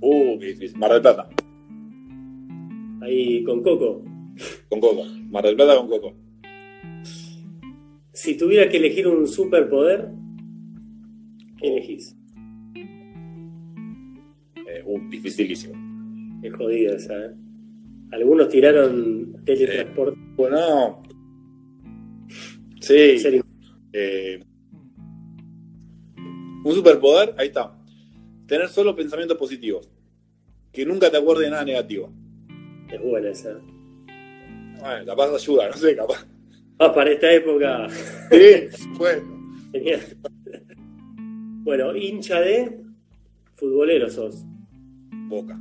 Uh, 0.00 0.38
qué 0.38 0.46
difícil. 0.48 0.78
Mar 0.78 0.92
del 0.92 1.02
Plata. 1.02 1.28
Ahí 3.02 3.42
con 3.42 3.62
Coco. 3.62 4.04
Con 4.68 4.80
Coco. 4.80 5.04
Mar 5.30 5.44
del 5.44 5.56
Plata 5.56 5.76
con 5.76 5.88
Coco. 5.88 6.14
Si 8.12 8.36
tuviera 8.36 8.68
que 8.68 8.76
elegir 8.76 9.08
un 9.08 9.26
superpoder, 9.26 10.08
¿qué 10.08 10.23
elegís? 11.68 12.16
Eh, 14.66 14.82
uh, 14.84 15.08
dificilísimo. 15.10 15.74
Es 16.42 16.54
jodida 16.54 16.96
esa, 16.96 17.26
¿eh? 17.26 17.34
Algunos 18.12 18.48
tiraron 18.48 19.42
teletransporte. 19.44 20.18
Eh, 20.18 20.24
bueno, 20.36 21.02
sí. 22.80 23.16
Eh, 23.92 24.40
un 26.64 26.72
superpoder, 26.72 27.34
ahí 27.38 27.48
está. 27.48 27.76
Tener 28.46 28.68
solo 28.68 28.94
pensamientos 28.94 29.36
positivos. 29.36 29.90
Que 30.72 30.84
nunca 30.84 31.10
te 31.10 31.16
acuerdes 31.16 31.44
de 31.46 31.50
nada 31.50 31.64
negativo. 31.64 32.12
Es 32.90 33.02
buena 33.02 33.30
esa. 33.30 33.58
Bueno, 34.80 35.06
capaz 35.06 35.34
ayuda, 35.34 35.68
no 35.68 35.76
sé, 35.76 35.96
capaz. 35.96 36.26
Ah, 36.78 36.92
para 36.92 37.10
esta 37.12 37.32
época. 37.32 37.88
Sí, 38.30 38.88
bueno. 38.98 39.22
Genial. 39.72 40.00
Bueno, 41.64 41.96
hincha 41.96 42.42
de 42.42 42.78
futbolero 43.54 44.10
sos. 44.10 44.44
Boca. 45.28 45.58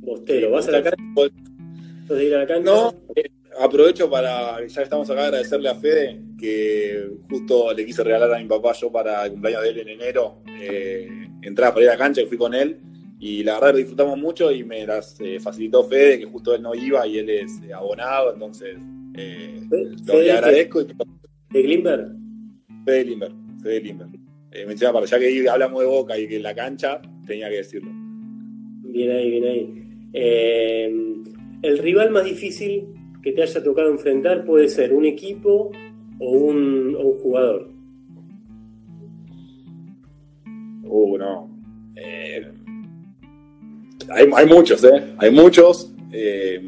Bostero, 0.00 0.50
¿vas 0.50 0.66
a 0.66 0.72
la 0.72 0.82
cancha? 0.82 1.04
¿Vas 1.14 2.18
a 2.18 2.22
ir 2.22 2.34
a 2.34 2.40
la 2.40 2.46
cancha? 2.48 2.64
No, 2.68 2.94
eh, 3.14 3.30
aprovecho 3.60 4.10
para, 4.10 4.66
ya 4.66 4.82
estamos 4.82 5.08
acá, 5.08 5.26
agradecerle 5.26 5.68
a 5.68 5.76
Fede, 5.76 6.20
que 6.36 7.10
justo 7.30 7.72
le 7.72 7.86
quise 7.86 8.02
regalar 8.02 8.34
a 8.34 8.40
mi 8.40 8.46
papá 8.46 8.72
yo 8.72 8.90
para 8.90 9.24
el 9.24 9.30
cumpleaños 9.30 9.62
de 9.62 9.68
él 9.70 9.78
en 9.78 9.88
enero, 9.88 10.42
eh, 10.60 11.08
entrada 11.42 11.72
para 11.72 11.84
ir 11.84 11.90
a 11.90 11.92
la 11.92 11.98
cancha 11.98 12.20
y 12.20 12.26
fui 12.26 12.36
con 12.36 12.52
él. 12.52 12.80
Y 13.20 13.44
la 13.44 13.54
verdad 13.54 13.70
lo 13.70 13.78
disfrutamos 13.78 14.18
mucho 14.18 14.50
y 14.50 14.64
me 14.64 14.84
las 14.84 15.18
eh, 15.20 15.38
facilitó 15.38 15.84
Fede, 15.84 16.18
que 16.18 16.26
justo 16.26 16.52
él 16.56 16.60
no 16.60 16.74
iba 16.74 17.06
y 17.06 17.18
él 17.18 17.30
es 17.30 17.52
abonado, 17.72 18.34
entonces 18.34 18.78
lo 20.06 20.20
le 20.20 20.32
agradezco. 20.32 20.82
Y... 20.82 20.88
¿De 21.50 21.62
Glimber? 21.62 22.08
Fede 22.84 23.04
Glimber, 23.04 23.32
Fede 23.62 23.80
Glimber. 23.80 24.23
Eh, 24.54 24.64
menciona 24.66 24.92
para 24.92 25.04
ya 25.04 25.18
que 25.18 25.48
hablamos 25.48 25.80
de 25.80 25.86
Boca 25.88 26.16
y 26.16 26.28
que 26.28 26.36
en 26.36 26.44
la 26.44 26.54
cancha 26.54 27.02
tenía 27.26 27.50
que 27.50 27.56
decirlo. 27.56 27.90
Bien 28.84 29.10
ahí, 29.10 29.30
bien 29.30 29.44
ahí. 29.44 29.84
Eh, 30.12 31.14
el 31.62 31.78
rival 31.78 32.12
más 32.12 32.24
difícil 32.24 32.86
que 33.20 33.32
te 33.32 33.42
haya 33.42 33.64
tocado 33.64 33.90
enfrentar 33.90 34.44
puede 34.44 34.68
ser 34.68 34.92
un 34.92 35.06
equipo 35.06 35.72
o 36.20 36.30
un, 36.30 36.94
o 36.94 37.00
un 37.00 37.18
jugador. 37.18 37.70
Uh, 40.84 41.18
no. 41.18 41.50
Eh, 41.96 42.52
hay, 44.10 44.28
hay, 44.36 44.46
muchos, 44.46 44.84
¿eh? 44.84 45.14
Hay 45.18 45.32
muchos. 45.32 45.92
Eh, 46.12 46.60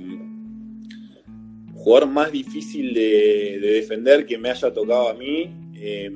jugador 1.74 2.08
más 2.08 2.32
difícil 2.32 2.92
de, 2.92 3.58
de, 3.60 3.72
defender 3.74 4.26
que 4.26 4.38
me 4.38 4.50
haya 4.50 4.72
tocado 4.72 5.08
a 5.08 5.14
mí. 5.14 5.54
Eh, 5.76 6.10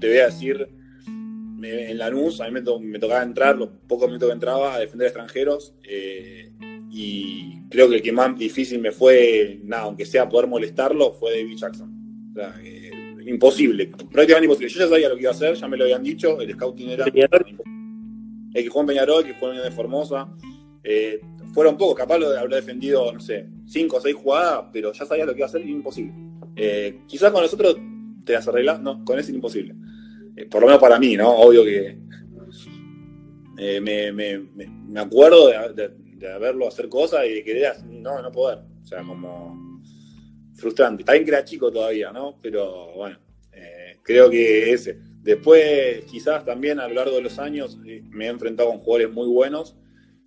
te 0.00 0.08
voy 0.08 0.18
a 0.18 0.26
decir, 0.26 0.68
me, 1.06 1.90
en 1.90 1.98
Lanús 1.98 2.40
a 2.40 2.46
mí 2.46 2.52
me, 2.52 2.62
to, 2.62 2.80
me, 2.80 2.98
tocaba 2.98 3.22
entrar, 3.22 3.56
los 3.56 3.68
pocos 3.86 4.06
minutos 4.08 4.28
que 4.28 4.34
entraba, 4.34 4.74
a 4.74 4.78
defender 4.78 5.08
extranjeros. 5.08 5.74
Eh, 5.82 6.52
y 6.90 7.60
creo 7.68 7.88
que 7.88 7.96
el 7.96 8.02
que 8.02 8.12
más 8.12 8.38
difícil 8.38 8.80
me 8.80 8.92
fue, 8.92 9.60
nada, 9.64 9.84
aunque 9.84 10.06
sea 10.06 10.28
poder 10.28 10.48
molestarlo, 10.48 11.12
fue 11.12 11.32
David 11.32 11.56
Jackson. 11.56 12.30
O 12.32 12.34
sea, 12.34 12.54
eh, 12.62 12.90
imposible, 13.26 13.86
prácticamente 13.86 14.44
imposible. 14.44 14.68
Yo 14.68 14.80
ya 14.80 14.88
sabía 14.88 15.08
lo 15.08 15.14
que 15.16 15.22
iba 15.22 15.30
a 15.30 15.34
hacer, 15.34 15.54
ya 15.54 15.68
me 15.68 15.76
lo 15.76 15.84
habían 15.84 16.02
dicho, 16.02 16.40
el 16.40 16.52
scouting 16.52 16.90
era... 16.90 17.04
El 17.04 18.62
que 18.62 18.68
jugó 18.68 18.80
en 18.80 18.86
Peñarol, 18.86 19.20
el 19.20 19.32
que 19.32 19.38
jugó 19.38 19.52
en 19.52 19.62
de 19.62 19.70
Formosa. 19.70 20.28
Eh, 20.82 21.20
fueron 21.52 21.76
pocos, 21.76 21.94
capaz 21.94 22.18
lo 22.18 22.30
de 22.30 22.38
haber 22.38 22.54
defendido, 22.54 23.12
no 23.12 23.20
sé, 23.20 23.48
cinco 23.66 23.96
o 23.96 24.00
seis 24.00 24.14
jugadas, 24.14 24.66
pero 24.72 24.92
ya 24.92 25.04
sabía 25.04 25.26
lo 25.26 25.32
que 25.32 25.40
iba 25.40 25.46
a 25.46 25.48
hacer 25.48 25.66
y 25.66 25.72
imposible. 25.72 26.14
Eh, 26.54 27.00
quizás 27.06 27.32
con 27.32 27.42
nosotros 27.42 27.76
te 28.24 28.32
las 28.32 28.48
arreglas, 28.48 28.80
no, 28.80 29.04
con 29.04 29.18
ese 29.18 29.30
es 29.30 29.34
imposible. 29.34 29.74
Eh, 30.36 30.46
por 30.46 30.60
lo 30.60 30.66
menos 30.66 30.80
para 30.80 30.98
mí, 30.98 31.16
¿no? 31.16 31.30
Obvio 31.30 31.64
que 31.64 31.98
eh, 33.58 33.80
me, 33.80 34.12
me, 34.12 34.38
me, 34.38 35.00
acuerdo 35.00 35.48
de, 35.48 35.72
de, 35.74 35.88
de 35.88 36.38
verlo 36.38 36.68
hacer 36.68 36.88
cosas 36.88 37.24
y 37.26 37.34
de 37.34 37.44
querer, 37.44 37.72
no, 37.84 38.20
no 38.20 38.30
poder. 38.30 38.58
O 38.82 38.86
sea, 38.86 39.02
como 39.02 39.66
frustrante. 40.56 41.02
Está 41.02 41.12
bien 41.12 41.24
que 41.24 41.30
era 41.30 41.44
chico 41.44 41.70
todavía, 41.70 42.10
¿no? 42.12 42.36
Pero 42.42 42.92
bueno, 42.94 43.18
eh, 43.52 43.98
creo 44.02 44.28
que 44.30 44.72
ese. 44.72 44.98
Después, 45.22 46.04
quizás 46.04 46.44
también 46.44 46.78
a 46.80 46.88
lo 46.88 46.94
largo 46.94 47.16
de 47.16 47.22
los 47.22 47.38
años 47.38 47.78
me 47.78 48.26
he 48.26 48.28
enfrentado 48.28 48.68
con 48.68 48.78
jugadores 48.78 49.12
muy 49.12 49.26
buenos 49.26 49.76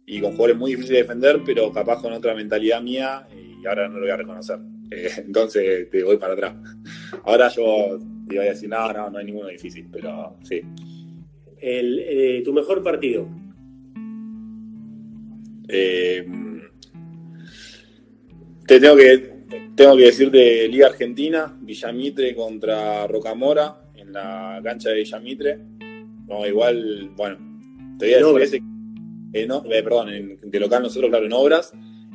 y 0.05 0.19
con 0.19 0.31
jugadores 0.31 0.57
muy 0.57 0.71
difíciles 0.71 0.97
de 0.97 1.03
defender, 1.03 1.41
pero 1.45 1.71
capaz 1.71 2.01
con 2.01 2.11
otra 2.11 2.33
mentalidad 2.35 2.81
mía 2.81 3.27
y 3.33 3.65
ahora 3.65 3.87
no 3.87 3.95
lo 3.95 4.01
voy 4.01 4.09
a 4.09 4.17
reconocer. 4.17 4.59
Entonces 5.17 5.89
te 5.89 6.03
voy 6.03 6.17
para 6.17 6.33
atrás. 6.33 6.55
Ahora 7.23 7.49
yo 7.49 7.99
te 8.29 8.37
voy 8.37 8.47
a 8.47 8.51
decir, 8.51 8.69
no, 8.69 8.93
no, 8.93 9.09
no 9.09 9.17
hay 9.17 9.25
ninguno 9.25 9.47
difícil, 9.47 9.87
pero 9.91 10.37
sí. 10.43 10.61
El, 11.59 12.41
¿Tu 12.43 12.53
mejor 12.53 12.83
partido? 12.83 13.27
te 15.67 16.25
tengo 18.79 18.95
que 18.95 19.39
tengo 19.79 19.95
que 19.95 20.03
decir 20.03 20.29
de 20.29 20.67
Liga 20.67 20.87
Argentina, 20.87 21.57
Villamitre 21.61 22.35
contra 22.35 23.07
Rocamora 23.07 23.81
en 23.95 24.11
la 24.11 24.59
cancha 24.61 24.89
de 24.89 24.95
Villamitre. 24.95 25.57
No, 26.27 26.45
igual, 26.45 27.11
bueno, 27.15 27.37
te 27.97 28.05
voy 28.05 28.13
a 28.13 28.37
decir 28.37 28.61
ese, 29.31 29.47
no, 29.47 29.63
eh, 29.71 29.81
perdón, 29.81 30.37
de 30.43 30.59
local 30.59 30.83
nosotros, 30.83 31.09
claro, 31.09 31.25
en 31.25 31.33
obras. 31.33 31.71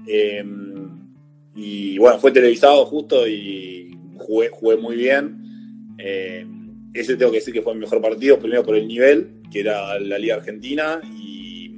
Em, 0.06 1.08
y 1.54 1.96
bueno, 1.96 2.18
fue 2.18 2.32
televisado 2.32 2.84
justo 2.84 3.26
y 3.26 3.96
jugué, 4.18 4.50
jugué 4.50 4.76
muy 4.76 4.96
bien. 4.96 5.40
Em, 5.98 6.90
ese 6.92 7.16
tengo 7.16 7.32
que 7.32 7.38
decir 7.38 7.52
que 7.52 7.62
fue 7.62 7.74
mi 7.74 7.80
mejor 7.80 8.00
partido, 8.00 8.38
primero 8.38 8.64
por 8.64 8.76
el 8.76 8.86
nivel, 8.86 9.40
que 9.50 9.60
era 9.60 9.98
la 9.98 10.18
Liga 10.18 10.36
Argentina, 10.36 11.00
y, 11.18 11.72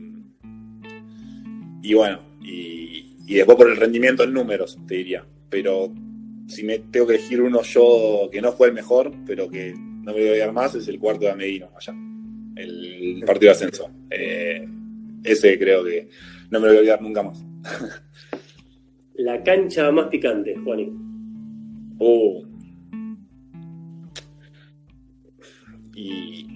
y 1.82 1.94
bueno, 1.94 2.20
y, 2.42 3.16
y 3.26 3.34
después 3.34 3.56
por 3.56 3.70
el 3.70 3.76
rendimiento 3.76 4.24
en 4.24 4.32
números, 4.32 4.78
te 4.86 4.96
diría 4.96 5.24
pero 5.48 5.92
si 6.46 6.64
me 6.64 6.78
tengo 6.78 7.06
que 7.06 7.14
elegir 7.14 7.40
uno 7.40 7.62
yo 7.62 8.28
que 8.30 8.40
no 8.40 8.52
fue 8.52 8.68
el 8.68 8.74
mejor, 8.74 9.12
pero 9.26 9.48
que 9.48 9.74
no 9.74 10.12
me 10.12 10.20
voy 10.20 10.28
a 10.28 10.30
olvidar 10.32 10.52
más, 10.52 10.74
es 10.74 10.88
el 10.88 10.98
cuarto 10.98 11.24
de 11.24 11.30
Amedino, 11.32 11.70
allá, 11.76 11.94
el 12.56 13.22
partido 13.26 13.50
de 13.50 13.56
ascenso. 13.56 13.90
Eh, 14.10 14.66
ese 15.24 15.58
creo 15.58 15.84
que 15.84 16.08
no 16.50 16.60
me 16.60 16.66
lo 16.66 16.72
voy 16.72 16.76
a 16.76 16.80
olvidar 16.80 17.02
nunca 17.02 17.22
más. 17.22 17.44
La 19.14 19.42
cancha 19.42 19.90
más 19.90 20.08
picante, 20.08 20.54
Juani. 20.62 20.92
Oh. 21.98 22.44
Y. 25.96 26.46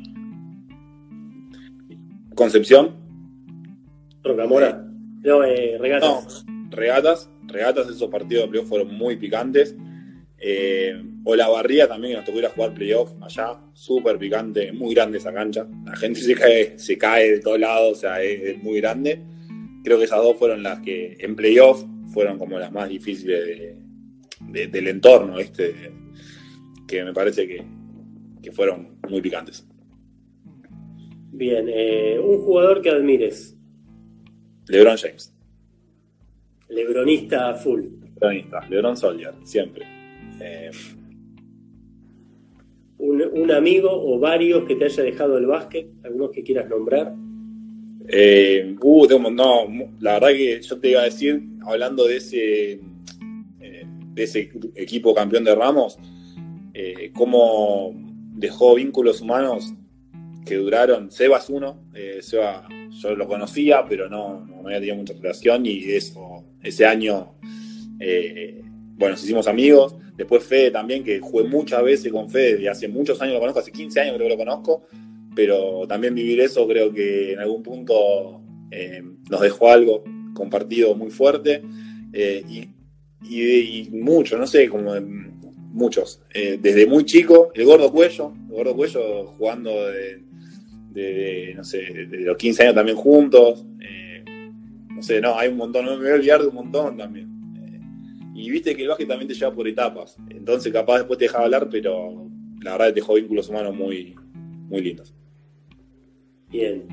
Concepción. 2.35 2.97
Rocamora. 4.23 4.87
No, 5.23 5.43
eh, 5.43 5.79
regatas. 5.79 6.45
No, 6.47 6.71
regatas 6.71 7.31
regatas, 7.51 7.89
esos 7.89 8.09
partidos 8.09 8.45
de 8.45 8.51
playoff 8.51 8.69
fueron 8.69 8.95
muy 8.95 9.17
picantes. 9.17 9.75
Eh, 10.39 10.95
o 11.23 11.37
la 11.37 11.49
barría 11.49 11.87
también, 11.87 12.13
que 12.13 12.17
nos 12.17 12.25
tocó 12.25 12.39
ir 12.39 12.47
a 12.47 12.51
jugar 12.51 12.73
playoff 12.73 13.13
allá, 13.21 13.61
súper 13.75 14.17
picante, 14.17 14.73
muy 14.73 14.95
grande 14.95 15.19
esa 15.19 15.35
cancha. 15.35 15.67
La 15.85 15.95
gente 15.97 16.21
se 16.21 16.35
cae, 16.35 16.79
se 16.79 16.97
cae 16.97 17.33
de 17.33 17.41
todos 17.41 17.61
lados, 17.61 17.99
o 17.99 18.01
sea, 18.01 18.23
es, 18.23 18.63
muy 18.63 18.81
grande. 18.81 19.23
Creo 19.85 19.99
que 19.99 20.05
esas 20.05 20.23
dos 20.23 20.37
fueron 20.39 20.63
las 20.63 20.81
que 20.81 21.19
en 21.21 21.37
playoff 21.37 21.85
fueron 22.15 22.39
como 22.39 22.59
las 22.59 22.73
más 22.73 22.89
difíciles 22.89 23.77
del 24.41 24.89
entorno, 24.89 25.39
este, 25.39 25.75
que 26.87 27.05
me 27.05 27.13
parece 27.13 27.47
que, 27.47 27.63
fueron 28.53 28.99
muy 29.09 29.21
picantes. 29.21 29.67
Bien, 31.33 31.67
eh, 31.69 32.19
un 32.19 32.39
jugador 32.43 32.83
que 32.83 32.91
admires. 32.91 33.57
LeBron 34.69 34.97
James. 34.97 35.35
Lebronista 36.69 37.55
full. 37.55 37.83
Lebronista, 38.15 38.67
Lebron 38.69 38.97
Soldier, 38.97 39.35
siempre. 39.45 39.87
Eh, 40.41 40.71
un, 42.99 43.51
amigo 43.51 43.91
o 43.91 44.19
varios 44.19 44.65
que 44.65 44.77
te 44.77 44.85
haya 44.85 45.03
dejado 45.03 45.39
el 45.39 45.47
básquet, 45.47 45.89
algunos 46.05 46.31
que 46.31 46.43
quieras 46.43 46.69
nombrar. 46.69 47.15
Eh, 48.09 48.77
uh, 48.81 49.31
no, 49.31 49.69
la 50.01 50.15
verdad 50.15 50.29
que 50.29 50.61
yo 50.61 50.79
te 50.79 50.91
iba 50.91 51.01
a 51.01 51.05
decir, 51.05 51.43
hablando 51.67 52.07
de 52.07 52.17
ese, 52.17 52.81
de 53.59 54.23
ese 54.23 54.51
equipo 54.75 55.15
campeón 55.15 55.45
de 55.45 55.55
Ramos, 55.55 55.99
eh, 56.75 57.11
cómo 57.15 57.95
dejó 58.41 58.75
vínculos 58.75 59.21
humanos 59.21 59.73
que 60.45 60.57
duraron, 60.57 61.11
Sebas 61.11 61.51
uno, 61.51 61.85
Seba 62.23 62.67
yo 62.91 63.15
lo 63.15 63.29
conocía, 63.29 63.85
pero 63.89 64.09
no, 64.09 64.45
no 64.47 64.67
había 64.67 64.79
tenido 64.79 64.97
mucha 64.97 65.13
relación 65.13 65.65
y 65.67 65.85
eso 65.85 66.45
ese 66.63 66.87
año, 66.87 67.35
eh, 68.01 68.63
bueno, 68.97 69.15
nos 69.15 69.25
hicimos 69.25 69.47
amigos. 69.47 69.95
Después 70.17 70.45
Fede 70.45 70.71
también, 70.71 71.05
que 71.05 71.21
jugué 71.21 71.45
muchas 71.45 71.83
veces 71.83 72.13
con 72.13 72.29
Fede, 72.29 72.63
y 72.63 72.67
hace 72.67 72.89
muchos 72.89 73.21
años 73.23 73.35
lo 73.35 73.41
conozco, 73.41 73.61
hace 73.61 73.73
15 73.73 74.01
años 74.01 74.17
creo 74.17 74.29
que 74.29 74.35
lo 74.35 74.39
conozco, 74.39 74.83
pero 75.35 75.87
también 75.87 76.15
vivir 76.15 76.41
eso 76.41 76.67
creo 76.67 76.93
que 76.93 77.33
en 77.33 77.39
algún 77.39 77.63
punto 77.63 78.43
eh, 78.71 79.03
nos 79.31 79.41
dejó 79.41 79.71
algo 79.71 80.05
compartido 80.35 80.95
muy 80.95 81.11
fuerte. 81.11 81.63
Eh, 82.13 82.45
y, 82.49 82.69
mucho, 83.93 84.37
no 84.39 84.47
sé, 84.47 84.69
como 84.69 84.95
muchos. 85.73 86.23
desde 86.33 86.87
muy 86.87 87.05
chico, 87.05 87.51
el 87.55 87.65
gordo 87.65 87.91
cuello, 87.91 88.33
el 88.49 88.55
gordo 88.55 88.75
cuello 88.75 89.27
jugando 89.39 89.71
de, 90.93 91.55
no 91.57 91.65
sé, 91.65 91.79
de 92.07 92.19
los 92.21 92.37
15 92.37 92.63
años 92.63 92.75
también 92.75 92.97
juntos. 92.97 93.65
No 95.01 95.05
sé, 95.05 95.19
no, 95.19 95.39
hay 95.39 95.49
un 95.49 95.57
montón, 95.57 95.87
no 95.87 95.93
me 95.93 96.03
voy 96.03 96.11
a 96.11 96.15
olvidar 96.17 96.43
de 96.43 96.49
un 96.49 96.57
montón 96.57 96.99
también. 96.99 97.27
Eh, 97.57 97.81
y 98.35 98.51
viste 98.51 98.77
que 98.77 98.83
el 98.83 98.89
básquet 98.89 99.09
también 99.09 99.29
te 99.29 99.33
lleva 99.33 99.51
por 99.51 99.67
etapas. 99.67 100.15
Entonces, 100.29 100.71
capaz 100.71 100.99
después 100.99 101.19
te 101.19 101.25
deja 101.25 101.39
hablar, 101.39 101.69
pero 101.71 102.29
la 102.61 102.73
verdad 102.73 102.89
te 102.89 102.95
dejó 102.97 103.15
vínculos 103.15 103.49
humanos 103.49 103.75
muy, 103.75 104.15
muy 104.69 104.83
lindos. 104.83 105.15
Bien. 106.51 106.87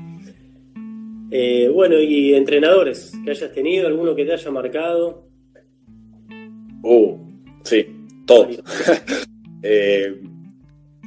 Eh, 1.30 1.68
bueno, 1.70 2.00
y 2.00 2.32
entrenadores 2.32 3.12
que 3.22 3.30
hayas 3.30 3.52
tenido, 3.52 3.86
alguno 3.86 4.14
que 4.14 4.24
te 4.24 4.32
haya 4.32 4.50
marcado. 4.50 5.28
Uh, 6.82 7.18
sí, 7.64 7.88
todos. 8.28 8.62
eh, 9.62 10.20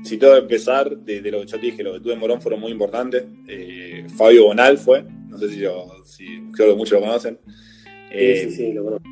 si 0.04 0.18
tengo 0.18 0.34
que 0.34 0.40
empezar, 0.40 0.98
de, 0.98 1.22
lo 1.32 1.42
que 1.42 1.46
yo 1.46 1.60
te 1.60 1.66
dije, 1.66 1.84
lo 1.84 1.94
que 1.94 2.00
tuve 2.00 2.14
en 2.14 2.20
Morón 2.20 2.42
fueron 2.42 2.60
muy 2.60 2.72
importantes. 2.72 3.24
Eh, 3.48 4.06
Fabio 4.18 4.46
Bonal 4.46 4.78
fue, 4.78 5.06
no 5.30 5.38
sé 5.38 5.50
si, 5.50 5.64
si 6.06 6.26
creo 6.52 6.72
que 6.72 6.76
muchos 6.76 7.00
lo 7.00 7.06
conocen. 7.06 7.40
sí, 8.12 8.36
sí, 8.38 8.52
sí, 8.52 8.66
eh, 8.66 8.74
lo 8.74 8.84
conozco. 8.84 9.10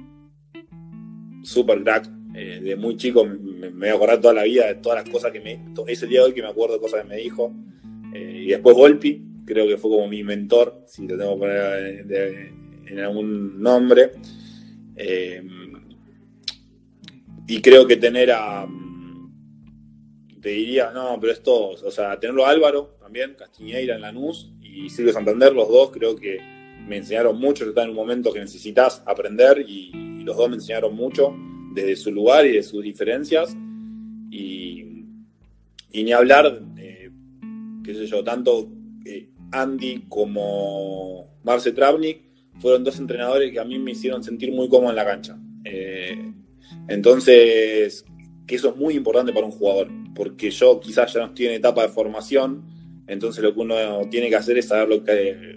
Super 1.43 1.84
crack. 1.84 2.10
Eh, 2.36 2.60
de 2.62 2.76
muy 2.76 2.95
chico 2.95 3.26
me, 3.26 3.70
voy 3.70 3.88
a 3.89 3.95
acordar 3.95 4.22
toda 4.22 4.36
la 4.36 4.43
vida 4.43 4.68
de 4.68 4.76
todas 4.76 5.03
las 5.03 5.10
cosas 5.10 5.32
que 5.32 5.39
me. 5.39 5.60
Es 5.88 6.01
el 6.03 6.10
día 6.10 6.20
de 6.22 6.28
hoy 6.28 6.34
que 6.34 6.41
me 6.41 6.47
acuerdo 6.47 6.76
de 6.76 6.82
cosas 6.82 7.03
que 7.03 7.07
me 7.07 7.18
dijo. 7.18 7.53
y 8.14 8.47
después 8.47 8.76
Volpi, 8.76 9.24
creo 9.45 9.68
que 9.68 9.78
fue 9.78 9.91
como 9.91 10.07
mi 10.07 10.24
mentor, 10.24 10.84
si 10.88 11.07
lo 11.07 11.18
tengo 11.18 11.34
que 11.36 11.39
poner 11.39 12.53
en 12.88 12.99
algún 12.99 13.62
nombre. 13.62 14.12
Y 17.50 17.62
creo 17.62 17.88
que 17.88 17.97
tener 17.97 18.32
a 18.32 18.68
te 20.39 20.50
diría, 20.50 20.91
no, 20.91 21.18
pero 21.20 21.34
es 21.34 21.43
todos. 21.43 21.84
O 21.84 21.91
sea, 21.91 22.18
tenerlo 22.20 22.45
Álvaro 22.45 22.95
también, 23.00 23.36
Castiñeira 23.38 23.95
en 23.95 24.02
Lanús 24.02 24.54
y 24.62 24.89
Silvio 24.89 25.12
Santander, 25.12 25.54
los 25.54 25.68
dos 25.68 25.91
creo 25.91 26.16
que 26.16 26.39
me 26.88 26.97
enseñaron 26.97 27.39
mucho. 27.39 27.64
Yo 27.64 27.72
estaba 27.72 27.86
en 27.86 27.91
un 27.91 27.97
momento 27.97 28.32
que 28.32 28.39
necesitas 28.39 29.04
aprender 29.06 29.66
y, 29.68 29.91
los 30.24 30.38
dos 30.38 30.47
me 30.47 30.56
enseñaron 30.58 30.95
mucho 30.95 31.36
desde 31.74 31.95
su 31.95 32.12
lugar 32.12 32.45
y 32.45 32.52
de 32.52 32.62
sus 32.62 32.84
diferencias. 32.84 33.58
Y, 34.30 35.06
ni 35.91 36.12
hablar, 36.12 36.62
eh, 36.78 37.10
qué 37.84 37.93
sé 37.95 38.06
yo, 38.06 38.24
tanto 38.24 38.70
eh, 39.06 39.30
Andy 39.52 40.06
como 40.08 41.39
Marce 41.43 41.72
Travnik 41.72 42.22
fueron 42.60 42.84
dos 42.84 43.00
entrenadores 43.00 43.52
que 43.52 43.60
a 43.60 43.66
mí 43.66 43.80
me 43.80 43.91
hicieron 43.91 44.24
sentir 44.24 44.52
muy 44.52 44.70
cómodo 44.70 44.91
en 44.91 44.95
la 44.95 45.06
cancha. 45.06 45.38
Eh, 45.64 46.32
entonces, 46.88 48.05
que 48.45 48.55
eso 48.55 48.70
es 48.70 48.76
muy 48.76 48.95
importante 48.95 49.34
para 49.34 49.45
un 49.45 49.51
jugador 49.51 49.89
porque 50.20 50.51
yo 50.51 50.82
quizás 50.82 51.13
ya 51.13 51.22
no 51.22 51.28
estoy 51.28 51.45
en 51.45 51.53
etapa 51.53 51.82
de 51.82 51.88
formación, 51.88 52.65
entonces 53.07 53.41
lo 53.41 53.53
que 53.53 53.61
uno 53.61 53.76
tiene 54.11 54.28
que 54.28 54.36
hacer 54.36 54.57
es 54.57 54.67
saber 54.67 54.89
lo 54.89 55.01
que 55.01 55.55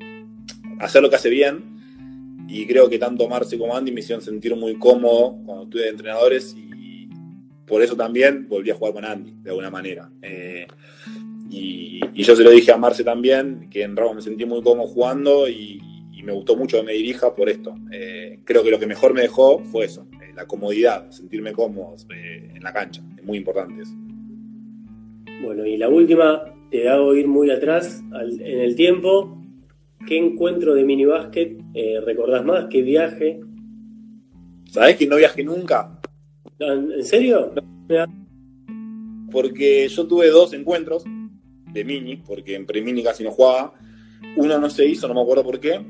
hacer 0.79 1.03
lo 1.03 1.11
que 1.11 1.17
hace 1.17 1.31
bien. 1.31 2.45
Y 2.49 2.65
creo 2.67 2.89
que 2.89 2.99
tanto 2.99 3.29
Marce 3.29 3.59
como 3.59 3.75
Andy 3.75 3.91
me 3.91 4.01
hicieron 4.01 4.23
sentir 4.23 4.55
muy 4.55 4.79
cómodo 4.79 5.37
cuando 5.45 5.65
estuve 5.65 5.83
de 5.83 5.89
entrenadores 5.89 6.55
y 6.57 7.09
por 7.67 7.83
eso 7.83 7.97
también 7.97 8.47
volví 8.49 8.71
a 8.71 8.75
jugar 8.77 8.95
con 8.95 9.05
Andy, 9.05 9.35
de 9.43 9.51
alguna 9.51 9.71
manera. 9.71 10.09
Eh, 10.23 10.69
y, 11.51 12.01
yo 12.15 12.37
se 12.37 12.45
lo 12.45 12.51
dije 12.51 12.71
a 12.71 12.77
Marce 12.77 13.03
también, 13.03 13.69
que 13.69 13.83
en 13.83 13.97
Ramos 13.97 14.15
me 14.15 14.23
sentí 14.23 14.45
muy 14.45 14.63
cómodo 14.63 14.87
jugando 14.87 15.49
y, 15.49 15.81
me 16.23 16.31
gustó 16.31 16.55
mucho 16.55 16.77
que 16.77 16.85
me 16.85 16.93
dirija 16.93 17.35
por 17.35 17.49
esto. 17.49 17.75
Eh, 17.91 18.39
creo 18.45 18.63
que 18.63 18.71
lo 18.71 18.79
que 18.79 18.87
mejor 18.87 19.13
me 19.13 19.23
dejó 19.23 19.59
fue 19.59 19.87
eso, 19.87 20.07
la 20.35 20.47
comodidad, 20.47 21.11
sentirme 21.11 21.53
cómodo 21.53 21.97
en 22.11 22.63
la 22.63 22.73
cancha. 22.73 23.03
Es 23.17 23.25
muy 23.25 23.39
importante 23.39 23.83
eso. 23.83 23.95
Bueno, 25.43 25.67
y 25.67 25.77
la 25.77 25.89
última, 25.89 26.43
te 26.71 26.89
hago 26.89 27.15
ir 27.15 27.27
muy 27.27 27.51
atrás 27.51 28.03
en 28.13 28.61
el 28.61 28.77
tiempo. 28.77 29.39
¿qué 30.07 30.19
encuentro 30.19 30.75
de 30.75 30.85
mini 30.85 31.05
básquet 31.05 31.61
eh, 31.75 32.01
recordás 32.05 32.45
más? 32.45 32.67
¿Qué 32.71 32.83
viaje? 32.83 33.41
¿Sabés 34.67 34.97
que 34.97 35.07
no 35.07 35.17
viajé 35.17 35.45
nunca? 35.45 36.01
¿En 36.59 37.05
serio? 37.05 37.53
Porque 39.31 39.89
yo 39.89 40.07
tuve 40.07 40.29
dos 40.29 40.53
encuentros 40.53 41.05
de 41.73 41.85
mini, 41.85 42.17
porque 42.17 42.55
en 42.55 42.67
pre-mini 42.67 43.03
casi 43.03 43.25
no 43.25 43.31
jugaba. 43.31 43.75
Uno 44.37 44.59
no 44.59 44.71
se 44.71 44.87
hizo, 44.87 45.09
no 45.09 45.15
me 45.15 45.23
acuerdo 45.23 45.45
por 45.45 45.61
qué. 45.61 45.81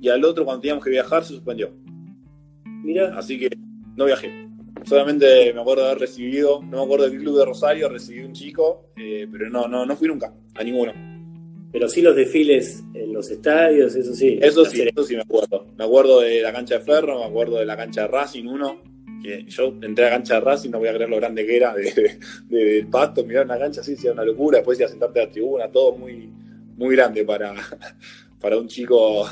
Y 0.00 0.08
al 0.08 0.24
otro, 0.24 0.44
cuando 0.44 0.60
teníamos 0.60 0.84
que 0.84 0.90
viajar, 0.90 1.24
se 1.24 1.34
suspendió. 1.34 1.72
Mira. 2.64 3.16
Así 3.16 3.38
que 3.38 3.50
no 3.96 4.04
viajé. 4.04 4.48
Solamente 4.84 5.52
me 5.54 5.60
acuerdo 5.60 5.82
de 5.82 5.90
haber 5.90 6.00
recibido, 6.00 6.60
no 6.62 6.78
me 6.78 6.82
acuerdo 6.82 7.08
del 7.08 7.18
club 7.20 7.38
de 7.38 7.44
Rosario, 7.44 7.88
recibí 7.88 8.20
un 8.20 8.32
chico, 8.32 8.90
eh, 8.96 9.28
pero 9.30 9.48
no, 9.48 9.68
no, 9.68 9.86
no 9.86 9.96
fui 9.96 10.08
nunca, 10.08 10.34
a 10.54 10.64
ninguno. 10.64 10.92
Pero 11.72 11.88
sí 11.88 12.02
los 12.02 12.14
desfiles 12.16 12.82
en 12.92 13.12
los 13.12 13.30
estadios, 13.30 13.94
eso 13.94 14.14
sí. 14.14 14.38
Eso 14.42 14.64
sí, 14.64 14.82
eso 14.82 15.04
sí 15.04 15.16
me 15.16 15.22
acuerdo. 15.22 15.66
Me 15.76 15.84
acuerdo 15.84 16.20
de 16.20 16.42
la 16.42 16.52
cancha 16.52 16.78
de 16.78 16.84
Ferro, 16.84 17.18
me 17.20 17.24
acuerdo 17.24 17.58
de 17.58 17.64
la 17.64 17.76
cancha 17.76 18.02
de 18.02 18.08
Racing 18.08 18.46
uno, 18.46 18.82
que 19.22 19.44
yo 19.46 19.74
entré 19.80 20.06
a 20.06 20.10
la 20.10 20.16
cancha 20.16 20.34
de 20.34 20.40
Racing, 20.40 20.70
no 20.70 20.78
voy 20.78 20.88
a 20.88 20.94
creer 20.94 21.08
lo 21.08 21.16
grande 21.16 21.46
que 21.46 21.56
era 21.56 21.74
de, 21.74 22.18
del 22.48 22.86
pasto, 22.88 23.24
mirar 23.24 23.46
una 23.46 23.58
cancha 23.58 23.80
así, 23.80 23.96
era 24.02 24.12
una 24.12 24.24
locura, 24.24 24.58
después 24.58 24.78
ir 24.80 24.84
a 24.84 24.88
sentarte 24.88 25.20
a 25.20 25.26
la 25.26 25.30
tribuna, 25.30 25.70
todo 25.70 25.96
muy, 25.96 26.30
muy 26.76 26.94
grande 26.94 27.24
para, 27.24 27.54
para 28.40 28.58
un 28.58 28.68
chico. 28.68 29.26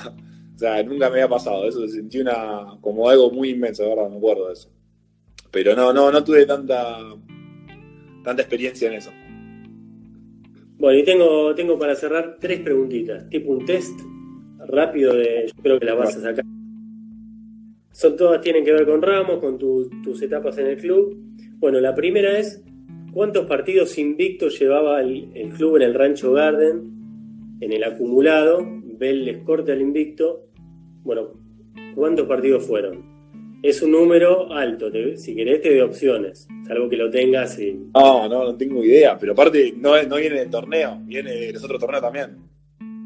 O 0.61 0.63
sea, 0.63 0.83
nunca 0.83 1.09
me 1.09 1.15
había 1.15 1.29
pasado, 1.29 1.67
eso 1.67 1.81
se 1.89 1.95
sentí 1.95 2.21
una, 2.21 2.77
como 2.83 3.09
algo 3.09 3.31
muy 3.31 3.49
inmenso, 3.49 3.89
¿verdad? 3.89 4.11
Me 4.11 4.19
acuerdo 4.19 4.49
de 4.49 4.53
eso. 4.53 4.71
Pero 5.51 5.75
no, 5.75 5.91
no, 5.91 6.13
no 6.13 6.23
tuve 6.23 6.45
tanta, 6.45 6.99
tanta 8.23 8.43
experiencia 8.43 8.89
en 8.89 8.95
eso. 8.95 9.11
Bueno, 10.77 10.99
y 10.99 11.03
tengo, 11.03 11.55
tengo 11.55 11.79
para 11.79 11.95
cerrar 11.95 12.37
tres 12.39 12.61
preguntitas, 12.61 13.27
tipo 13.31 13.53
un 13.53 13.65
test 13.65 13.99
rápido 14.67 15.15
de, 15.15 15.47
yo 15.47 15.63
creo 15.63 15.81
que 15.81 15.87
las 15.87 15.97
vas 15.97 16.17
a 16.19 16.21
sacar. 16.21 16.45
Son 17.91 18.15
todas, 18.19 18.43
tienen 18.43 18.63
que 18.63 18.75
ver 18.75 18.85
con 18.85 19.01
Ramos, 19.01 19.39
con 19.39 19.57
tus 19.57 20.21
etapas 20.21 20.59
en 20.59 20.67
el 20.67 20.77
club. 20.77 21.17
Bueno, 21.57 21.81
la 21.81 21.95
primera 21.95 22.39
es, 22.39 22.63
¿cuántos 23.15 23.47
partidos 23.47 23.97
invictos 23.97 24.61
llevaba 24.61 25.01
el, 25.01 25.55
club 25.57 25.77
en 25.77 25.83
el 25.85 25.95
Rancho 25.95 26.35
Garden, 26.35 27.57
en 27.63 27.73
el 27.73 27.83
acumulado? 27.83 28.79
Bell 28.99 29.25
les 29.25 29.43
corta 29.43 29.73
el 29.73 29.81
invicto. 29.81 30.49
Bueno, 31.03 31.32
¿cuántos 31.94 32.26
partidos 32.26 32.66
fueron? 32.66 33.11
es 33.62 33.82
un 33.82 33.92
número 33.92 34.53
alto. 34.53 34.90
si 35.16 35.34
querés, 35.34 35.61
te 35.61 35.70
doy 35.70 35.80
opciones. 35.80 36.48
Salvo 36.66 36.88
que 36.88 36.96
lo 36.96 37.11
tengas. 37.11 37.59
Y... 37.59 37.72
No, 37.94 38.28
no, 38.28 38.44
no 38.44 38.57
tengo 38.57 38.82
idea. 38.82 39.18
Pero 39.18 39.32
aparte, 39.32 39.74
no, 39.76 40.01
no 40.05 40.16
viene 40.16 40.38
del 40.38 40.51
torneo, 40.51 40.98
viene 41.05 41.32
de 41.32 41.53
los 41.53 41.64
otros 41.64 41.80
torneos 41.80 42.03
también. 42.03 42.36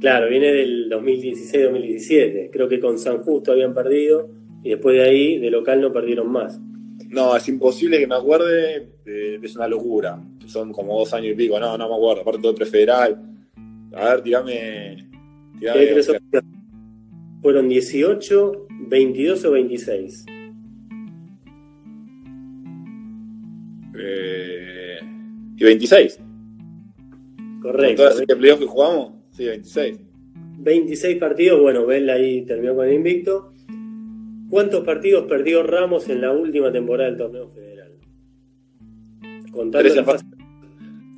Claro, 0.00 0.28
viene 0.28 0.52
del 0.52 0.90
2016-2017. 0.90 2.50
Creo 2.52 2.68
que 2.68 2.78
con 2.78 2.98
San 2.98 3.22
Justo 3.22 3.52
habían 3.52 3.74
perdido. 3.74 4.28
Y 4.62 4.70
después 4.70 4.96
de 4.96 5.02
ahí, 5.02 5.38
de 5.38 5.50
local, 5.50 5.80
no 5.80 5.92
perdieron 5.92 6.30
más. 6.30 6.60
No, 7.08 7.36
es 7.36 7.48
imposible 7.48 7.98
que 7.98 8.06
me 8.06 8.14
acuerde. 8.14 8.90
es 9.04 9.56
una 9.56 9.68
locura. 9.68 10.22
Son 10.46 10.72
como 10.72 10.98
dos 10.98 11.12
años 11.14 11.32
y 11.32 11.34
pico. 11.34 11.58
No, 11.58 11.76
no 11.76 11.88
me 11.88 11.94
acuerdo. 11.94 12.22
Aparte, 12.22 12.42
todo 12.42 12.54
prefederal. 12.54 13.18
A 13.92 14.10
ver, 14.10 14.22
tirame. 14.22 15.08
tirame 15.58 16.02
Fueron 17.44 17.68
18, 17.68 18.68
22 18.88 19.44
o 19.44 19.50
26. 19.50 20.24
Eh, 23.98 24.98
y 25.54 25.62
26. 25.64 26.20
Correcto. 27.60 28.02
¿Con 28.02 28.14
todas 28.14 28.38
playoffs 28.38 28.60
que 28.60 28.66
jugamos? 28.66 29.12
Sí, 29.32 29.44
26. 29.44 30.00
26 30.60 31.18
partidos, 31.18 31.60
bueno, 31.60 31.84
Bell 31.84 32.08
ahí 32.08 32.46
terminó 32.46 32.74
con 32.76 32.88
el 32.88 32.94
invicto. 32.94 33.52
¿Cuántos 34.48 34.82
partidos 34.82 35.26
perdió 35.26 35.62
Ramos 35.62 36.08
en 36.08 36.22
la 36.22 36.32
última 36.32 36.72
temporada 36.72 37.10
del 37.10 37.18
torneo 37.18 37.50
federal? 37.50 37.92
Tres 39.70 39.96
en, 39.96 40.04
fase, 40.06 40.24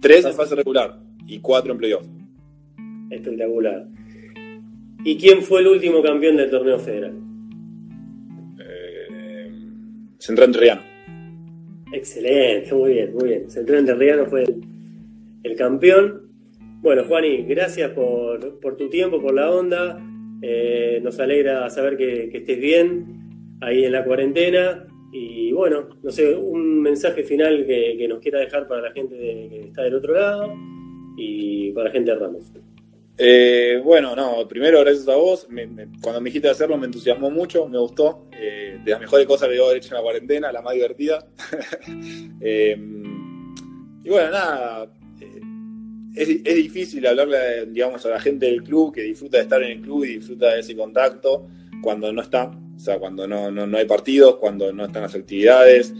tres 0.01 0.25
en 0.25 0.35
fase 0.35 0.57
regular 0.57 0.99
y 1.25 1.39
cuatro 1.39 1.71
en 1.71 1.79
playoff. 1.79 2.05
Espectacular. 3.13 3.87
¿Y 5.07 5.17
quién 5.17 5.41
fue 5.41 5.61
el 5.61 5.69
último 5.69 6.03
campeón 6.03 6.37
del 6.37 6.51
torneo 6.51 6.81
federal? 6.81 7.13
Eh, 8.59 9.53
Central 10.19 10.53
Riano. 10.53 10.83
Excelente, 11.93 12.75
muy 12.75 12.95
bien, 12.95 13.15
muy 13.15 13.29
bien. 13.29 13.49
Central 13.49 13.79
Enterriano 13.79 14.27
fue 14.27 14.43
el, 15.45 15.57
campeón. 15.57 16.23
Bueno, 16.83 17.05
Juani, 17.05 17.45
gracias 17.45 17.93
por, 17.93 18.59
tu 18.77 18.91
tiempo, 18.91 19.23
por 19.23 19.33
la 19.33 19.49
onda. 19.49 20.05
Eh, 20.43 20.99
nos 21.05 21.21
alegra 21.21 21.71
saber 21.71 21.97
que, 21.97 22.29
estés 22.33 22.59
bien 22.59 23.59
ahí 23.61 23.85
en 23.85 23.93
la 23.93 24.05
cuarentena. 24.05 24.89
Y 25.13 25.53
bueno, 25.53 25.89
no 26.03 26.11
sé, 26.11 26.35
un 26.35 26.83
mensaje 26.83 27.23
final 27.23 27.65
que, 27.65 28.09
nos 28.09 28.19
quiera 28.19 28.41
dejar 28.41 28.67
para 28.67 28.83
la 28.83 28.91
gente 28.91 29.17
que 29.17 29.61
está 29.69 29.85
del 29.85 29.95
otro 29.95 30.15
lado 30.15 30.53
y 31.17 31.71
para 31.71 31.87
la 31.87 31.93
gente 31.93 32.11
de 32.11 32.19
Ramos. 32.19 32.53
Eh, 33.19 33.81
bueno, 33.83 34.15
no, 34.15 34.47
primero 34.47 34.81
gracias 34.81 35.09
a 35.09 35.17
vos. 35.17 35.49
cuando 36.03 36.21
me 36.21 36.29
dijiste 36.29 36.51
hacerlo 36.51 36.77
me 36.77 36.87
entusiasmó 36.87 37.31
mucho, 37.31 37.67
me 37.69 37.79
gustó. 37.79 38.29
Eh, 38.33 38.79
de 38.85 38.91
las 38.91 39.01
mejores 39.01 39.27
cosas 39.27 39.49
que 39.49 39.57
he 39.57 39.77
hecho 39.77 39.89
en 39.89 39.95
la 39.95 40.03
cuarentena, 40.03 40.53
la 40.53 40.63
más 40.63 40.75
divertida. 40.75 41.27
Eh, 42.41 42.77
y 44.05 44.09
bueno, 44.09 44.31
nada, 44.31 44.93
es, 46.15 46.29
es, 46.29 46.55
difícil 46.55 47.07
hablarle, 47.07 47.67
digamos, 47.67 48.05
a 48.07 48.11
la 48.11 48.21
gente 48.21 48.47
del 48.47 48.63
club 48.63 48.95
que 48.95 49.03
disfruta 49.03 49.39
de 49.39 49.43
estar 49.45 49.63
en 49.63 49.79
el 49.79 49.81
club 49.81 50.05
y 50.05 50.19
disfruta 50.19 50.55
de 50.55 50.61
ese 50.61 50.77
contacto 50.77 51.49
cuando 51.83 52.13
no 52.13 52.23
está, 52.23 52.47
o 52.47 52.79
sea, 52.79 52.99
cuando 52.99 53.27
no, 53.27 53.51
no, 53.51 53.67
no 53.67 53.79
hay 53.79 53.87
partidos, 53.87 54.37
cuando 54.37 54.73
no 54.73 54.85
están 54.85 55.03
las 55.03 55.15
actividades. 55.15 55.93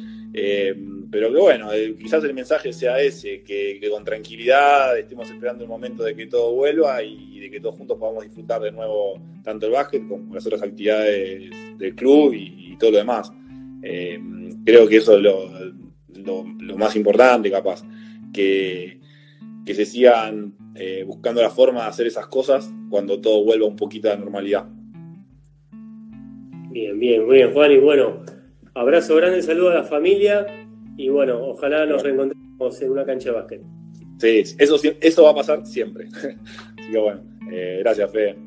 Pero 1.11 1.33
que 1.33 1.39
bueno, 1.39 1.71
quizás 1.99 2.23
el 2.25 2.35
mensaje 2.35 2.73
sea 2.73 3.01
ese, 3.01 3.43
que, 3.43 3.81
con 3.91 4.05
tranquilidad 4.05 4.99
estemos 4.99 5.31
esperando 5.31 5.65
el 5.65 5.71
momento 5.71 6.03
de 6.03 6.15
que 6.15 6.27
todo 6.27 6.53
vuelva 6.53 7.03
y, 7.03 7.41
de 7.41 7.51
que 7.51 7.61
todos 7.61 7.77
juntos 7.77 7.97
podamos 7.99 8.25
disfrutar 8.25 8.61
de 8.61 8.71
nuevo 8.71 9.19
tanto 9.43 9.67
el 9.67 9.73
básquet 9.73 10.07
como 10.07 10.35
las 10.35 10.45
otras 10.47 10.63
actividades 10.63 11.51
del 11.79 11.95
club 11.95 12.35
y, 12.35 12.77
todo 12.79 12.91
lo 12.91 12.99
demás. 12.99 13.33
Eh, 13.83 14.21
creo 14.67 14.87
que 14.87 14.97
eso 14.97 15.17
es 15.17 15.23
lo, 15.23 16.45
más 16.77 16.95
importante, 16.97 17.51
capaz, 17.51 17.83
que, 18.35 19.01
que 19.65 19.75
se 19.75 19.87
sigan 19.87 20.55
eh, 20.75 21.05
buscando 21.07 21.41
la 21.41 21.49
forma 21.49 21.85
de 21.85 21.89
hacer 21.89 22.07
esas 22.07 22.27
cosas 22.27 22.71
cuando 22.91 23.19
todo 23.19 23.43
vuelva 23.43 23.67
un 23.67 23.77
poquito 23.77 24.11
a 24.11 24.15
la 24.15 24.21
normalidad. 24.21 24.69
Bien, 26.71 26.99
bien, 26.99 27.25
muy 27.25 27.37
bien, 27.37 27.55
Juan, 27.55 27.73
y 27.73 27.79
bueno, 27.79 28.23
abrazo 28.77 29.17
grande, 29.17 29.43
saludo 29.43 29.71
a 29.71 29.75
la 29.75 29.85
familia 29.85 30.47
y 30.97 31.09
bueno, 31.09 31.41
ojalá 31.43 31.87
nos 31.87 32.03
reencontremos 32.03 32.83
en 32.83 32.91
una 32.91 33.05
cancha 33.05 33.31
de 33.31 33.35
básquet. 33.35 33.63
Sí, 34.19 34.43
eso, 34.59 34.77
eso 35.01 35.25
va 35.25 35.31
a 35.31 35.35
pasar 35.35 35.67
siempre. 35.67 36.09
Así 36.79 36.93
que 36.93 36.99
bueno, 36.99 37.23
eh, 37.51 37.79
gracias, 37.81 38.11
Fede. 38.13 38.46